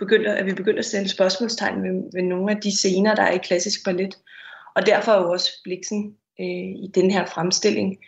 begyndte, 0.00 0.30
at 0.30 0.46
vi 0.46 0.54
begyndte 0.54 0.78
at 0.78 0.84
stille 0.84 1.08
spørgsmålstegn 1.08 1.82
ved, 1.82 2.10
ved 2.14 2.22
nogle 2.22 2.52
af 2.52 2.60
de 2.60 2.76
scener, 2.76 3.14
der 3.14 3.22
er 3.22 3.32
i 3.32 3.46
klassisk 3.48 3.84
ballet. 3.84 4.18
Og 4.76 4.86
derfor 4.86 5.12
er 5.12 5.22
jo 5.22 5.30
også 5.30 5.50
Bliksen 5.64 6.16
øh, 6.40 6.70
i 6.84 6.90
den 6.94 7.10
her 7.10 7.26
fremstilling, 7.26 7.98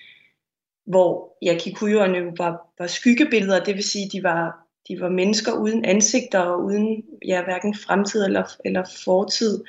hvor 0.87 1.37
ja, 1.43 1.57
kikuyerne 1.61 2.39
var, 2.39 2.73
var 2.79 2.87
skyggebilleder, 2.87 3.65
det 3.65 3.75
vil 3.75 3.85
sige, 3.85 4.11
de 4.13 4.23
var, 4.23 4.69
de 4.89 5.01
var 5.01 5.09
mennesker 5.09 5.53
uden 5.53 5.85
ansigter 5.85 6.39
og 6.39 6.65
uden 6.65 7.05
ja, 7.27 7.45
hverken 7.45 7.75
fremtid 7.75 8.25
eller, 8.25 8.45
eller 8.65 8.85
fortid. 9.05 9.65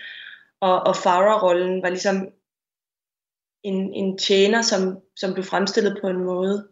Og, 0.61 0.80
og 0.88 0.95
Farah-rollen 0.95 1.82
var 1.82 1.89
ligesom 1.89 2.28
en, 3.63 3.93
en 3.93 4.17
tjener, 4.17 4.61
som, 4.61 4.97
som 5.15 5.34
blev 5.34 5.43
fremstillet 5.43 5.97
på 6.01 6.07
en 6.07 6.24
måde, 6.24 6.67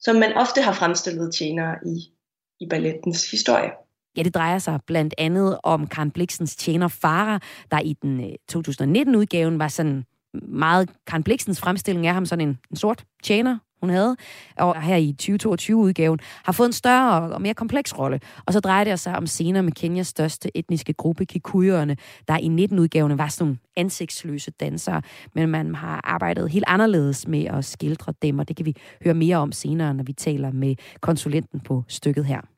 som 0.00 0.16
man 0.16 0.32
ofte 0.32 0.62
har 0.62 0.72
fremstillet 0.72 1.34
tjenere 1.34 1.76
i, 1.86 2.14
i 2.60 2.66
ballettens 2.68 3.30
historie. 3.30 3.70
Ja, 4.16 4.22
det 4.22 4.34
drejer 4.34 4.58
sig 4.58 4.80
blandt 4.86 5.14
andet 5.18 5.58
om 5.62 5.86
Karen 5.86 6.10
Bliksens 6.10 6.56
tjener 6.56 6.88
Farah, 6.88 7.40
der 7.70 7.80
i 7.80 7.92
den 8.02 8.20
øh, 8.20 8.32
2019-udgaven 8.52 9.58
var 9.58 9.68
sådan 9.68 10.04
meget 10.48 10.90
Karen 11.06 11.22
Bliksens 11.22 11.60
fremstilling 11.60 12.06
af 12.06 12.14
ham 12.14 12.26
sådan 12.26 12.48
en, 12.48 12.58
en 12.70 12.76
sort 12.76 13.04
tjener, 13.22 13.58
hun 13.82 13.90
havde, 13.90 14.16
og 14.56 14.82
her 14.82 14.96
i 14.96 15.16
2022-udgaven, 15.22 16.18
har 16.44 16.52
fået 16.52 16.66
en 16.66 16.72
større 16.72 17.34
og 17.34 17.42
mere 17.42 17.54
kompleks 17.54 17.98
rolle. 17.98 18.20
Og 18.46 18.52
så 18.52 18.60
drejer 18.60 18.84
det 18.84 19.00
sig 19.00 19.16
om 19.16 19.26
scener 19.26 19.62
med 19.62 19.72
Kenyas 19.72 20.06
største 20.06 20.56
etniske 20.56 20.92
gruppe, 20.92 21.24
Kikuyerne, 21.24 21.96
der 22.28 22.38
i 22.38 22.66
19-udgaven 22.66 23.18
var 23.18 23.28
sådan 23.28 23.46
nogle 23.46 23.58
ansigtsløse 23.76 24.50
dansere, 24.50 25.02
men 25.34 25.48
man 25.48 25.74
har 25.74 26.00
arbejdet 26.04 26.50
helt 26.50 26.64
anderledes 26.68 27.28
med 27.28 27.44
at 27.44 27.64
skildre 27.64 28.14
dem, 28.22 28.38
og 28.38 28.48
det 28.48 28.56
kan 28.56 28.66
vi 28.66 28.76
høre 29.04 29.14
mere 29.14 29.36
om 29.36 29.52
senere, 29.52 29.94
når 29.94 30.04
vi 30.04 30.12
taler 30.12 30.52
med 30.52 30.76
konsulenten 31.00 31.60
på 31.60 31.84
stykket 31.88 32.24
her. 32.24 32.51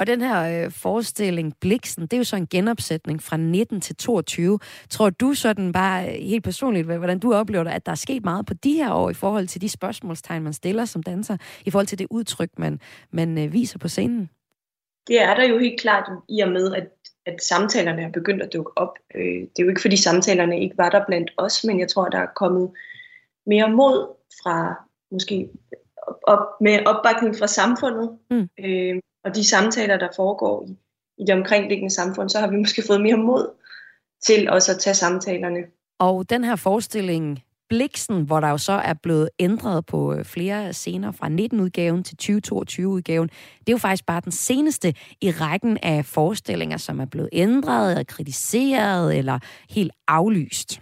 Og 0.00 0.06
den 0.06 0.20
her 0.20 0.64
øh, 0.64 0.70
forestilling, 0.70 1.54
Bliksen, 1.60 2.02
det 2.02 2.12
er 2.12 2.18
jo 2.18 2.24
så 2.24 2.36
en 2.36 2.46
genopsætning 2.46 3.22
fra 3.22 3.36
19 3.36 3.80
til 3.80 3.96
22. 3.96 4.58
Tror 4.90 5.10
du 5.10 5.34
sådan 5.34 5.72
bare 5.72 6.08
øh, 6.08 6.14
helt 6.14 6.44
personligt, 6.44 6.86
hvordan 6.86 7.18
du 7.18 7.34
oplever 7.34 7.64
det, 7.64 7.70
at 7.70 7.86
der 7.86 7.92
er 7.92 7.96
sket 7.96 8.24
meget 8.24 8.46
på 8.46 8.54
de 8.54 8.72
her 8.72 8.92
år 8.92 9.10
i 9.10 9.14
forhold 9.14 9.46
til 9.46 9.60
de 9.60 9.68
spørgsmålstegn, 9.68 10.42
man 10.42 10.52
stiller 10.52 10.84
som 10.84 11.02
danser, 11.02 11.36
i 11.66 11.70
forhold 11.70 11.86
til 11.86 11.98
det 11.98 12.06
udtryk, 12.10 12.50
man, 12.58 12.80
man 13.10 13.38
øh, 13.38 13.52
viser 13.52 13.78
på 13.78 13.88
scenen? 13.88 14.30
Det 15.08 15.22
er 15.22 15.34
der 15.34 15.44
jo 15.44 15.58
helt 15.58 15.80
klart 15.80 16.10
i 16.28 16.40
og 16.40 16.48
med, 16.48 16.74
at, 16.74 16.88
at 17.26 17.42
samtalerne 17.42 18.02
er 18.02 18.10
begyndt 18.10 18.42
at 18.42 18.52
dukke 18.52 18.78
op. 18.78 18.98
Øh, 19.14 19.22
det 19.22 19.58
er 19.58 19.62
jo 19.62 19.68
ikke, 19.68 19.80
fordi 19.80 19.96
samtalerne 19.96 20.60
ikke 20.60 20.78
var 20.78 20.90
der 20.90 21.06
blandt 21.06 21.30
os, 21.36 21.64
men 21.64 21.80
jeg 21.80 21.88
tror, 21.88 22.08
der 22.08 22.18
er 22.18 22.26
kommet 22.36 22.70
mere 23.46 23.70
mod 23.70 24.06
fra 24.42 24.74
måske 25.12 25.48
op, 26.22 26.46
med 26.60 26.86
opbakning 26.86 27.36
fra 27.36 27.46
samfundet. 27.46 28.18
Mm. 28.30 28.48
Øh, 28.64 29.00
og 29.24 29.34
de 29.34 29.44
samtaler, 29.44 29.98
der 29.98 30.08
foregår 30.16 30.66
i, 30.68 30.76
i 31.18 31.24
det 31.26 31.34
omkringliggende 31.34 31.94
samfund, 31.94 32.28
så 32.28 32.38
har 32.38 32.50
vi 32.50 32.56
måske 32.56 32.82
fået 32.86 33.00
mere 33.00 33.16
mod 33.16 33.50
til 34.26 34.50
også 34.50 34.72
at 34.72 34.78
tage 34.78 34.94
samtalerne. 34.94 35.58
Og 35.98 36.30
den 36.30 36.44
her 36.44 36.56
forestilling, 36.56 37.42
Bliksen, 37.68 38.22
hvor 38.22 38.40
der 38.40 38.48
jo 38.48 38.58
så 38.58 38.72
er 38.72 38.94
blevet 38.94 39.30
ændret 39.38 39.86
på 39.86 40.14
øh, 40.14 40.24
flere 40.24 40.72
scener 40.72 41.12
fra 41.12 41.28
19-udgaven 41.28 42.04
til 42.04 42.16
2022-udgaven. 42.22 43.28
Det 43.58 43.68
er 43.68 43.72
jo 43.72 43.78
faktisk 43.78 44.06
bare 44.06 44.20
den 44.20 44.32
seneste 44.32 44.94
i 45.20 45.30
rækken 45.30 45.78
af 45.82 46.04
forestillinger, 46.04 46.76
som 46.76 47.00
er 47.00 47.04
blevet 47.04 47.28
ændret, 47.32 48.06
kritiseret 48.06 49.18
eller 49.18 49.38
helt 49.70 49.92
aflyst. 50.08 50.80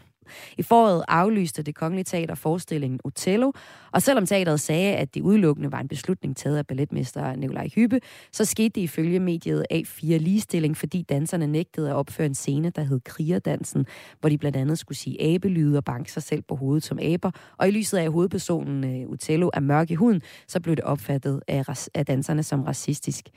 I 0.59 0.63
foråret 0.63 1.05
aflyste 1.09 1.63
det 1.63 1.75
kongelige 1.75 2.05
teater 2.05 2.35
forestillingen 2.35 3.01
Otello, 3.05 3.53
og 3.93 4.03
selvom 4.03 4.27
teateret 4.27 4.61
sagde, 4.61 4.97
at 4.97 5.15
det 5.15 5.21
udelukkende 5.21 5.73
var 5.73 5.81
en 5.81 5.89
beslutning 5.89 6.37
taget 6.37 6.59
af 6.59 6.67
balletmester 6.67 7.37
Nikolaj 7.37 7.69
Hyppe, 7.75 8.01
så 8.33 8.45
skete 8.45 8.69
det 8.69 8.81
ifølge 8.81 9.21
mediet 9.21 9.67
A4 9.73 10.07
ligestilling, 10.07 10.77
fordi 10.77 11.03
danserne 11.03 11.47
nægtede 11.47 11.91
at 11.91 11.97
opføre 11.97 12.27
en 12.27 12.35
scene, 12.35 12.71
der 12.71 12.83
hed 12.83 13.01
Krigerdansen, 13.05 13.87
hvor 14.21 14.29
de 14.29 14.39
blandt 14.39 14.57
andet 14.57 14.79
skulle 14.79 14.99
sige 14.99 15.35
abelyde 15.35 15.77
og 15.77 15.85
banke 15.85 16.13
sig 16.13 16.23
selv 16.23 16.43
på 16.43 16.57
hovedet 16.57 16.85
som 16.85 16.99
aber, 16.99 17.31
og 17.57 17.69
i 17.69 17.71
lyset 17.71 17.99
af 17.99 18.13
hovedpersonen 18.13 18.85
øh, 18.85 19.09
Otello 19.09 19.51
er 19.55 19.61
mørk 19.61 19.91
i 19.91 19.95
huden, 19.95 20.23
så 20.49 20.61
blev 20.61 20.77
det 20.77 20.85
opfattet 20.85 21.41
af, 21.49 21.89
af 21.95 22.07
danserne 22.07 22.43
som 22.43 22.63
racistisk. 22.63 23.29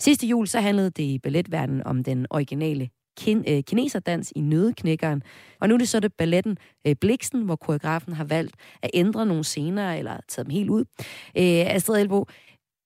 Sidste 0.00 0.26
jul 0.26 0.46
så 0.46 0.60
handlede 0.60 0.90
det 0.90 1.02
i 1.02 1.18
balletverdenen 1.18 1.86
om 1.86 2.04
den 2.04 2.26
originale 2.30 2.90
kin, 3.20 3.44
øh, 3.48 3.62
kineserdans 3.62 4.32
i 4.36 4.40
Nødeknækkeren. 4.40 5.22
Og 5.60 5.68
nu 5.68 5.74
er 5.74 5.78
det 5.78 5.88
så 5.88 6.00
det 6.00 6.12
balletten 6.14 6.58
øh, 6.86 6.96
Bliksen, 7.00 7.42
hvor 7.42 7.56
koreografen 7.56 8.12
har 8.12 8.24
valgt 8.24 8.54
at 8.82 8.90
ændre 8.94 9.26
nogle 9.26 9.44
scener, 9.44 9.94
eller 9.94 10.16
tage 10.28 10.44
dem 10.44 10.50
helt 10.50 10.70
ud. 10.70 10.84
Øh, 11.36 11.74
Astrid 11.74 12.00
Elbo, 12.00 12.26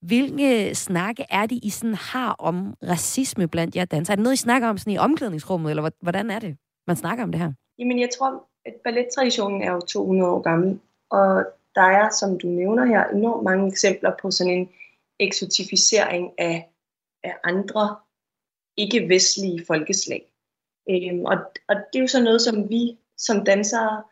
hvilke 0.03 0.75
snakke 0.75 1.25
er 1.31 1.47
det, 1.47 1.61
I 1.63 1.71
sådan 1.71 1.95
har 1.95 2.33
om 2.39 2.75
racisme 2.83 3.49
blandt 3.49 3.77
jer 3.77 3.85
dansere? 3.85 4.13
Er 4.13 4.17
det 4.17 4.23
noget, 4.23 4.35
I 4.35 4.47
snakker 4.47 4.69
om 4.69 4.79
sådan 4.79 4.93
i 4.93 4.99
omklædningsrummet, 4.99 5.71
eller 5.71 5.91
hvordan 6.01 6.31
er 6.31 6.39
det, 6.39 6.57
man 6.87 6.97
snakker 6.97 7.25
om 7.25 7.33
det 7.33 7.41
her? 7.41 7.53
Jamen, 7.79 8.01
jeg 8.01 8.09
tror, 8.19 8.45
at 8.67 8.75
ballettraditionen 8.85 9.63
er 9.63 9.73
jo 9.73 9.81
200 9.81 10.31
år 10.31 10.43
gammel, 10.43 10.81
og 11.11 11.45
der 11.75 11.83
er, 11.83 12.11
som 12.11 12.39
du 12.39 12.47
nævner 12.47 12.85
her, 12.85 13.05
enormt 13.05 13.45
mange 13.45 13.69
eksempler 13.69 14.13
på 14.23 14.31
sådan 14.31 14.53
en 14.53 14.69
eksotificering 15.21 16.33
af, 16.39 16.69
af 17.25 17.35
andre 17.45 17.97
ikke-vestlige 18.77 19.65
folkeslag. 19.67 20.23
Øhm, 20.91 21.25
og, 21.25 21.37
og 21.69 21.77
det 21.93 21.99
er 21.99 22.01
jo 22.01 22.07
så 22.07 22.23
noget, 22.23 22.43
som 22.43 22.71
vi 22.71 22.99
som 23.19 23.45
dansere 23.45 24.03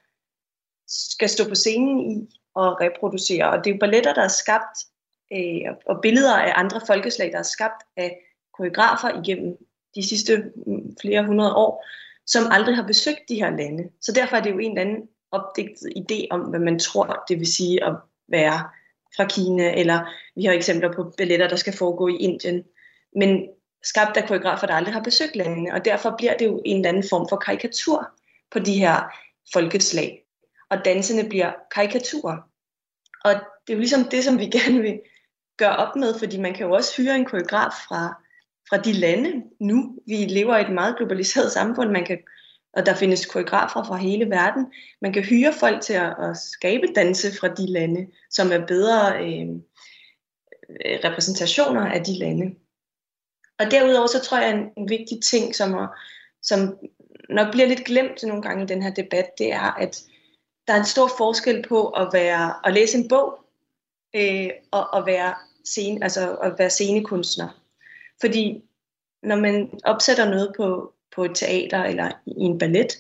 skal 0.89 1.29
stå 1.29 1.49
på 1.49 1.55
scenen 1.55 2.11
i 2.11 2.41
og 2.55 2.81
reproducere. 2.81 3.51
Og 3.51 3.65
det 3.65 3.71
er 3.71 3.75
jo 3.75 3.79
balletter, 3.81 4.15
der 4.15 4.23
er 4.23 4.29
skabt, 4.29 4.79
øh, 5.33 5.73
og 5.87 6.01
billeder 6.03 6.37
af 6.37 6.53
andre 6.57 6.81
folkeslag, 6.87 7.33
der 7.33 7.39
er 7.39 7.43
skabt 7.43 7.83
af 7.97 8.19
koreografer 8.55 9.23
igennem 9.25 9.57
de 9.95 10.09
sidste 10.09 10.53
mm, 10.67 10.97
flere 11.01 11.27
hundrede 11.27 11.55
år, 11.55 11.85
som 12.27 12.43
aldrig 12.51 12.77
har 12.77 12.87
besøgt 12.87 13.29
de 13.29 13.35
her 13.35 13.51
lande. 13.51 13.91
Så 14.01 14.13
derfor 14.13 14.37
er 14.37 14.41
det 14.41 14.51
jo 14.51 14.59
en 14.59 14.79
eller 14.79 14.91
anden 14.91 15.09
opdigtet 15.31 15.93
idé 15.97 16.27
om, 16.31 16.41
hvad 16.41 16.61
man 16.61 16.79
tror, 16.79 17.25
det 17.29 17.39
vil 17.39 17.55
sige 17.55 17.85
at 17.85 17.95
være 18.29 18.71
fra 19.17 19.29
Kina, 19.29 19.75
eller 19.81 20.15
vi 20.37 20.45
har 20.45 20.53
eksempler 20.53 20.93
på 20.93 21.13
balletter, 21.19 21.49
der 21.49 21.57
skal 21.57 21.77
foregå 21.77 22.09
i 22.09 22.17
Indien. 22.17 22.65
Men 23.17 23.49
skabt 23.85 24.17
af 24.17 24.29
koreografer, 24.29 24.67
der 24.67 24.75
aldrig 24.75 24.95
har 24.95 25.03
besøgt 25.03 25.37
landene, 25.37 25.75
og 25.75 25.85
derfor 25.85 26.15
bliver 26.19 26.37
det 26.37 26.47
jo 26.47 26.63
en 26.65 26.77
eller 26.77 26.89
anden 26.89 27.05
form 27.11 27.29
for 27.29 27.37
karikatur 27.37 28.11
på 28.51 28.59
de 28.59 28.79
her 28.79 28.97
folkeslag. 29.53 30.25
Og 30.71 30.85
danserne 30.85 31.29
bliver 31.29 31.53
karikaturer. 31.75 32.37
Og 33.25 33.33
det 33.35 33.73
er 33.73 33.75
jo 33.75 33.79
ligesom 33.79 34.05
det, 34.05 34.25
som 34.25 34.39
vi 34.39 34.47
gerne 34.59 34.81
vil 34.81 35.01
gøre 35.59 35.77
op 35.77 35.97
med, 35.97 36.19
fordi 36.19 36.39
man 36.39 36.55
kan 36.55 36.67
jo 36.67 36.73
også 36.73 37.03
hyre 37.03 37.17
en 37.17 37.25
koreograf 37.25 37.73
fra, 37.89 38.23
fra 38.69 38.77
de 38.77 38.93
lande 38.93 39.43
nu. 39.61 39.99
Vi 40.07 40.15
lever 40.15 40.57
i 40.57 40.61
et 40.61 40.73
meget 40.73 40.97
globaliseret 40.97 41.53
samfund, 41.53 41.91
man 41.91 42.05
kan, 42.05 42.19
og 42.73 42.87
der 42.87 42.95
findes 42.95 43.27
koreografer 43.27 43.85
fra 43.85 43.97
hele 43.97 44.31
verden. 44.31 44.73
Man 45.03 45.13
kan 45.13 45.23
hyre 45.23 45.53
folk 45.61 45.81
til 45.81 45.93
at, 45.93 46.15
at 46.19 46.37
skabe 46.37 46.87
danse 46.97 47.39
fra 47.41 47.49
de 47.49 47.73
lande, 47.73 48.07
som 48.31 48.53
er 48.53 48.67
bedre 48.67 49.25
øh, 49.25 49.49
repræsentationer 51.05 51.87
af 51.87 52.05
de 52.05 52.19
lande. 52.19 52.55
Og 53.59 53.71
derudover 53.71 54.07
så 54.07 54.21
tror 54.21 54.39
jeg, 54.39 54.51
en, 54.51 54.71
en 54.77 54.89
vigtig 54.89 55.23
ting, 55.23 55.55
som, 55.55 55.75
er, 55.75 55.87
som 56.43 56.79
nok 57.29 57.53
bliver 57.53 57.67
lidt 57.67 57.85
glemt 57.85 58.23
nogle 58.23 58.43
gange 58.43 58.65
i 58.65 58.67
den 58.67 58.83
her 58.83 58.91
debat, 58.95 59.39
det 59.39 59.53
er, 59.53 59.79
at 59.79 60.03
der 60.67 60.73
er 60.73 60.79
en 60.79 60.85
stor 60.85 61.11
forskel 61.19 61.65
på 61.69 61.89
at, 61.89 62.09
være, 62.13 62.67
at 62.67 62.75
læse 62.75 62.99
en 62.99 63.09
bog 63.09 63.39
øh, 64.15 64.51
og 64.71 64.99
at 64.99 65.07
være, 65.07 65.35
scene, 65.65 66.05
altså 66.05 66.35
at 66.35 66.55
være 66.59 66.71
scenekunstner. 66.71 67.49
Fordi 68.21 68.65
når 69.23 69.37
man 69.37 69.81
opsætter 69.85 70.31
noget 70.31 70.53
på, 70.57 70.95
på 71.15 71.25
et 71.25 71.35
teater 71.35 71.85
eller 71.85 72.11
i 72.27 72.41
en 72.41 72.59
ballet, 72.59 72.93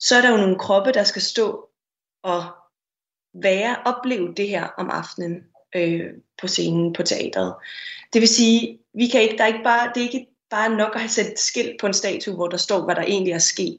så 0.00 0.16
er 0.16 0.20
der 0.20 0.30
jo 0.30 0.36
nogle 0.36 0.58
kroppe, 0.58 0.92
der 0.92 1.04
skal 1.04 1.22
stå 1.22 1.68
og 2.22 2.44
være, 3.34 3.76
opleve 3.84 4.34
det 4.34 4.48
her 4.48 4.66
om 4.66 4.90
aftenen 4.90 5.44
øh, 5.74 6.00
på 6.40 6.46
scenen 6.46 6.92
på 6.92 7.02
teatret. 7.02 7.54
Det 8.12 8.20
vil 8.20 8.28
sige, 8.28 8.78
vi 8.94 9.06
kan 9.06 9.22
ikke, 9.22 9.36
der 9.36 9.42
er 9.42 9.48
ikke 9.48 9.64
bare, 9.64 9.90
det 9.94 10.00
er 10.00 10.04
ikke 10.04 10.26
bare 10.50 10.76
nok 10.76 10.94
at 10.94 11.00
have 11.00 11.08
sat 11.08 11.26
et 11.26 11.38
skilt 11.38 11.80
på 11.80 11.86
en 11.86 11.94
statue, 11.94 12.34
hvor 12.34 12.48
der 12.48 12.56
står, 12.56 12.84
hvad 12.84 12.94
der 12.94 13.02
egentlig 13.02 13.32
er 13.32 13.38
sket. 13.38 13.78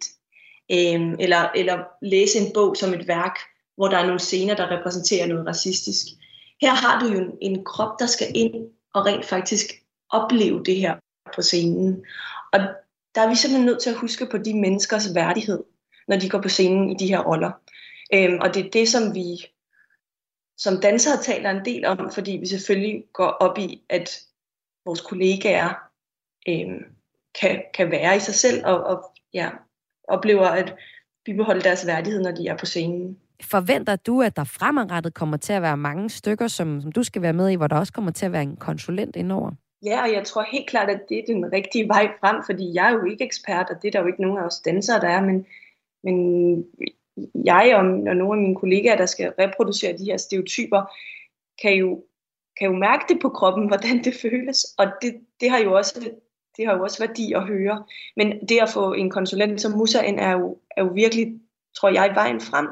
Øh, 0.72 1.14
eller, 1.20 1.50
eller 1.56 1.78
læse 2.02 2.40
en 2.40 2.54
bog 2.54 2.78
som 2.78 2.94
et 2.94 3.08
værk, 3.08 3.40
hvor 3.76 3.88
der 3.88 3.98
er 3.98 4.06
nogle 4.06 4.20
scener, 4.20 4.56
der 4.56 4.72
repræsenterer 4.72 5.28
noget 5.28 5.48
racistisk. 5.48 6.06
Her 6.62 6.74
har 6.74 7.00
du 7.00 7.14
jo 7.14 7.20
en, 7.20 7.32
en 7.42 7.66
krop, 7.66 8.00
der 8.00 8.06
skal 8.06 8.28
ind 8.36 8.54
og 8.94 9.06
rent 9.06 9.26
faktisk 9.26 9.66
opleve 10.10 10.64
det 10.64 10.76
her 10.76 10.96
på 11.36 11.42
scenen. 11.42 12.06
Og 12.54 12.60
der 13.16 13.22
er 13.22 13.30
vi 13.30 13.36
simpelthen 13.36 13.66
nødt 13.66 13.82
til 13.82 13.90
at 13.90 13.96
huske 13.96 14.28
på 14.32 14.38
de 14.38 14.54
menneskers 14.54 15.16
værdighed, 15.16 15.64
når 16.08 16.18
de 16.18 16.30
går 16.30 16.42
på 16.42 16.50
scenen 16.50 16.90
i 16.92 16.96
de 17.00 17.08
her 17.08 17.20
roller. 17.20 17.52
Øhm, 18.14 18.38
og 18.42 18.54
det 18.54 18.66
er 18.66 18.70
det, 18.70 18.90
som 18.90 19.16
vi 19.16 19.46
som 20.58 20.82
dansere 20.82 21.18
taler 21.22 21.50
en 21.50 21.66
del 21.66 21.86
om, 21.86 22.12
fordi 22.12 22.32
vi 22.32 22.46
selvfølgelig 22.46 23.04
går 23.14 23.28
op 23.28 23.58
i, 23.58 23.82
at 23.90 24.22
vores 24.86 25.02
kollegaer 25.02 25.70
øhm, 26.48 26.84
kan, 27.42 27.64
kan 27.74 27.92
være 27.92 28.16
i 28.16 28.20
sig 28.20 28.34
selv 28.34 28.66
og, 28.66 28.84
og 28.84 29.12
ja, 29.34 29.50
oplever 30.08 30.48
at 30.48 30.76
bibeholde 31.26 31.62
deres 31.62 31.88
værdighed, 31.88 32.22
når 32.22 32.32
de 32.32 32.48
er 32.48 32.58
på 32.58 32.66
scenen. 32.66 33.18
Forventer 33.44 33.96
du, 33.96 34.22
at 34.22 34.36
der 34.36 34.44
fremadrettet 34.44 35.14
kommer 35.14 35.38
til 35.38 35.54
at 35.54 35.62
være 35.62 35.78
mange 35.78 36.10
stykker, 36.10 36.48
som, 36.48 36.82
som 36.82 36.92
du 36.92 37.04
skal 37.04 37.22
være 37.22 37.34
med 37.34 37.50
i, 37.50 37.56
hvor 37.56 37.68
der 37.68 37.76
også 37.76 37.94
kommer 37.94 38.12
til 38.12 38.26
at 38.26 38.32
være 38.32 38.42
en 38.44 38.56
konsulent 38.56 39.16
indover? 39.16 39.52
Ja, 39.86 40.02
og 40.02 40.12
jeg 40.14 40.24
tror 40.26 40.46
helt 40.52 40.70
klart, 40.70 40.90
at 40.90 41.02
det 41.10 41.20
er 41.20 41.24
den 41.28 41.52
rigtige 41.52 41.88
vej 41.88 42.12
frem, 42.20 42.36
fordi 42.46 42.74
jeg 42.74 42.88
er 42.88 42.94
jo 42.94 43.04
ikke 43.06 43.26
ekspert, 43.26 43.70
og 43.70 43.76
det 43.82 43.88
er 43.88 43.92
der 43.92 44.00
jo 44.00 44.08
ikke 44.08 44.22
nogen 44.22 44.38
af 44.38 44.44
os 44.44 44.60
dansere, 44.60 45.02
der 45.02 45.08
er, 45.08 45.22
men, 45.22 45.46
men 46.04 46.16
jeg 47.46 47.76
og, 47.76 47.82
og 47.82 48.16
nogle 48.16 48.40
af 48.40 48.44
mine 48.44 48.56
kollegaer, 48.56 48.98
der 48.98 49.06
skal 49.06 49.34
reproducere 49.40 49.98
de 49.98 50.06
her 50.06 50.18
stereotyper, 50.18 50.82
kan 51.62 51.74
jo, 51.74 52.04
kan 52.60 52.68
jo 52.68 52.74
mærke 52.74 53.04
det 53.10 53.22
på 53.22 53.30
kroppen, 53.30 53.68
hvordan 53.72 54.04
det 54.04 54.14
føles, 54.22 54.66
og 54.78 54.86
det, 55.02 55.16
det 55.40 55.50
har 55.50 55.60
jo 55.60 55.74
også 55.74 56.12
det 56.58 56.66
har 56.66 56.76
jo 56.76 56.84
også 56.84 57.08
værdi 57.08 57.34
at 57.34 57.48
høre. 57.48 57.86
Men 58.16 58.48
det 58.48 58.60
at 58.62 58.70
få 58.70 58.94
en 58.94 59.10
konsulent 59.10 59.62
som 59.62 59.72
Musa 59.72 60.02
ind, 60.02 60.20
er 60.20 60.32
jo, 60.32 60.58
er 60.78 60.84
jo 60.84 60.92
virkelig, 60.94 61.40
tror 61.78 61.90
jeg, 61.90 62.12
vejen 62.16 62.42
frem, 62.42 62.68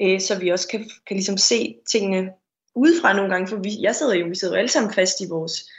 øh, 0.00 0.20
så 0.20 0.38
vi 0.38 0.48
også 0.48 0.68
kan, 0.68 0.80
kan 1.06 1.16
ligesom 1.16 1.36
se 1.36 1.76
tingene 1.90 2.32
udefra 2.74 3.12
nogle 3.12 3.30
gange, 3.30 3.48
for 3.48 3.56
vi, 3.56 3.70
jeg 3.80 3.94
sidder 3.94 4.14
jo, 4.14 4.26
vi 4.26 4.34
sidder 4.34 4.54
jo 4.54 4.58
alle 4.58 4.70
sammen 4.70 4.92
fast 4.92 5.20
i 5.20 5.28
vores 5.28 5.70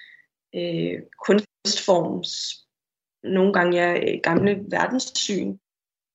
øh, 0.55 1.01
kunstforms, 1.25 2.29
nogle 3.23 3.53
gange 3.53 3.77
ja, 3.77 4.17
gamle 4.23 4.63
verdenssyn 4.67 5.57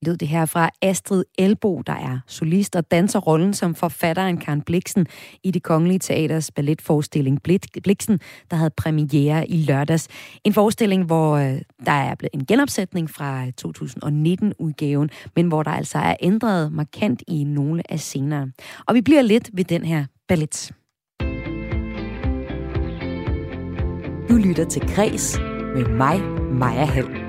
lød 0.05 0.16
det 0.16 0.28
her 0.28 0.46
fra 0.46 0.70
Astrid 0.82 1.24
Elbo, 1.38 1.82
der 1.86 1.92
er 1.92 2.18
solist 2.26 2.76
og 2.76 2.90
danser 2.90 3.18
rollen 3.18 3.55
som 3.55 3.74
forfatteren 3.74 4.36
Karen 4.36 4.62
Bliksen 4.62 5.07
i 5.42 5.50
det 5.50 5.62
Kongelige 5.62 5.98
Teaters 5.98 6.50
balletforestilling 6.50 7.42
Bliksen, 7.82 8.20
der 8.50 8.57
havde 8.57 8.70
premiere 8.70 9.48
i 9.48 9.57
lørdags. 9.57 10.09
En 10.44 10.52
forestilling, 10.52 11.05
hvor 11.05 11.36
øh, 11.36 11.61
der 11.86 11.92
er 11.92 12.14
blevet 12.14 12.34
en 12.34 12.46
genopsætning 12.46 13.11
fra 13.11 13.46
2019-udgaven, 13.46 15.11
men 15.36 15.48
hvor 15.48 15.62
der 15.62 15.70
altså 15.70 15.98
er 15.98 16.16
ændret 16.20 16.72
markant 16.72 17.22
i 17.28 17.44
nogle 17.44 17.92
af 17.92 18.00
scenerne. 18.00 18.52
Og 18.86 18.94
vi 18.94 19.00
bliver 19.00 19.22
lidt 19.22 19.50
ved 19.52 19.64
den 19.64 19.84
her 19.84 20.05
ballet. 20.28 20.72
Du 24.28 24.34
lytter 24.36 24.64
til 24.64 24.82
Græs 24.94 25.38
med 25.74 25.88
mig, 25.88 26.20
Maja 26.52 26.84
Hall. 26.84 27.24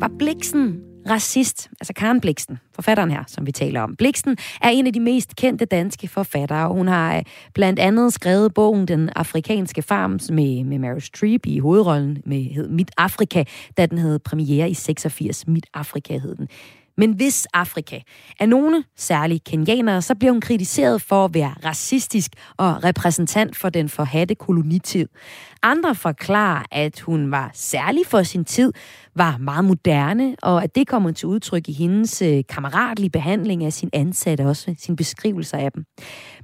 Var 0.00 0.10
Bliksen 0.18 0.91
racist, 1.10 1.70
altså 1.80 1.92
Karen 1.92 2.20
Bliksen, 2.20 2.58
forfatteren 2.74 3.10
her, 3.10 3.24
som 3.26 3.46
vi 3.46 3.52
taler 3.52 3.80
om. 3.80 3.96
Bliksen 3.96 4.36
er 4.60 4.68
en 4.68 4.86
af 4.86 4.92
de 4.92 5.00
mest 5.00 5.36
kendte 5.36 5.64
danske 5.64 6.08
forfattere. 6.08 6.68
Hun 6.68 6.88
har 6.88 7.16
øh, 7.16 7.22
blandt 7.54 7.78
andet 7.78 8.12
skrevet 8.12 8.54
bogen 8.54 8.88
Den 8.88 9.10
afrikanske 9.16 9.82
farm 9.82 10.10
med, 10.30 10.64
med 10.64 10.78
Meryl 10.78 11.00
Streep 11.00 11.46
i 11.46 11.58
hovedrollen 11.58 12.22
med 12.26 12.54
hed 12.54 12.68
Mit 12.68 12.90
Afrika, 12.96 13.44
da 13.76 13.86
den 13.86 13.98
havde 13.98 14.18
premiere 14.18 14.70
i 14.70 14.74
86. 14.74 15.46
Mit 15.46 15.66
Afrika 15.74 16.18
hed 16.18 16.36
den. 16.36 16.48
Men 16.96 17.12
hvis 17.12 17.46
Afrika 17.52 18.00
er 18.40 18.46
nogle, 18.46 18.84
særligt 18.96 19.44
kenianere, 19.44 20.02
så 20.02 20.14
bliver 20.14 20.32
hun 20.32 20.40
kritiseret 20.40 21.02
for 21.02 21.24
at 21.24 21.34
være 21.34 21.54
racistisk 21.64 22.32
og 22.56 22.84
repræsentant 22.84 23.56
for 23.56 23.68
den 23.68 23.88
forhatte 23.88 24.34
kolonitid. 24.34 25.08
Andre 25.62 25.94
forklarer, 25.94 26.62
at 26.70 27.00
hun 27.00 27.30
var 27.30 27.50
særlig 27.54 28.06
for 28.06 28.22
sin 28.22 28.44
tid, 28.44 28.72
var 29.16 29.36
meget 29.36 29.64
moderne, 29.64 30.36
og 30.42 30.62
at 30.62 30.74
det 30.74 30.88
kommer 30.88 31.12
til 31.12 31.28
udtryk 31.28 31.68
i 31.68 31.72
hendes 31.72 32.22
øh, 32.22 32.42
kammeratlige 32.48 33.10
behandling 33.10 33.64
af 33.64 33.72
sin 33.72 33.90
ansatte, 33.92 34.46
også 34.46 34.74
sin 34.78 34.96
beskrivelser 34.96 35.58
af 35.58 35.72
dem. 35.72 35.84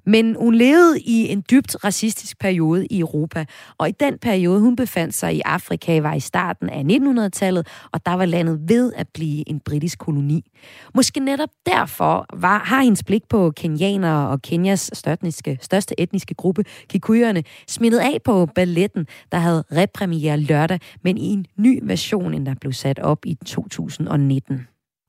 Men 0.06 0.36
hun 0.38 0.54
levede 0.54 1.00
i 1.00 1.28
en 1.28 1.44
dybt 1.50 1.84
racistisk 1.84 2.38
periode 2.38 2.86
i 2.86 3.00
Europa, 3.00 3.44
og 3.78 3.88
i 3.88 3.92
den 4.00 4.18
periode, 4.18 4.60
hun 4.60 4.76
befandt 4.76 5.14
sig 5.14 5.34
i 5.34 5.40
Afrika, 5.44 6.00
var 6.00 6.14
i 6.14 6.20
starten 6.20 6.68
af 6.70 6.82
1900-tallet, 6.82 7.66
og 7.92 8.06
der 8.06 8.12
var 8.12 8.24
landet 8.24 8.60
ved 8.68 8.92
at 8.96 9.08
blive 9.14 9.48
en 9.48 9.60
britisk 9.60 9.98
koloni. 9.98 10.50
Måske 10.94 11.20
netop 11.20 11.48
derfor 11.66 12.26
var, 12.34 12.58
har 12.58 12.82
hendes 12.82 13.04
blik 13.04 13.22
på 13.28 13.52
kenianere 13.56 14.28
og 14.28 14.42
Kenyas 14.42 14.90
største, 14.92 15.58
største 15.60 16.00
etniske 16.00 16.34
gruppe, 16.34 16.64
kikuyerne, 16.88 17.42
smittet 17.68 17.98
af 17.98 18.18
på 18.24 18.46
balletten, 18.46 19.06
der 19.32 19.38
havde 19.38 19.64
repremiere 19.72 20.40
lørdag, 20.40 20.80
men 21.04 21.18
i 21.18 21.26
en 21.26 21.46
ny 21.56 21.80
version, 21.82 22.34
end 22.34 22.46
der 22.46 22.54
blev 22.60 22.72
sat 22.72 22.98
op 22.98 23.26
i 23.26 23.34
2019. 23.46 24.68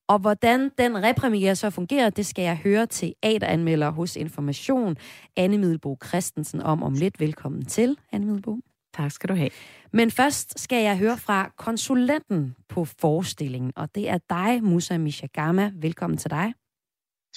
Og 0.09 0.19
hvordan 0.19 0.71
den 0.77 1.03
repremiere 1.03 1.55
så 1.55 1.69
fungerer, 1.69 2.09
det 2.09 2.25
skal 2.25 2.43
jeg 2.43 2.57
høre 2.57 2.85
til 2.85 3.13
teateranmelder 3.23 3.89
hos 3.89 4.15
Information, 4.15 4.97
Anne 5.37 5.57
Middelbo 5.57 5.97
Christensen, 6.05 6.61
om 6.61 6.83
om 6.83 6.93
lidt. 6.93 7.19
Velkommen 7.19 7.65
til, 7.65 7.97
Anne 8.11 8.25
Middelbo. 8.25 8.59
Tak 8.93 9.11
skal 9.11 9.29
du 9.29 9.35
have. 9.35 9.49
Men 9.93 10.11
først 10.11 10.59
skal 10.59 10.83
jeg 10.83 10.97
høre 10.97 11.17
fra 11.17 11.51
konsulenten 11.57 12.55
på 12.69 12.85
forestillingen, 12.85 13.73
og 13.75 13.95
det 13.95 14.09
er 14.09 14.17
dig, 14.29 14.63
Musa 14.63 14.97
Mishagama. 14.97 15.71
Velkommen 15.75 16.17
til 16.17 16.31
dig. 16.31 16.53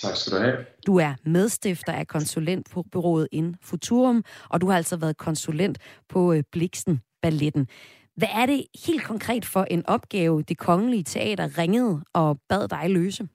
Tak 0.02 0.16
skal 0.16 0.32
du 0.32 0.42
have. 0.42 0.56
Du 0.86 0.96
er 0.96 1.14
medstifter 1.24 1.92
af 1.92 2.06
konsulentbyrået 2.06 3.28
In 3.32 3.56
Futurum, 3.62 4.24
og 4.48 4.60
du 4.60 4.68
har 4.68 4.76
altså 4.76 4.96
været 4.96 5.16
konsulent 5.16 5.78
på 6.08 6.32
øh, 6.32 6.42
Bliksen 6.52 7.00
Balletten. 7.22 7.68
Hvad 8.16 8.28
er 8.34 8.46
det 8.46 8.66
helt 8.86 9.04
konkret 9.04 9.44
for 9.44 9.64
en 9.64 9.86
opgave, 9.86 10.42
det 10.42 10.58
kongelige 10.58 11.04
teater 11.04 11.58
ringede 11.58 12.00
og 12.12 12.40
bad 12.48 12.68
dig 12.68 12.90
løse? 12.90 13.28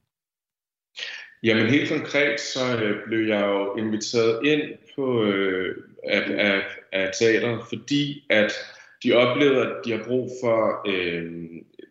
Jamen 1.43 1.67
helt 1.67 1.89
konkret, 1.91 2.39
så 2.39 2.83
øh, 2.83 3.03
blev 3.05 3.27
jeg 3.27 3.41
jo 3.41 3.75
inviteret 3.75 4.45
ind 4.45 4.61
på 4.95 5.23
øh, 5.23 5.75
af, 6.03 6.21
af, 6.29 6.61
af 6.91 7.11
teateret, 7.19 7.63
fordi 7.69 8.25
at 8.29 8.51
de 9.03 9.13
oplevede, 9.13 9.61
at 9.61 9.75
de 9.85 9.91
har 9.91 10.03
brug 10.07 10.31
for 10.43 10.89
øh, 10.89 11.31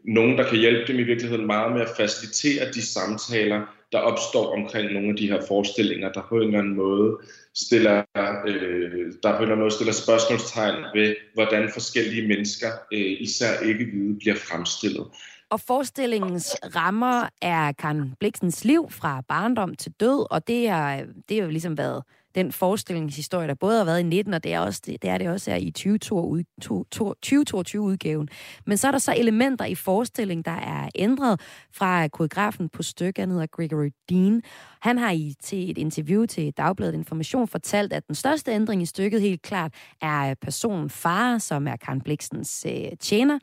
nogen, 0.07 0.39
der 0.39 0.49
kan 0.49 0.59
hjælpe 0.59 0.93
dem 0.93 0.99
i 1.01 1.03
virkeligheden 1.03 1.47
meget 1.47 1.73
med 1.73 1.81
at 1.81 1.97
facilitere 1.97 2.73
de 2.73 2.87
samtaler, 2.87 3.63
der 3.93 3.99
opstår 3.99 4.57
omkring 4.57 4.93
nogle 4.93 5.09
af 5.09 5.17
de 5.17 5.31
her 5.31 5.43
forestillinger, 5.49 6.13
der 6.13 6.23
på 6.29 6.37
en 6.37 6.43
eller 6.43 6.59
anden 6.59 6.77
måde 6.77 7.19
stiller, 7.55 7.99
øh, 8.47 9.13
der 9.23 9.31
på 9.31 9.37
en 9.37 9.43
eller 9.43 9.43
anden 9.43 9.59
måde 9.59 9.71
stiller 9.71 9.93
spørgsmålstegn 9.93 10.85
ved, 10.95 11.15
hvordan 11.35 11.71
forskellige 11.73 12.29
mennesker, 12.29 12.69
øh, 12.93 13.17
især 13.21 13.61
ikke 13.61 13.85
hvide, 13.85 14.19
bliver 14.19 14.37
fremstillet. 14.37 15.07
Og 15.51 15.61
forestillingens 15.61 16.57
rammer 16.77 17.29
er 17.43 17.73
Karen 17.73 18.15
Bliksens 18.21 18.65
liv 18.65 18.91
fra 18.91 19.23
barndom 19.29 19.75
til 19.75 19.93
død, 20.01 20.27
og 20.31 20.49
det 20.49 20.69
har, 20.69 21.05
det 21.29 21.37
har 21.37 21.45
jo 21.45 21.51
ligesom 21.51 21.79
været 21.79 22.03
den 22.37 22.53
forestillingshistorie, 22.53 23.49
der 23.49 23.55
både 23.55 23.79
har 23.79 23.85
været 23.85 24.01
i 24.01 24.03
19, 24.03 24.35
og 24.35 24.45
det 24.45 24.55
er, 24.55 24.61
også, 24.61 24.83
det, 24.87 25.03
det 25.03 25.11
er 25.11 25.19
det 25.19 25.29
også 25.29 25.51
er 25.51 25.57
i 25.57 25.73
2022-udgaven. 25.79 28.29
Men 28.67 28.77
så 28.77 28.87
er 28.87 28.91
der 28.91 28.99
så 28.99 29.15
elementer 29.17 29.65
i 29.65 29.75
forestillingen, 29.75 30.45
der 30.45 30.51
er 30.51 30.89
ændret 30.95 31.41
fra 31.73 32.09
koreografen 32.09 32.69
på 32.69 32.83
stykket, 32.83 33.23
han 33.23 33.31
hedder 33.31 33.47
Gregory 33.47 33.91
Dean. 34.09 34.43
Han 34.81 34.99
har 34.99 35.11
i 35.11 35.35
til 35.43 35.71
et 35.71 35.79
interview 35.79 36.27
til 36.27 36.53
Dagbladet 36.57 36.95
Information 36.95 37.49
fortalt, 37.49 37.93
at 37.93 38.07
den 38.07 38.15
største 38.15 38.53
ændring 38.53 38.83
i 38.83 38.87
stykket 38.87 39.21
helt 39.21 39.43
klart 39.43 39.75
er 40.03 40.31
øh, 40.31 40.37
personen 40.43 40.91
far, 40.91 41.39
som 41.39 41.69
er 41.69 41.77
Karen 41.77 42.01
Bliksens 42.01 42.67
øh, 42.69 42.97
tjener, 43.01 43.39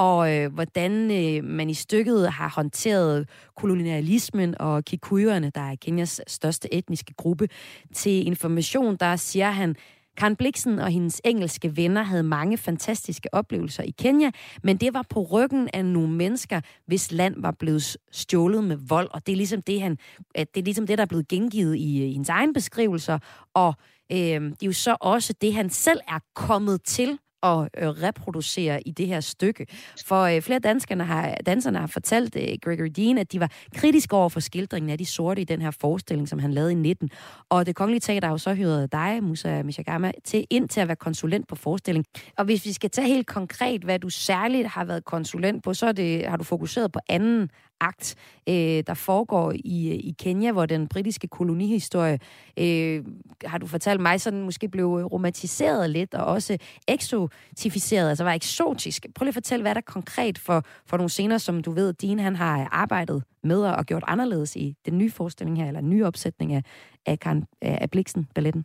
og 0.00 0.36
øh, 0.36 0.52
hvordan 0.52 1.10
øh, 1.10 1.44
man 1.44 1.70
i 1.70 1.74
stykket 1.74 2.32
har 2.32 2.48
håndteret 2.48 3.28
kolonialismen 3.56 4.60
og 4.60 4.84
kikuyerne, 4.84 5.50
der 5.54 5.60
er 5.60 5.76
Kenyas 5.76 6.20
største 6.26 6.74
etniske 6.74 7.14
gruppe. 7.14 7.48
Til 7.94 8.26
information, 8.26 8.96
der 8.96 9.16
siger 9.16 9.50
han, 9.50 9.76
Karen 10.16 10.36
Bliksen 10.36 10.78
og 10.78 10.90
hendes 10.90 11.20
engelske 11.24 11.76
venner 11.76 12.02
havde 12.02 12.22
mange 12.22 12.58
fantastiske 12.58 13.34
oplevelser 13.34 13.82
i 13.82 13.90
Kenya, 13.98 14.30
men 14.62 14.76
det 14.76 14.94
var 14.94 15.04
på 15.10 15.22
ryggen 15.22 15.68
af 15.72 15.84
nogle 15.84 16.12
mennesker, 16.12 16.60
hvis 16.86 17.12
land 17.12 17.34
var 17.38 17.54
blevet 17.58 17.96
stjålet 18.12 18.64
med 18.64 18.76
vold, 18.88 19.08
og 19.10 19.26
det 19.26 19.32
er 19.32 19.36
ligesom 19.36 19.62
det, 19.62 19.82
han, 19.82 19.98
det, 20.36 20.56
er 20.56 20.62
ligesom 20.62 20.86
det 20.86 20.98
der 20.98 21.02
er 21.04 21.08
blevet 21.08 21.28
gengivet 21.28 21.76
i, 21.76 22.04
i 22.06 22.12
hendes 22.12 22.28
egen 22.28 22.52
beskrivelser, 22.52 23.18
og 23.54 23.74
øh, 24.12 24.18
det 24.18 24.62
er 24.62 24.66
jo 24.66 24.72
så 24.72 24.96
også 25.00 25.34
det, 25.40 25.54
han 25.54 25.70
selv 25.70 26.00
er 26.08 26.18
kommet 26.34 26.82
til 26.82 27.18
at 27.42 27.68
øh, 27.78 27.88
reproducere 27.88 28.88
i 28.88 28.90
det 28.90 29.06
her 29.06 29.20
stykke. 29.20 29.66
For 30.06 30.22
øh, 30.22 30.42
flere 30.42 30.58
danskerne 30.58 31.04
har, 31.04 31.36
danserne 31.46 31.78
har 31.78 31.86
fortalt 31.86 32.36
øh, 32.36 32.48
Gregory 32.62 32.90
Dean, 32.96 33.18
at 33.18 33.32
de 33.32 33.40
var 33.40 33.50
kritiske 33.74 34.16
over 34.16 34.28
for 34.28 34.40
skildringen 34.40 34.90
af 34.90 34.98
de 34.98 35.06
sorte 35.06 35.40
i 35.40 35.44
den 35.44 35.62
her 35.62 35.70
forestilling, 35.70 36.28
som 36.28 36.38
han 36.38 36.52
lavede 36.52 36.72
i 36.72 36.74
19. 36.74 37.10
Og 37.48 37.66
det 37.66 37.76
kongelige 37.76 38.00
teater 38.00 38.28
har 38.28 38.34
jo 38.34 38.38
så 38.38 38.54
hyret 38.54 38.92
dig, 38.92 39.22
Musa 39.22 39.62
Mishagama, 39.62 40.12
til, 40.24 40.46
ind 40.50 40.68
til 40.68 40.80
at 40.80 40.88
være 40.88 40.96
konsulent 40.96 41.48
på 41.48 41.56
forestillingen. 41.56 42.04
Og 42.38 42.44
hvis 42.44 42.64
vi 42.64 42.72
skal 42.72 42.90
tage 42.90 43.08
helt 43.08 43.26
konkret, 43.26 43.82
hvad 43.82 43.98
du 43.98 44.08
særligt 44.08 44.68
har 44.68 44.84
været 44.84 45.04
konsulent 45.04 45.64
på, 45.64 45.74
så 45.74 45.86
er 45.86 45.92
det, 45.92 46.26
har 46.26 46.36
du 46.36 46.44
fokuseret 46.44 46.92
på 46.92 47.00
anden 47.08 47.50
akt, 47.80 48.14
øh, 48.48 48.82
der 48.86 48.94
foregår 48.94 49.52
i, 49.54 49.88
øh, 49.88 49.94
i 49.94 50.14
Kenya, 50.18 50.52
hvor 50.52 50.66
den 50.66 50.88
britiske 50.88 51.28
kolonihistorie, 51.28 52.18
øh, 52.58 53.04
har 53.44 53.58
du 53.58 53.66
fortalt 53.66 54.00
mig, 54.00 54.20
sådan 54.20 54.42
måske 54.42 54.68
blev 54.68 54.86
romantiseret 54.86 55.90
lidt, 55.90 56.14
og 56.14 56.24
også 56.24 56.58
eksotificeret, 56.88 58.08
altså 58.08 58.24
var 58.24 58.32
eksotisk. 58.32 59.06
Prøv 59.14 59.24
lige 59.24 59.30
at 59.30 59.34
fortælle, 59.34 59.62
hvad 59.62 59.70
er 59.70 59.74
der 59.74 59.80
konkret 59.80 60.38
for, 60.38 60.64
for 60.86 60.96
nogle 60.96 61.10
scener, 61.10 61.38
som 61.38 61.62
du 61.62 61.70
ved, 61.70 61.92
Dean 61.92 62.18
han 62.18 62.36
har 62.36 62.68
arbejdet 62.72 63.22
med 63.44 63.62
og 63.62 63.86
gjort 63.86 64.04
anderledes 64.06 64.56
i 64.56 64.76
den 64.86 64.98
nye 64.98 65.10
forestilling 65.10 65.58
her, 65.58 65.66
eller 65.68 65.80
nye 65.80 66.06
opsætning 66.06 66.52
af, 66.52 66.62
af, 67.06 67.20
Karen, 67.20 67.44
af 67.62 67.90
Bliksen, 67.90 68.28
balletten? 68.34 68.64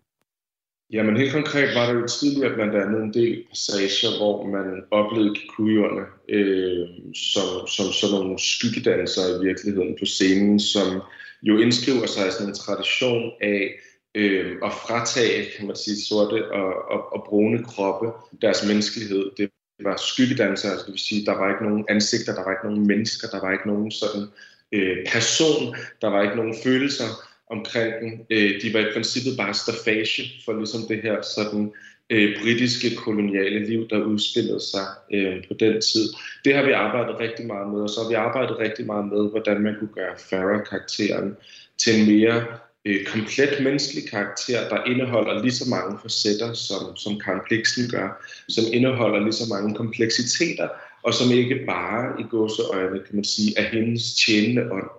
Jamen 0.91 1.17
helt 1.17 1.31
konkret 1.31 1.75
var 1.75 1.85
der 1.85 1.99
jo 1.99 2.07
tidligere 2.07 2.55
blandt 2.55 2.75
andet 2.75 3.03
en 3.03 3.13
del 3.13 3.43
passager, 3.49 4.17
hvor 4.17 4.45
man 4.47 4.83
oplevede 4.91 5.35
kikuyerne 5.35 6.05
øh, 6.29 6.87
som, 7.15 7.67
som 7.67 7.85
sådan 7.91 8.15
nogle 8.15 8.39
skyggedansere 8.39 9.29
i 9.35 9.45
virkeligheden 9.45 9.95
på 9.99 10.05
scenen, 10.05 10.59
som 10.59 11.01
jo 11.43 11.57
indskriver 11.57 12.05
sig 12.05 12.27
i 12.27 12.31
sådan 12.31 12.47
en 12.47 12.55
tradition 12.55 13.31
af 13.41 13.71
øh, 14.15 14.55
at 14.63 14.73
fratage, 14.73 15.45
kan 15.57 15.67
man 15.67 15.75
sige, 15.75 15.97
sorte 15.97 16.51
og, 16.51 16.73
og, 16.91 17.13
og 17.13 17.25
brune 17.29 17.63
kroppe 17.63 18.07
deres 18.41 18.65
menneskelighed. 18.67 19.31
Det 19.37 19.49
var 19.83 19.97
skyggedansere, 19.97 20.71
altså 20.71 20.85
det 20.85 20.91
vil 20.91 20.99
sige, 20.99 21.25
der 21.25 21.37
var 21.37 21.49
ikke 21.49 21.63
nogen 21.63 21.85
ansigter, 21.89 22.35
der 22.35 22.43
var 22.43 22.51
ikke 22.51 22.67
nogen 22.67 22.87
mennesker, 22.87 23.27
der 23.27 23.41
var 23.41 23.51
ikke 23.51 23.67
nogen 23.67 23.91
sådan 23.91 24.25
øh, 24.71 24.97
person, 25.13 25.75
der 26.01 26.07
var 26.07 26.21
ikke 26.23 26.35
nogen 26.35 26.55
følelser 26.63 27.09
omkring 27.51 27.93
den. 28.01 28.11
Øh, 28.29 28.61
de 28.61 28.73
var 28.73 28.79
i 28.79 28.93
princippet 28.93 29.37
bare 29.37 29.53
stafage 29.53 30.23
for 30.45 30.53
ligesom 30.53 30.81
det 30.89 31.01
her 31.01 31.21
sådan 31.21 31.71
øh, 32.09 32.41
britiske 32.41 32.95
koloniale 32.95 33.65
liv, 33.65 33.87
der 33.89 34.03
udspillede 34.03 34.59
sig 34.59 34.87
øh, 35.13 35.47
på 35.47 35.53
den 35.53 35.81
tid. 35.81 36.09
Det 36.45 36.55
har 36.55 36.63
vi 36.65 36.71
arbejdet 36.71 37.19
rigtig 37.19 37.45
meget 37.47 37.73
med, 37.73 37.81
og 37.81 37.89
så 37.89 38.01
har 38.01 38.09
vi 38.09 38.15
arbejdet 38.15 38.59
rigtig 38.59 38.85
meget 38.85 39.05
med, 39.05 39.29
hvordan 39.29 39.61
man 39.61 39.75
kunne 39.79 39.95
gøre 39.95 40.15
Farah-karakteren 40.29 41.35
til 41.77 41.99
en 41.99 42.05
mere 42.15 42.45
øh, 42.85 43.05
komplet 43.05 43.63
menneskelig 43.63 44.09
karakter, 44.09 44.69
der 44.69 44.83
indeholder 44.83 45.41
lige 45.41 45.51
så 45.51 45.69
mange 45.69 45.99
facetter, 46.03 46.53
som, 46.53 46.95
som 46.95 47.19
Karen 47.19 47.41
Bliksen 47.47 47.89
gør, 47.89 48.25
som 48.49 48.63
indeholder 48.73 49.19
lige 49.19 49.33
så 49.33 49.47
mange 49.49 49.75
kompleksiteter, 49.75 50.67
og 51.03 51.13
som 51.13 51.31
ikke 51.31 51.65
bare 51.65 52.21
i 52.21 52.23
gåseøjne, 52.23 52.99
kan 53.05 53.15
man 53.15 53.23
sige, 53.23 53.53
er 53.57 53.63
hendes 53.63 54.03
tjenende 54.25 54.71
ånd, 54.71 54.89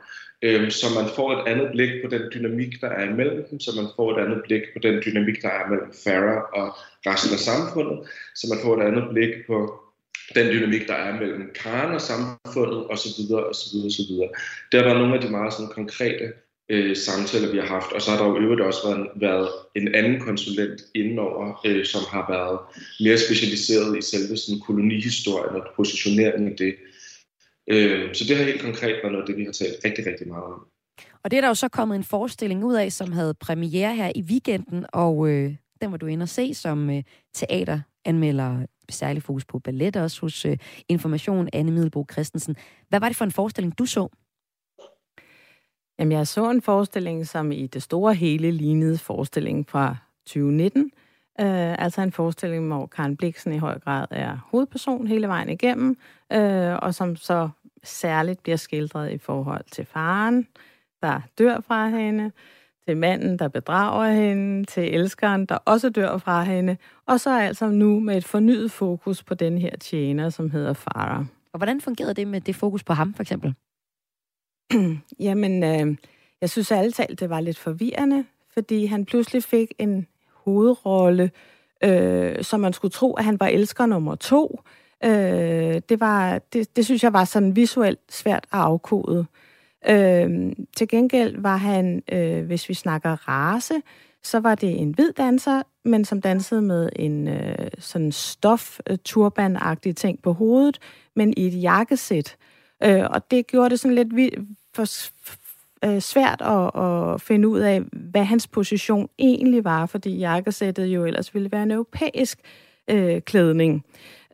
øh, 0.43 0.71
så 0.71 0.87
man 1.01 1.09
får 1.17 1.33
et 1.33 1.49
andet 1.51 1.69
blik 1.73 1.93
på 2.03 2.09
den 2.11 2.23
dynamik, 2.35 2.81
der 2.81 2.89
er 2.89 3.11
imellem 3.11 3.45
dem, 3.51 3.61
så 3.61 3.71
man 3.77 3.89
får 3.97 4.09
et 4.13 4.25
andet 4.25 4.43
blik 4.47 4.63
på 4.75 4.79
den 4.83 5.03
dynamik, 5.07 5.43
der 5.43 5.49
er 5.49 5.69
mellem 5.71 5.93
Farah 6.05 6.43
og 6.59 6.69
resten 7.07 7.33
af 7.33 7.39
samfundet, 7.39 8.09
så 8.35 8.47
man 8.51 8.59
får 8.63 8.77
et 8.77 8.87
andet 8.87 9.05
blik 9.13 9.33
på 9.47 9.87
den 10.35 10.47
dynamik, 10.53 10.89
der 10.89 10.95
er 10.95 11.21
mellem 11.21 11.51
Karen 11.55 11.95
og 11.95 12.01
samfundet, 12.01 12.91
osv. 12.91 13.33
osv. 13.53 13.77
osv. 13.87 14.13
Det 14.71 14.81
har 14.81 14.85
været 14.89 14.99
nogle 14.99 15.15
af 15.15 15.21
de 15.21 15.31
meget 15.31 15.53
sådan, 15.53 15.73
konkrete 15.75 16.33
øh, 16.69 16.97
samtaler, 16.97 17.53
vi 17.53 17.59
har 17.59 17.67
haft, 17.67 17.93
og 17.93 18.03
så 18.03 18.11
har 18.11 18.19
der 18.19 18.27
jo 18.31 18.41
øvrigt 18.41 18.61
også 18.61 18.89
været, 18.89 19.09
været 19.17 19.49
en 19.75 19.95
anden 19.95 20.21
konsulent 20.21 20.83
indenover, 20.95 21.61
øh, 21.67 21.85
som 21.85 22.01
har 22.11 22.25
været 22.29 22.59
mere 23.01 23.19
specialiseret 23.19 23.99
i 23.99 24.03
selve 24.03 24.37
sådan, 24.37 24.61
kolonihistorien 24.61 25.57
og 25.61 25.67
positioneringen 25.77 26.51
af 26.51 26.57
det. 26.57 26.75
Øh, 27.69 28.15
så 28.15 28.25
det 28.29 28.37
har 28.37 28.45
helt 28.45 28.63
konkret 28.63 28.95
været 29.03 29.13
noget 29.13 29.23
af 29.23 29.27
det, 29.27 29.37
vi 29.37 29.45
har 29.45 29.53
talt 29.53 29.85
rigtig, 29.85 30.07
rigtig 30.07 30.29
meget 30.29 30.45
om. 30.45 30.67
Og 31.23 31.31
det 31.31 31.37
er 31.37 31.41
der 31.41 31.49
jo 31.49 31.55
så 31.55 31.69
kommet 31.69 31.97
en 31.97 32.05
forestilling 32.05 32.65
ud 32.65 32.75
af, 32.75 32.93
som 32.93 33.13
havde 33.13 33.35
premiere 33.35 33.95
her 33.95 34.13
i 34.15 34.23
weekenden, 34.23 34.87
og 34.93 35.29
øh, 35.29 35.55
den 35.81 35.91
var 35.91 35.97
du 35.97 36.07
inde 36.07 36.23
og 36.23 36.29
se 36.29 36.55
som 36.55 36.91
øh, 36.91 37.03
teateranmelder, 37.35 38.67
særlig 38.91 39.23
fokus 39.23 39.45
på 39.45 39.59
ballet, 39.59 39.97
også 39.97 40.21
hos 40.21 40.45
øh, 40.45 40.59
Information, 40.89 41.49
Anne 41.53 41.73
Middelbo 41.73 42.07
Christensen. 42.13 42.57
Hvad 42.89 43.01
var 43.01 43.09
det 43.09 43.17
for 43.17 43.25
en 43.25 43.31
forestilling, 43.33 43.79
du 43.79 43.87
så? 43.87 44.09
Jamen, 45.99 46.13
jeg 46.13 46.27
så 46.27 46.51
en 46.51 46.63
forestilling, 46.63 47.27
som 47.27 47.53
i 47.53 47.67
det 47.67 47.83
store 47.83 48.15
hele 48.15 48.51
lignede 48.51 48.99
forestillingen 48.99 49.65
fra 49.65 49.97
2019, 50.27 50.91
Øh, 51.41 51.85
altså 51.85 52.03
en 52.03 52.13
forestilling, 52.13 52.67
hvor 52.67 52.87
Karen 52.87 53.17
Bliksen 53.17 53.53
i 53.53 53.59
høj 53.59 53.79
grad 53.79 54.07
er 54.11 54.49
hovedperson 54.51 55.07
hele 55.07 55.29
vejen 55.29 55.49
igennem, 55.49 55.97
øh, 56.33 56.75
og 56.83 56.95
som 56.95 57.17
så 57.17 57.49
særligt 57.85 58.43
bliver 58.43 58.57
skildret 58.57 59.13
i 59.13 59.19
forhold 59.19 59.65
til 59.71 59.87
faren, 59.87 60.47
der 61.03 61.21
dør 61.39 61.61
fra 61.61 61.89
hende, 61.89 62.33
til 62.89 62.97
manden, 62.97 63.39
der 63.39 63.49
bedrager 63.49 64.13
hende, 64.13 64.65
til 64.65 64.95
elskeren, 64.95 65.47
der 65.47 65.55
også 65.55 65.91
dør 65.91 66.19
fra 66.19 66.43
hende, 66.43 66.77
og 67.07 67.21
så 67.21 67.41
altså 67.41 67.69
nu 67.69 68.01
med 68.01 68.17
et 68.17 68.25
fornyet 68.25 68.71
fokus 68.71 69.23
på 69.23 69.35
den 69.35 69.59
her 69.59 69.77
tjener, 69.77 70.31
som 70.31 70.51
hedder 70.51 70.73
Farah. 70.73 71.25
Og 71.53 71.59
hvordan 71.59 71.81
fungerede 71.81 72.15
det 72.15 72.29
med 72.29 72.41
det 72.41 72.57
fokus 72.57 72.85
på 72.85 72.93
ham, 72.93 73.15
for 73.15 73.23
eksempel? 73.23 73.55
Jamen, 75.27 75.63
øh, 75.63 75.97
jeg 76.41 76.51
synes 76.51 76.73
alle 76.73 76.93
talt, 76.93 77.21
det 77.21 77.31
var 77.31 77.41
lidt 77.41 77.59
forvirrende, 77.59 78.25
fordi 78.55 78.87
han 78.87 79.05
pludselig 79.05 79.43
fik 79.43 79.73
en 79.79 80.07
hovedrolle, 80.47 81.31
øh, 81.85 82.45
som 82.45 82.61
man 82.61 82.73
skulle 82.73 82.93
tro, 82.93 83.15
at 83.15 83.25
han 83.25 83.41
var 83.41 83.47
elsker 83.47 83.87
nummer 83.87 84.15
to. 84.15 84.61
Øh, 85.05 85.81
det, 85.89 86.01
var, 86.01 86.39
det, 86.53 86.77
det 86.77 86.85
synes 86.85 87.05
jeg 87.05 87.13
var 87.13 87.25
sådan 87.25 87.57
visuelt 87.57 88.01
svært 88.11 88.47
at 88.53 88.59
afkode. 88.59 89.27
Øh, 89.89 90.53
til 90.77 90.89
gengæld 90.89 91.41
var 91.41 91.57
han, 91.57 92.03
øh, 92.13 92.47
hvis 92.47 92.69
vi 92.69 92.75
snakker 92.75 93.29
race, 93.29 93.75
så 94.23 94.41
var 94.41 94.55
det 94.55 94.81
en 94.81 94.91
hvid 94.91 95.13
danser, 95.13 95.63
men 95.85 96.05
som 96.05 96.21
dansede 96.21 96.63
med 96.63 96.89
en 96.97 97.29
øh, 97.29 97.71
sådan 97.79 98.13
stof 98.13 98.81
turban 99.05 99.57
ting 99.97 100.23
på 100.23 100.33
hovedet, 100.33 100.79
men 101.17 101.35
i 101.37 101.47
et 101.47 101.63
jakkesæt. 101.63 102.37
Øh, 102.83 103.05
og 103.11 103.31
det 103.31 103.47
gjorde 103.47 103.71
det 103.71 103.81
sådan 103.81 103.95
lidt 103.95 104.17
vi, 104.17 104.31
for, 104.75 104.85
øh, 105.85 106.01
svært 106.01 106.43
at, 106.43 106.83
at 106.83 107.21
finde 107.21 107.49
ud 107.49 107.59
af, 107.59 107.81
hvad 107.93 108.25
hans 108.25 108.47
position 108.47 109.09
egentlig 109.19 109.65
var, 109.65 109.87
fordi 109.87 110.19
jakkesættet 110.19 110.87
jo 110.87 111.05
ellers 111.05 111.35
ville 111.35 111.53
være 111.53 111.63
en 111.63 111.71
europæisk 111.71 112.39
øh, 112.91 113.21
klædning. 113.21 113.85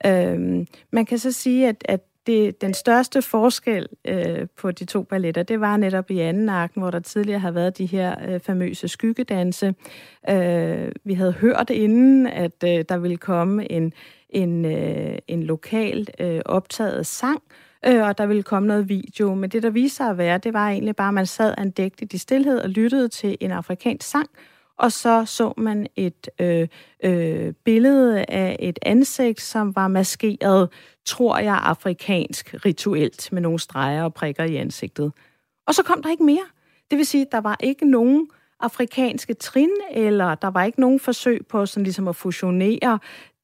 Øh, 0.07 0.67
man 0.91 1.07
kan 1.07 1.19
så 1.19 1.33
sige, 1.33 1.69
at, 1.69 1.85
at 1.85 2.01
det, 2.27 2.61
den 2.61 2.75
største 2.75 3.23
forskel 3.23 3.87
øh, 4.05 4.47
på 4.57 4.71
de 4.71 4.85
to 4.85 5.03
balletter, 5.03 5.43
det 5.43 5.61
var 5.61 5.77
netop 5.77 6.11
i 6.11 6.19
anden 6.19 6.49
akten, 6.49 6.83
hvor 6.83 6.91
der 6.91 7.01
tidligere 7.01 7.39
har 7.39 7.51
været 7.51 7.79
de 7.79 7.87
her 7.87 8.17
øh, 8.29 8.41
famøse 8.41 8.89
skyggedanse. 8.89 9.75
Øh, 10.31 10.93
vi 11.05 11.15
havde 11.15 11.33
hørt 11.33 11.71
inden, 11.71 12.27
at 12.27 12.65
øh, 12.65 12.85
der 12.89 12.99
ville 12.99 13.17
komme 13.17 13.73
en, 13.73 13.93
en, 14.29 14.65
øh, 14.65 15.19
en 15.29 15.43
lokal 15.43 16.07
øh, 16.21 16.41
optaget 16.45 17.07
sang, 17.07 17.43
øh, 17.47 17.72
øh, 17.87 18.03
og 18.03 18.19
der 18.19 18.27
ville 18.27 18.43
komme 18.43 18.69
noget 18.69 18.89
video. 18.89 19.35
Men 19.35 19.51
det, 19.51 19.63
der 19.63 19.71
viste 19.71 19.97
sig 19.97 20.11
at 20.11 20.19
være, 20.19 20.39
det 20.39 20.53
var 20.53 20.69
egentlig 20.69 20.97
bare, 20.97 21.09
at 21.09 21.15
man 21.15 21.27
sad 21.27 21.55
andægtigt 21.59 22.13
i 22.13 22.19
stillhed 22.19 22.59
og 22.59 22.69
lyttede 22.69 23.09
til 23.09 23.37
en 23.41 23.51
afrikansk 23.51 24.09
sang, 24.09 24.29
og 24.79 24.93
så 24.93 25.25
så 25.25 25.53
man 25.57 25.87
et 25.97 26.29
øh, 26.41 26.69
øh, 27.05 27.53
billede 27.65 28.25
af 28.25 28.57
et 28.61 28.79
ansigt, 28.83 29.41
som 29.41 29.77
var 29.77 29.89
maskeret, 29.89 30.69
tror 31.07 31.39
jeg, 31.39 31.61
afrikansk 31.63 32.55
rituelt, 32.65 33.33
med 33.33 33.43
nogle 33.43 33.59
streger 33.59 34.03
og 34.03 34.15
prikker 34.15 34.45
i 34.45 34.57
ansigtet. 34.57 35.13
Og 35.67 35.75
så 35.75 35.83
kom 35.83 36.03
der 36.03 36.11
ikke 36.11 36.25
mere. 36.25 36.45
Det 36.91 36.99
vil 36.99 37.07
sige, 37.07 37.27
at 37.27 37.33
der 37.33 37.41
var 37.41 37.57
ikke 37.61 37.91
nogen 37.91 38.29
afrikanske 38.61 39.35
trin, 39.35 39.71
eller 39.91 40.35
der 40.35 40.49
var 40.49 40.65
ikke 40.65 40.81
nogen 40.81 41.01
forsøg 41.01 41.47
på 41.47 41.67
sådan 41.67 41.85
ligesom 41.85 42.09
at 42.09 42.17
fusionere 42.17 42.99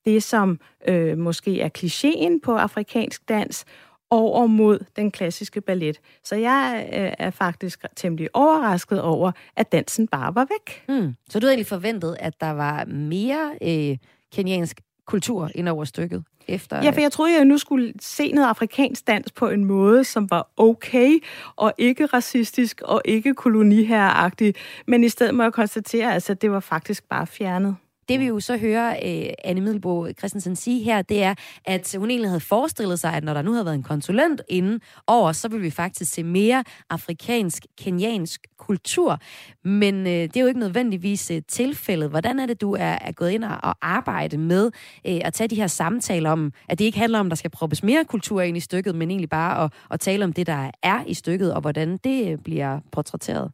det, 0.04 0.22
som 0.22 0.60
øh, 0.88 1.18
måske 1.18 1.60
er 1.60 1.68
klichéen 1.78 2.40
på 2.44 2.56
afrikansk 2.56 3.28
dans, 3.28 3.64
over 4.10 4.46
mod 4.46 4.78
den 4.96 5.10
klassiske 5.10 5.60
ballet. 5.60 6.00
Så 6.24 6.36
jeg 6.36 6.88
øh, 6.92 7.12
er 7.18 7.30
faktisk 7.30 7.84
temmelig 7.96 8.28
overrasket 8.34 9.02
over, 9.02 9.32
at 9.56 9.72
dansen 9.72 10.08
bare 10.08 10.34
var 10.34 10.46
væk. 10.50 10.84
Mm. 10.88 11.14
Så 11.28 11.40
du 11.40 11.44
havde 11.44 11.52
egentlig 11.52 11.66
forventet, 11.66 12.16
at 12.20 12.40
der 12.40 12.50
var 12.50 12.84
mere 12.84 13.50
øh, 13.62 13.96
keniansk 14.32 14.80
kultur 15.06 15.50
ind 15.54 15.68
over 15.68 15.84
stykket? 15.84 16.24
Efter, 16.48 16.82
ja, 16.82 16.90
for 16.90 17.00
jeg 17.00 17.12
troede, 17.12 17.36
jeg 17.36 17.44
nu 17.44 17.58
skulle 17.58 17.92
se 18.00 18.32
noget 18.32 18.48
afrikansk 18.48 19.06
dans 19.06 19.32
på 19.32 19.48
en 19.48 19.64
måde, 19.64 20.04
som 20.04 20.30
var 20.30 20.50
okay, 20.56 21.18
og 21.56 21.72
ikke 21.78 22.06
racistisk, 22.06 22.82
og 22.84 23.02
ikke 23.04 23.34
koloniherreagtig. 23.34 24.54
Men 24.86 25.04
i 25.04 25.08
stedet 25.08 25.34
må 25.34 25.42
jeg 25.42 25.52
konstatere, 25.52 26.14
altså, 26.14 26.32
at 26.32 26.42
det 26.42 26.50
var 26.50 26.60
faktisk 26.60 27.08
bare 27.08 27.26
fjernet. 27.26 27.76
Det 28.08 28.20
vi 28.20 28.26
jo 28.26 28.40
så 28.40 28.56
hører 28.56 28.90
øh, 29.04 29.32
Anne 29.44 29.60
Middelbo 29.60 30.06
Christensen 30.18 30.56
sige 30.56 30.84
her, 30.84 31.02
det 31.02 31.22
er, 31.22 31.34
at 31.64 31.94
hun 31.98 32.10
egentlig 32.10 32.30
havde 32.30 32.40
forestillet 32.40 33.00
sig, 33.00 33.14
at 33.14 33.24
når 33.24 33.34
der 33.34 33.42
nu 33.42 33.52
havde 33.52 33.64
været 33.64 33.74
en 33.74 33.82
konsulent 33.82 34.42
inden 34.48 34.80
over, 35.06 35.32
så 35.32 35.48
ville 35.48 35.62
vi 35.62 35.70
faktisk 35.70 36.12
se 36.12 36.22
mere 36.22 36.64
afrikansk, 36.90 37.66
kenyansk 37.78 38.46
kultur. 38.58 39.18
Men 39.64 39.94
øh, 40.06 40.12
det 40.12 40.36
er 40.36 40.40
jo 40.40 40.46
ikke 40.46 40.60
nødvendigvis 40.60 41.30
øh, 41.30 41.42
tilfældet. 41.48 42.10
Hvordan 42.10 42.38
er 42.38 42.46
det, 42.46 42.60
du 42.60 42.72
er, 42.72 42.98
er 43.00 43.12
gået 43.12 43.30
ind 43.30 43.44
og, 43.44 43.58
og 43.62 43.74
arbejde 43.82 44.38
med 44.38 44.70
øh, 45.06 45.20
at 45.24 45.32
tage 45.32 45.48
de 45.48 45.56
her 45.56 45.66
samtaler 45.66 46.30
om, 46.30 46.52
at 46.68 46.78
det 46.78 46.84
ikke 46.84 46.98
handler 46.98 47.18
om, 47.18 47.26
at 47.26 47.30
der 47.30 47.36
skal 47.36 47.50
proppes 47.50 47.82
mere 47.82 48.04
kultur 48.04 48.40
ind 48.40 48.56
i 48.56 48.60
stykket, 48.60 48.94
men 48.94 49.10
egentlig 49.10 49.30
bare 49.30 49.64
at, 49.64 49.72
at 49.90 50.00
tale 50.00 50.24
om 50.24 50.32
det, 50.32 50.46
der 50.46 50.70
er 50.82 51.04
i 51.06 51.14
stykket, 51.14 51.54
og 51.54 51.60
hvordan 51.60 51.96
det 51.96 52.32
øh, 52.32 52.38
bliver 52.38 52.80
portrætteret? 52.92 53.50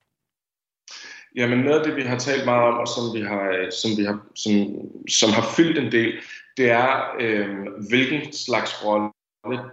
Jamen 1.35 1.59
noget 1.59 1.79
af 1.79 1.85
det, 1.87 1.97
vi 1.97 2.03
har 2.03 2.19
talt 2.19 2.45
meget 2.45 2.63
om, 2.63 2.79
og 2.79 2.89
som, 2.89 3.05
vi 3.15 3.21
har, 3.21 3.49
øh, 3.49 3.73
som, 3.73 3.91
vi 3.99 4.05
har, 4.05 4.27
som, 4.35 4.53
som 5.09 5.31
har 5.31 5.55
fyldt 5.57 5.79
en 5.79 5.93
del, 5.93 6.13
det 6.57 6.71
er, 6.71 7.17
øh, 7.21 7.49
hvilken 7.89 8.33
slags 8.33 8.85
rolle 8.85 9.11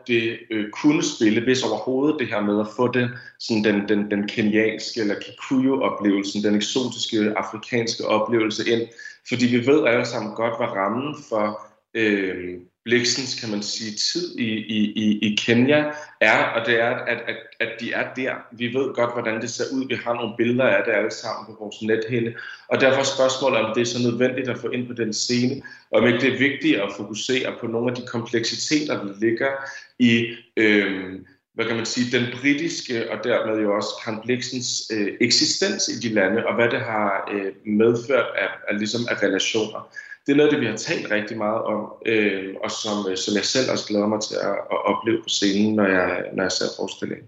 det 0.08 0.40
øh, 0.52 0.72
kunne 0.72 1.04
spille, 1.04 1.44
hvis 1.44 1.64
overhovedet 1.64 2.20
det 2.20 2.28
her 2.28 2.42
med 2.42 2.60
at 2.60 2.68
få 2.76 2.92
den, 2.92 3.10
sådan 3.40 3.64
den, 3.64 3.90
den, 3.90 4.12
den 4.12 4.28
kenyanske 4.28 5.02
eller 5.02 5.16
Kikuyu-oplevelsen, 5.16 6.44
den 6.44 6.56
eksotiske 6.56 7.34
afrikanske 7.38 8.08
oplevelse 8.08 8.70
ind. 8.72 8.82
Fordi 9.30 9.46
vi 9.46 9.68
ved 9.68 9.86
alle 9.86 10.06
sammen 10.06 10.36
godt, 10.36 10.58
hvad 10.58 10.68
rammen 10.68 11.16
for 11.30 11.62
øh, 11.94 12.60
Bliksens, 12.86 13.40
kan 13.40 13.50
man 13.50 13.64
sige, 13.64 13.92
tid 13.92 14.40
i, 14.40 14.50
i, 14.78 14.92
i, 14.92 15.20
i 15.20 15.36
Kenya 15.36 15.92
er, 16.22 16.44
og 16.46 16.66
det 16.66 16.82
er, 16.82 16.90
at, 16.90 17.18
at, 17.28 17.36
at 17.60 17.70
de 17.80 17.94
er 17.94 18.14
der. 18.14 18.34
Vi 18.52 18.68
ved 18.68 18.94
godt, 18.94 19.14
hvordan 19.14 19.42
det 19.42 19.50
ser 19.50 19.64
ud. 19.74 19.88
Vi 19.88 19.96
har 20.04 20.14
nogle 20.14 20.34
billeder 20.38 20.64
af 20.64 20.84
det 20.86 20.92
alle 20.92 21.12
sammen 21.12 21.46
på 21.46 21.58
vores 21.60 21.82
nethælde. 21.82 22.34
Og 22.68 22.82
derfor 22.82 23.00
er 23.00 23.04
spørgsmålet, 23.16 23.60
om 23.60 23.74
det 23.76 23.82
er 23.82 23.86
så 23.86 24.02
nødvendigt 24.10 24.50
at 24.50 24.58
få 24.58 24.70
ind 24.70 24.88
på 24.88 24.94
den 24.94 25.14
scene, 25.14 25.62
og 25.92 26.02
om 26.02 26.08
ikke 26.08 26.20
det 26.20 26.34
er 26.34 26.38
vigtigt 26.38 26.80
at 26.80 26.94
fokusere 26.98 27.56
på 27.60 27.68
nogle 27.68 27.92
af 27.92 27.96
de 27.96 28.08
kompleksiteter, 28.08 29.04
der 29.04 29.14
ligger 29.20 29.52
i, 30.00 30.28
øh, 30.58 31.20
hvad 31.54 31.66
kan 31.66 31.76
man 31.76 31.86
sige, 31.86 32.18
den 32.18 32.26
britiske 32.42 33.12
og 33.12 33.24
dermed 33.24 33.62
jo 33.62 33.76
også 33.76 33.90
Karen 34.04 34.22
Bliksens 34.26 34.92
øh, 34.94 35.08
eksistens 35.22 35.88
i 35.88 36.00
de 36.00 36.14
lande, 36.14 36.46
og 36.48 36.56
hvad 36.56 36.70
det 36.70 36.82
har 36.82 37.30
øh, 37.34 37.52
medført 37.66 38.28
af, 38.36 38.48
af, 38.68 38.78
ligesom 38.80 39.02
af 39.10 39.24
relationer 39.24 39.92
det 40.26 40.32
er 40.32 40.36
noget 40.36 40.50
af 40.50 40.54
det, 40.54 40.62
vi 40.62 40.66
har 40.66 40.78
talt 40.78 41.12
rigtig 41.12 41.38
meget 41.38 41.62
om, 41.62 41.94
øh, 42.06 42.56
og 42.64 42.72
som, 42.72 43.12
øh, 43.12 43.18
som 43.18 43.36
jeg 43.36 43.46
selv 43.46 43.72
også 43.72 43.88
glæder 43.88 44.08
mig 44.08 44.22
til 44.22 44.36
at, 44.36 44.56
at 44.72 44.86
opleve 44.86 45.22
på 45.24 45.30
scenen, 45.30 45.76
når 45.76 45.86
jeg, 45.86 46.24
når 46.34 46.44
jeg 46.44 46.52
ser 46.52 46.66
forestillingen. 46.78 47.28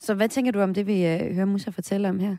Så 0.00 0.14
hvad 0.14 0.28
tænker 0.28 0.52
du 0.52 0.60
om 0.60 0.74
det, 0.74 0.86
vi 0.86 1.06
øh, 1.06 1.34
hører 1.34 1.44
Musa 1.44 1.70
fortælle 1.70 2.08
om 2.08 2.18
her? 2.18 2.36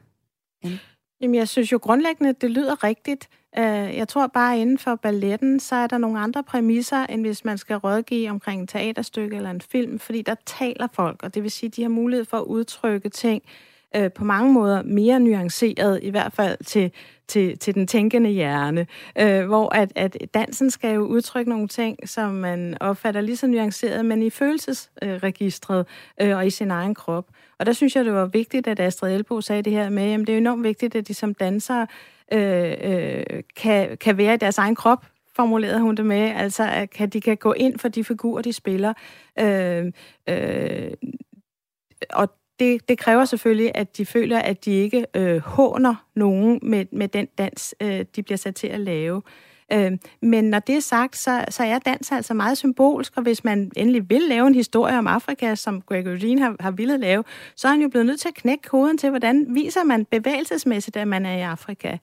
Jamen, 1.21 1.35
jeg 1.35 1.47
synes 1.47 1.71
jo 1.71 1.79
grundlæggende, 1.81 2.33
det 2.33 2.51
lyder 2.51 2.83
rigtigt. 2.83 3.29
Øh, 3.57 3.97
jeg 3.97 4.07
tror 4.07 4.27
bare, 4.27 4.59
inden 4.59 4.77
for 4.77 4.95
balletten, 4.95 5.59
så 5.59 5.75
er 5.75 5.87
der 5.87 5.97
nogle 5.97 6.19
andre 6.19 6.43
præmisser, 6.43 7.05
end 7.05 7.21
hvis 7.21 7.45
man 7.45 7.57
skal 7.57 7.75
rådgive 7.75 8.29
omkring 8.29 8.63
et 8.63 8.69
teaterstykke 8.69 9.35
eller 9.35 9.49
en 9.49 9.61
film, 9.61 9.99
fordi 9.99 10.21
der 10.21 10.35
taler 10.45 10.87
folk, 10.93 11.23
og 11.23 11.35
det 11.35 11.43
vil 11.43 11.51
sige, 11.51 11.67
at 11.67 11.75
de 11.75 11.81
har 11.81 11.89
mulighed 11.89 12.25
for 12.25 12.37
at 12.37 12.43
udtrykke 12.43 13.09
ting 13.09 13.43
øh, 13.95 14.11
på 14.11 14.23
mange 14.23 14.53
måder 14.53 14.83
mere 14.83 15.19
nuanceret, 15.19 15.99
i 16.03 16.09
hvert 16.09 16.33
fald 16.33 16.57
til 16.65 16.91
til, 17.27 17.57
til 17.59 17.75
den 17.75 17.87
tænkende 17.87 18.29
hjerne, 18.29 18.87
øh, 19.19 19.45
hvor 19.45 19.75
at, 19.75 19.91
at 19.95 20.17
dansen 20.33 20.71
skal 20.71 20.95
jo 20.95 21.01
udtrykke 21.01 21.49
nogle 21.49 21.67
ting, 21.67 22.09
som 22.09 22.33
man 22.33 22.77
opfatter 22.79 23.21
lige 23.21 23.37
så 23.37 23.47
nuanceret, 23.47 24.05
men 24.05 24.23
i 24.23 24.29
følelsesregistret 24.29 25.87
øh, 26.21 26.37
og 26.37 26.47
i 26.47 26.49
sin 26.49 26.71
egen 26.71 26.95
krop. 26.95 27.25
Og 27.59 27.65
der 27.65 27.73
synes 27.73 27.95
jeg, 27.95 28.05
det 28.05 28.13
var 28.13 28.25
vigtigt, 28.25 28.67
at 28.67 28.79
Astrid 28.79 29.15
Elbo 29.15 29.41
sagde 29.41 29.61
det 29.61 29.73
her 29.73 29.89
med, 29.89 30.13
at 30.13 30.19
det 30.19 30.29
er 30.29 30.37
enormt 30.37 30.63
vigtigt, 30.63 30.95
at 30.95 31.07
de 31.07 31.13
som 31.13 31.33
dansere 31.33 31.87
øh, 32.33 32.73
øh, 32.81 33.43
kan, 33.55 33.97
kan 33.97 34.17
være 34.17 34.33
i 34.33 34.37
deres 34.37 34.57
egen 34.57 34.75
krop, 34.75 35.05
formulerede 35.35 35.79
hun 35.79 35.95
det 35.95 36.05
med, 36.05 36.31
altså 36.35 36.63
at 36.63 36.89
kan, 36.89 37.09
de 37.09 37.21
kan 37.21 37.37
gå 37.37 37.53
ind 37.53 37.79
for 37.79 37.87
de 37.87 38.03
figurer, 38.03 38.41
de 38.41 38.53
spiller. 38.53 38.93
Øh, 39.39 39.91
øh, 40.29 40.91
og 42.09 42.29
det, 42.59 42.89
det 42.89 42.97
kræver 42.97 43.25
selvfølgelig, 43.25 43.71
at 43.75 43.97
de 43.97 44.05
føler, 44.05 44.39
at 44.39 44.65
de 44.65 44.71
ikke 44.71 45.05
øh, 45.15 45.37
håner 45.37 45.95
nogen 46.15 46.59
med, 46.63 46.85
med 46.91 47.07
den 47.07 47.27
dans, 47.37 47.75
øh, 47.81 48.05
de 48.15 48.23
bliver 48.23 48.37
sat 48.37 48.55
til 48.55 48.67
at 48.67 48.79
lave. 48.79 49.21
Øh, 49.73 49.91
men 50.21 50.43
når 50.43 50.59
det 50.59 50.75
er 50.75 50.79
sagt, 50.79 51.17
så, 51.17 51.45
så 51.49 51.63
er 51.63 51.79
dans 51.79 52.11
altså 52.11 52.33
meget 52.33 52.57
symbolsk, 52.57 53.13
og 53.15 53.23
hvis 53.23 53.43
man 53.43 53.71
endelig 53.75 54.09
vil 54.09 54.21
lave 54.21 54.47
en 54.47 54.55
historie 54.55 54.97
om 54.97 55.07
Afrika, 55.07 55.55
som 55.55 55.81
Gregory 55.81 56.39
har, 56.39 56.55
har 56.59 56.71
ville 56.71 56.97
lave, 56.97 57.23
så 57.55 57.67
er 57.67 57.71
han 57.71 57.81
jo 57.81 57.89
blevet 57.89 58.05
nødt 58.05 58.19
til 58.19 58.27
at 58.27 58.33
knække 58.33 58.63
koden 58.63 58.97
til, 58.97 59.09
hvordan 59.09 59.45
viser 59.49 59.83
man 59.83 60.05
bevægelsesmæssigt, 60.05 60.97
at 60.97 61.07
man 61.07 61.25
er 61.25 61.37
i 61.37 61.41
Afrika. 61.41 61.97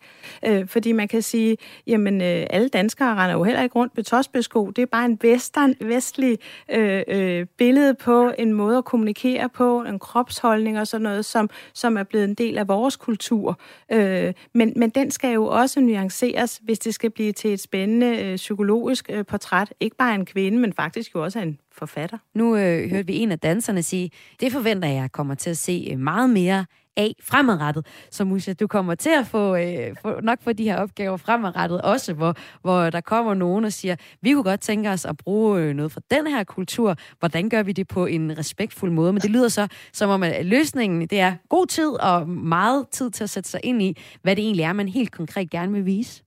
Øh, 0.47 0.69
fordi 0.69 0.93
man 0.93 1.09
kan 1.09 1.23
sige, 1.23 1.57
jamen 1.87 2.21
øh, 2.21 2.47
alle 2.51 2.69
danskere 2.69 3.15
render 3.15 3.37
jo 3.37 3.43
heller 3.45 3.63
ikke 3.63 3.75
rundt 3.75 3.97
med 3.97 4.05
tosbesko. 4.05 4.71
Det 4.71 4.83
er 4.83 4.87
bare 4.87 5.05
en 5.05 5.19
western, 5.25 5.75
vestlig 5.81 6.39
øh, 6.71 7.03
øh, 7.09 7.47
billede 7.59 7.95
på 7.95 8.33
en 8.39 8.53
måde 8.53 8.79
at 8.79 8.85
kommunikere 8.85 9.49
på, 9.49 9.83
en 9.83 9.99
kropsholdning 9.99 10.79
og 10.81 10.87
sådan 10.87 11.03
noget, 11.03 11.25
som, 11.25 11.51
som 11.75 11.97
er 11.97 12.03
blevet 12.03 12.25
en 12.25 12.35
del 12.35 12.59
af 12.59 12.69
vores 12.69 12.97
kultur. 12.97 13.61
Øh, 13.93 14.35
men, 14.55 14.73
men 14.77 14.91
den 14.91 15.11
skal 15.11 15.35
jo 15.35 15.47
også 15.47 15.81
nuanceres, 15.81 16.61
hvis 16.63 16.79
det 16.79 16.95
skal 16.95 17.11
blive 17.11 17.33
til 17.33 17.52
et 17.53 17.61
spændende 17.61 18.23
øh, 18.23 18.37
psykologisk 18.37 19.11
øh, 19.11 19.25
portræt. 19.27 19.75
Ikke 19.81 19.97
bare 19.97 20.11
af 20.11 20.15
en 20.15 20.27
kvinde, 20.27 20.59
men 20.59 20.73
faktisk 20.73 21.15
jo 21.15 21.25
også 21.25 21.39
af 21.39 21.43
en 21.43 21.59
forfatter. 21.73 22.19
Nu 22.35 22.57
øh, 22.57 22.91
hørte 22.91 23.07
vi 23.07 23.17
en 23.17 23.33
af 23.33 23.39
danserne 23.39 23.83
sige, 23.83 24.11
det 24.41 24.53
forventer 24.53 24.89
jeg 24.89 25.13
kommer 25.13 25.35
til 25.35 25.51
at 25.51 25.59
se 25.59 25.89
øh, 25.93 25.99
meget 25.99 26.31
mere 26.31 26.65
af 26.97 27.15
fremadrettet. 27.23 27.87
Så 28.11 28.25
Musa, 28.25 28.53
du 28.53 28.67
kommer 28.67 28.95
til 28.95 29.11
at 29.21 29.27
få, 29.27 29.57
øh, 29.57 29.97
få, 30.03 30.21
nok 30.21 30.43
for 30.43 30.53
de 30.53 30.65
her 30.65 30.77
opgaver 30.77 31.17
fremadrettet 31.17 31.83
også, 31.83 32.13
hvor, 32.13 32.35
hvor 32.63 32.91
der 32.91 33.01
kommer 33.01 33.35
nogen 33.35 33.65
og 33.65 33.73
siger, 33.73 33.97
vi 34.23 34.33
kunne 34.33 34.45
godt 34.45 34.61
tænke 34.61 34.91
os 34.91 35.05
at 35.05 35.17
bruge 35.17 35.61
øh, 35.61 35.75
noget 35.75 35.93
fra 35.93 36.01
den 36.11 36.27
her 36.27 36.45
kultur. 36.45 36.97
Hvordan 37.19 37.49
gør 37.49 37.63
vi 37.63 37.73
det 37.73 37.89
på 37.89 38.07
en 38.07 38.39
respektfuld 38.39 38.91
måde? 38.91 39.13
Men 39.13 39.23
det 39.23 39.31
lyder 39.31 39.49
så, 39.49 39.69
som 39.93 40.11
om 40.11 40.23
at 40.23 40.47
løsningen 40.47 41.01
det 41.01 41.21
er 41.21 41.35
god 41.49 41.67
tid 41.67 41.89
og 41.89 42.29
meget 42.29 42.89
tid 42.89 43.11
til 43.11 43.25
at 43.25 43.31
sætte 43.31 43.51
sig 43.51 43.61
ind 43.65 43.83
i, 43.83 43.97
hvad 44.23 44.37
det 44.37 44.45
egentlig 44.45 44.63
er, 44.63 44.73
man 44.73 44.89
helt 44.89 45.13
konkret 45.13 45.51
gerne 45.51 45.73
vil 45.73 45.87
vise. 45.87 46.23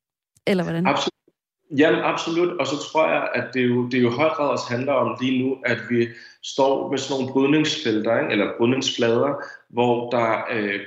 Eller 0.47 0.63
hvordan? 0.63 0.87
Absolut. 0.87 1.15
Jamen 1.77 1.99
absolut, 1.99 2.57
og 2.59 2.67
så 2.67 2.75
tror 2.77 3.07
jeg, 3.09 3.29
at 3.35 3.53
det 3.53 3.69
jo, 3.69 3.87
det 3.89 4.01
jo 4.03 4.09
høj 4.09 4.29
grad 4.29 4.49
også 4.49 4.65
handler 4.69 4.93
om 4.93 5.17
lige 5.21 5.43
nu, 5.43 5.57
at 5.65 5.77
vi 5.89 6.07
står 6.43 6.89
med 6.89 6.97
sådan 6.97 7.13
nogle 7.15 7.33
brydningsfelter, 7.33 8.19
ikke? 8.19 8.31
eller 8.31 8.57
brydningsflader, 8.57 9.33
hvor 9.69 10.09
der 10.09 10.43
øh, 10.51 10.79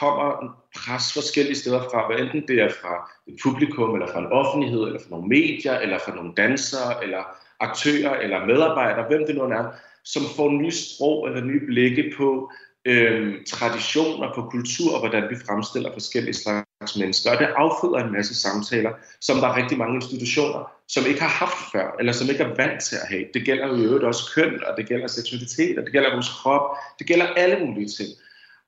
kommer 0.00 0.56
pres 0.76 1.12
forskellige 1.12 1.56
steder 1.56 1.80
fra, 1.80 2.06
hvad 2.06 2.18
enten 2.24 2.48
det 2.48 2.62
er 2.62 2.68
fra 2.82 3.10
et 3.26 3.36
publikum, 3.42 3.94
eller 3.94 4.12
fra 4.12 4.20
en 4.20 4.32
offentlighed, 4.32 4.82
eller 4.82 5.00
fra 5.00 5.10
nogle 5.10 5.28
medier, 5.28 5.78
eller 5.78 5.98
fra 5.98 6.14
nogle 6.14 6.32
dansere, 6.36 7.04
eller 7.04 7.22
aktører, 7.60 8.20
eller 8.20 8.46
medarbejdere, 8.46 9.08
hvem 9.08 9.26
det 9.26 9.34
nu 9.34 9.42
er, 9.42 9.64
som 10.04 10.22
får 10.36 10.50
nye 10.50 10.70
sprog 10.70 11.28
eller 11.28 11.44
nye 11.44 11.66
blikke 11.66 12.12
på, 12.16 12.50
øh, 12.84 13.44
traditioner, 13.46 14.34
på 14.34 14.42
kultur 14.42 14.94
og 14.94 15.00
hvordan 15.00 15.30
vi 15.30 15.36
fremstiller 15.46 15.92
forskellige 15.92 16.34
slags 16.34 16.66
mennesker. 16.96 17.30
Og 17.30 17.38
det 17.38 17.48
afføder 17.56 17.98
en 18.04 18.12
masse 18.12 18.34
samtaler, 18.34 18.92
som 19.20 19.36
der 19.36 19.48
er 19.48 19.56
rigtig 19.56 19.78
mange 19.78 19.94
institutioner, 19.94 20.72
som 20.88 21.06
ikke 21.06 21.20
har 21.20 21.28
haft 21.28 21.58
før, 21.72 21.96
eller 21.98 22.12
som 22.12 22.28
ikke 22.30 22.42
er 22.42 22.54
vant 22.54 22.82
til 22.82 22.96
at 22.96 23.08
have. 23.08 23.24
Det 23.34 23.44
gælder 23.44 23.66
jo 23.68 23.74
i 23.74 23.84
øvrigt 23.84 24.04
også 24.04 24.30
køn, 24.34 24.60
og 24.66 24.76
det 24.76 24.88
gælder 24.88 25.06
seksualitet, 25.06 25.78
og 25.78 25.84
det 25.84 25.92
gælder 25.92 26.14
vores 26.14 26.28
krop. 26.28 26.76
Det 26.98 27.06
gælder 27.06 27.26
alle 27.26 27.66
mulige 27.66 27.88
ting. 27.88 28.08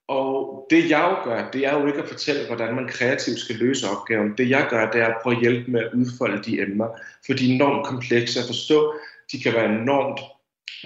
Og 0.08 0.66
det 0.70 0.90
jeg 0.90 1.00
jo 1.00 1.30
gør, 1.30 1.50
det 1.50 1.66
er 1.66 1.80
jo 1.80 1.86
ikke 1.86 2.02
at 2.02 2.08
fortælle, 2.08 2.46
hvordan 2.46 2.74
man 2.74 2.88
kreativt 2.88 3.38
skal 3.38 3.56
løse 3.56 3.86
opgaven. 3.88 4.34
Det 4.38 4.50
jeg 4.50 4.66
gør, 4.70 4.90
det 4.90 5.00
er 5.00 5.06
at 5.06 5.16
prøve 5.22 5.36
at 5.36 5.42
hjælpe 5.42 5.70
med 5.70 5.80
at 5.80 5.94
udfolde 5.94 6.42
de 6.44 6.60
emner, 6.60 6.88
for 7.26 7.32
de 7.32 7.50
er 7.50 7.54
enormt 7.54 7.86
komplekse 7.86 8.40
at 8.40 8.46
forstå. 8.46 8.94
De 9.32 9.40
kan 9.40 9.52
være 9.52 9.80
enormt 9.82 10.20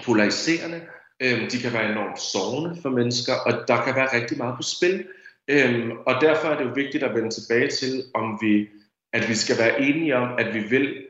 polariserende, 0.05 0.81
øhm, 1.19 1.49
de 1.51 1.57
kan 1.59 1.73
være 1.73 1.91
enormt 1.91 2.19
sårende 2.19 2.81
for 2.81 2.89
mennesker, 2.89 3.33
og 3.33 3.67
der 3.67 3.83
kan 3.85 3.95
være 3.95 4.13
rigtig 4.13 4.37
meget 4.37 4.55
på 4.55 4.63
spil. 4.63 5.05
Øhm, 5.47 5.91
og 6.05 6.21
derfor 6.21 6.47
er 6.47 6.57
det 6.57 6.65
jo 6.65 6.71
vigtigt 6.75 7.03
at 7.03 7.15
vende 7.15 7.29
tilbage 7.29 7.69
til, 7.69 8.03
om 8.13 8.37
vi, 8.41 8.67
at 9.13 9.29
vi 9.29 9.35
skal 9.35 9.57
være 9.57 9.81
enige 9.81 10.15
om, 10.15 10.29
at 10.37 10.53
vi 10.53 10.59
vil 10.59 11.07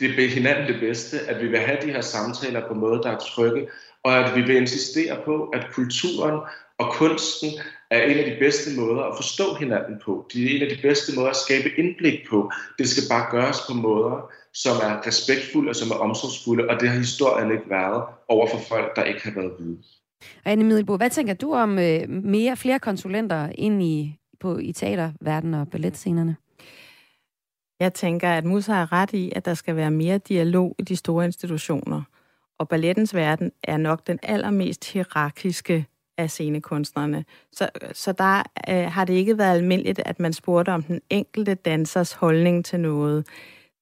det 0.00 0.30
hinanden 0.30 0.66
det 0.72 0.80
bedste, 0.80 1.20
at 1.20 1.42
vi 1.42 1.48
vil 1.48 1.58
have 1.58 1.78
de 1.82 1.92
her 1.92 2.00
samtaler 2.00 2.68
på 2.68 2.74
måde, 2.74 3.02
der 3.02 3.10
er 3.10 3.18
trygge, 3.18 3.68
og 4.04 4.18
at 4.18 4.36
vi 4.36 4.42
vil 4.42 4.56
insistere 4.56 5.22
på, 5.24 5.44
at 5.44 5.66
kulturen 5.72 6.40
og 6.78 6.92
kunsten 6.92 7.48
er 7.90 8.02
en 8.02 8.18
af 8.18 8.24
de 8.24 8.36
bedste 8.38 8.80
måder 8.80 9.02
at 9.02 9.16
forstå 9.16 9.54
hinanden 9.54 10.00
på. 10.04 10.28
Det 10.32 10.44
er 10.44 10.56
en 10.56 10.62
af 10.62 10.76
de 10.76 10.82
bedste 10.82 11.16
måder 11.16 11.30
at 11.30 11.36
skabe 11.36 11.78
indblik 11.78 12.18
på. 12.30 12.50
Det 12.78 12.88
skal 12.88 13.02
bare 13.10 13.30
gøres 13.30 13.58
på 13.68 13.74
måder, 13.74 14.30
som 14.54 14.76
er 14.76 15.06
respektfulde 15.06 15.68
og 15.68 15.76
som 15.76 15.90
er 15.90 15.94
omsorgsfulde, 15.94 16.68
og 16.68 16.80
det 16.80 16.88
har 16.88 16.98
historien 16.98 17.52
ikke 17.52 17.70
været 17.70 18.02
over 18.28 18.46
for 18.46 18.60
folk, 18.68 18.96
der 18.96 19.04
ikke 19.04 19.22
har 19.24 19.34
været 19.40 19.52
hvide. 19.58 19.78
Anne 20.44 20.64
Middelbo, 20.64 20.96
hvad 20.96 21.10
tænker 21.10 21.34
du 21.34 21.54
om 21.54 21.78
øh, 21.78 22.08
mere 22.08 22.56
flere 22.56 22.78
konsulenter 22.78 23.52
ind 23.54 23.82
i, 23.82 24.16
på, 24.40 24.58
i 24.58 24.72
teaterverdenen 24.72 25.54
og 25.54 25.68
balletscenerne? 25.68 26.36
Jeg 27.80 27.94
tænker, 27.94 28.30
at 28.30 28.44
Musa 28.44 28.72
har 28.72 28.92
ret 28.92 29.12
i, 29.12 29.32
at 29.36 29.44
der 29.44 29.54
skal 29.54 29.76
være 29.76 29.90
mere 29.90 30.18
dialog 30.18 30.74
i 30.78 30.82
de 30.82 30.96
store 30.96 31.24
institutioner. 31.24 32.02
Og 32.58 32.68
ballettens 32.68 33.14
verden 33.14 33.52
er 33.64 33.76
nok 33.76 34.06
den 34.06 34.18
allermest 34.22 34.92
hierarkiske 34.92 35.86
af 36.18 36.30
scenekunstnerne. 36.30 37.24
Så, 37.52 37.68
så 37.92 38.12
der 38.12 38.42
øh, 38.68 38.92
har 38.92 39.04
det 39.04 39.14
ikke 39.14 39.38
været 39.38 39.56
almindeligt, 39.56 40.00
at 40.04 40.20
man 40.20 40.32
spurgte 40.32 40.70
om 40.70 40.82
den 40.82 41.00
enkelte 41.10 41.54
dansers 41.54 42.12
holdning 42.12 42.64
til 42.64 42.80
noget. 42.80 43.26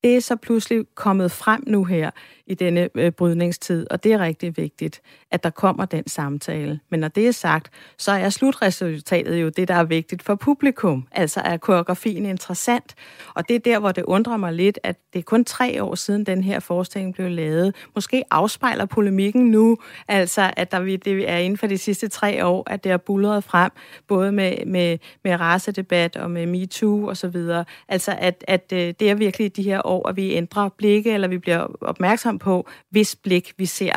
Det 0.04 0.16
er 0.16 0.20
så 0.20 0.36
pludselig 0.36 0.84
kommet 0.94 1.30
frem 1.30 1.64
nu 1.66 1.84
her 1.84 2.10
i 2.48 2.54
denne 2.54 2.88
øh, 2.94 3.12
brydningstid, 3.12 3.86
og 3.90 4.04
det 4.04 4.12
er 4.12 4.18
rigtig 4.18 4.56
vigtigt, 4.56 5.00
at 5.30 5.44
der 5.44 5.50
kommer 5.50 5.84
den 5.84 6.08
samtale. 6.08 6.80
Men 6.90 7.00
når 7.00 7.08
det 7.08 7.28
er 7.28 7.32
sagt, 7.32 7.72
så 7.98 8.12
er 8.12 8.28
slutresultatet 8.28 9.42
jo 9.42 9.48
det, 9.48 9.68
der 9.68 9.74
er 9.74 9.84
vigtigt 9.84 10.22
for 10.22 10.34
publikum. 10.34 11.06
Altså 11.12 11.40
er 11.44 11.56
koreografien 11.56 12.26
interessant, 12.26 12.94
og 13.34 13.48
det 13.48 13.56
er 13.56 13.60
der, 13.60 13.78
hvor 13.78 13.92
det 13.92 14.04
undrer 14.04 14.36
mig 14.36 14.52
lidt, 14.52 14.78
at 14.82 14.96
det 15.12 15.18
er 15.18 15.22
kun 15.22 15.44
tre 15.44 15.82
år 15.82 15.94
siden 15.94 16.26
den 16.26 16.44
her 16.44 16.60
forestilling 16.60 17.14
blev 17.14 17.30
lavet. 17.30 17.74
Måske 17.94 18.24
afspejler 18.30 18.84
polemikken 18.84 19.50
nu, 19.50 19.76
altså 20.08 20.52
at 20.56 20.72
der 20.72 20.78
det 21.04 21.30
er 21.30 21.36
inden 21.36 21.58
for 21.58 21.66
de 21.66 21.78
sidste 21.78 22.08
tre 22.08 22.46
år, 22.46 22.70
at 22.70 22.84
det 22.84 22.92
er 22.92 22.96
bullet 22.96 23.44
frem, 23.44 23.70
både 24.08 24.32
med, 24.32 24.66
med, 24.66 24.98
med 25.24 25.40
racedebat 25.40 26.16
og 26.16 26.30
med 26.30 26.46
MeToo 26.46 27.06
og 27.06 27.16
så 27.16 27.28
videre. 27.28 27.64
Altså 27.88 28.16
at, 28.18 28.44
at 28.48 28.72
øh, 28.72 28.94
det 29.00 29.02
er 29.10 29.14
virkelig 29.14 29.56
de 29.56 29.62
her 29.62 29.86
år, 29.86 30.08
at 30.08 30.16
vi 30.16 30.32
ændrer 30.32 30.68
blikke, 30.68 31.12
eller 31.12 31.28
vi 31.28 31.38
bliver 31.38 31.66
opmærksom 31.80 32.37
på, 32.38 32.68
hvis 32.90 33.16
blik 33.16 33.52
vi 33.58 33.66
ser. 33.66 33.92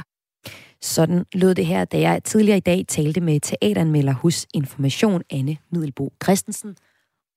Sådan 0.82 1.26
lød 1.34 1.56
det 1.56 1.66
her, 1.66 1.86
da 1.86 2.00
jeg 2.00 2.24
tidligere 2.24 2.58
i 2.58 2.62
dag 2.62 2.86
talte 2.88 3.22
med 3.22 3.40
teateranmelder 3.40 4.14
hos 4.14 4.48
Information 4.54 5.22
Anne 5.30 5.58
Middelbo 5.72 6.14
Christensen. 6.24 6.76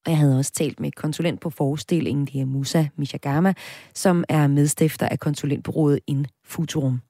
Og 0.06 0.10
jeg 0.10 0.18
havde 0.18 0.38
også 0.38 0.52
talt 0.52 0.80
med 0.80 0.90
konsulent 0.90 1.40
på 1.40 1.50
forestillingen, 1.50 2.26
det 2.26 2.40
er 2.40 2.44
Musa 2.44 2.84
Mishagama, 2.96 3.54
som 3.94 4.24
er 4.28 4.46
medstifter 4.46 5.08
af 5.08 5.18
konsulentbureauet 5.20 6.00
In 6.06 6.26
Futurum. 6.46 7.00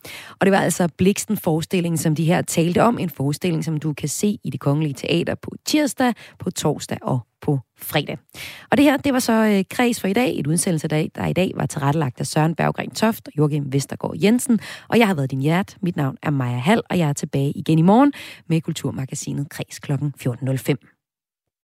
Og 0.41 0.47
det 0.47 0.53
var 0.53 0.59
altså 0.59 0.89
Bliksten 0.99 1.37
forestillingen, 1.37 1.99
som 1.99 2.15
de 2.15 2.25
her 2.25 2.43
talte 2.43 2.83
om. 2.83 2.99
En 2.99 3.11
forestilling, 3.11 3.65
som 3.65 3.77
du 3.77 3.93
kan 3.93 4.09
se 4.09 4.39
i 4.45 4.51
det 4.51 4.61
kongelige 4.61 4.95
teater 4.95 5.35
på 5.35 5.51
tirsdag, 5.67 6.15
på 6.39 6.51
torsdag 6.51 6.99
og 7.03 7.21
på 7.41 7.61
fredag. 7.79 8.19
Og 8.71 8.77
det 8.77 8.85
her, 8.85 8.97
det 8.97 9.13
var 9.13 9.19
så 9.19 9.33
øh, 9.33 9.65
kreds 9.71 10.01
for 10.01 10.09
i 10.09 10.13
dag. 10.13 10.39
Et 10.39 10.47
udsendelse, 10.47 10.89
der, 10.89 11.07
der 11.15 11.27
i 11.27 11.33
dag 11.33 11.53
var 11.55 11.67
tilrettelagt 11.67 12.21
af 12.21 12.27
Søren 12.27 12.55
Berggren 12.55 12.91
Toft 12.91 13.29
og 13.29 13.33
Joachim 13.39 13.73
Vestergaard 13.73 14.17
Jensen. 14.23 14.61
Og 14.89 14.99
jeg 14.99 15.07
har 15.07 15.15
været 15.15 15.31
din 15.31 15.41
hjert. 15.41 15.77
Mit 15.83 15.97
navn 15.97 16.17
er 16.23 16.31
Maja 16.31 16.59
Hall, 16.59 16.83
og 16.91 16.99
jeg 16.99 17.09
er 17.09 17.13
tilbage 17.13 17.53
igen 17.53 17.79
i 17.79 17.83
morgen 17.83 18.13
med 18.49 18.61
Kulturmagasinet 18.61 19.49
Kreds 19.51 19.79
kl. 19.79 19.93
14.05. 19.93 20.94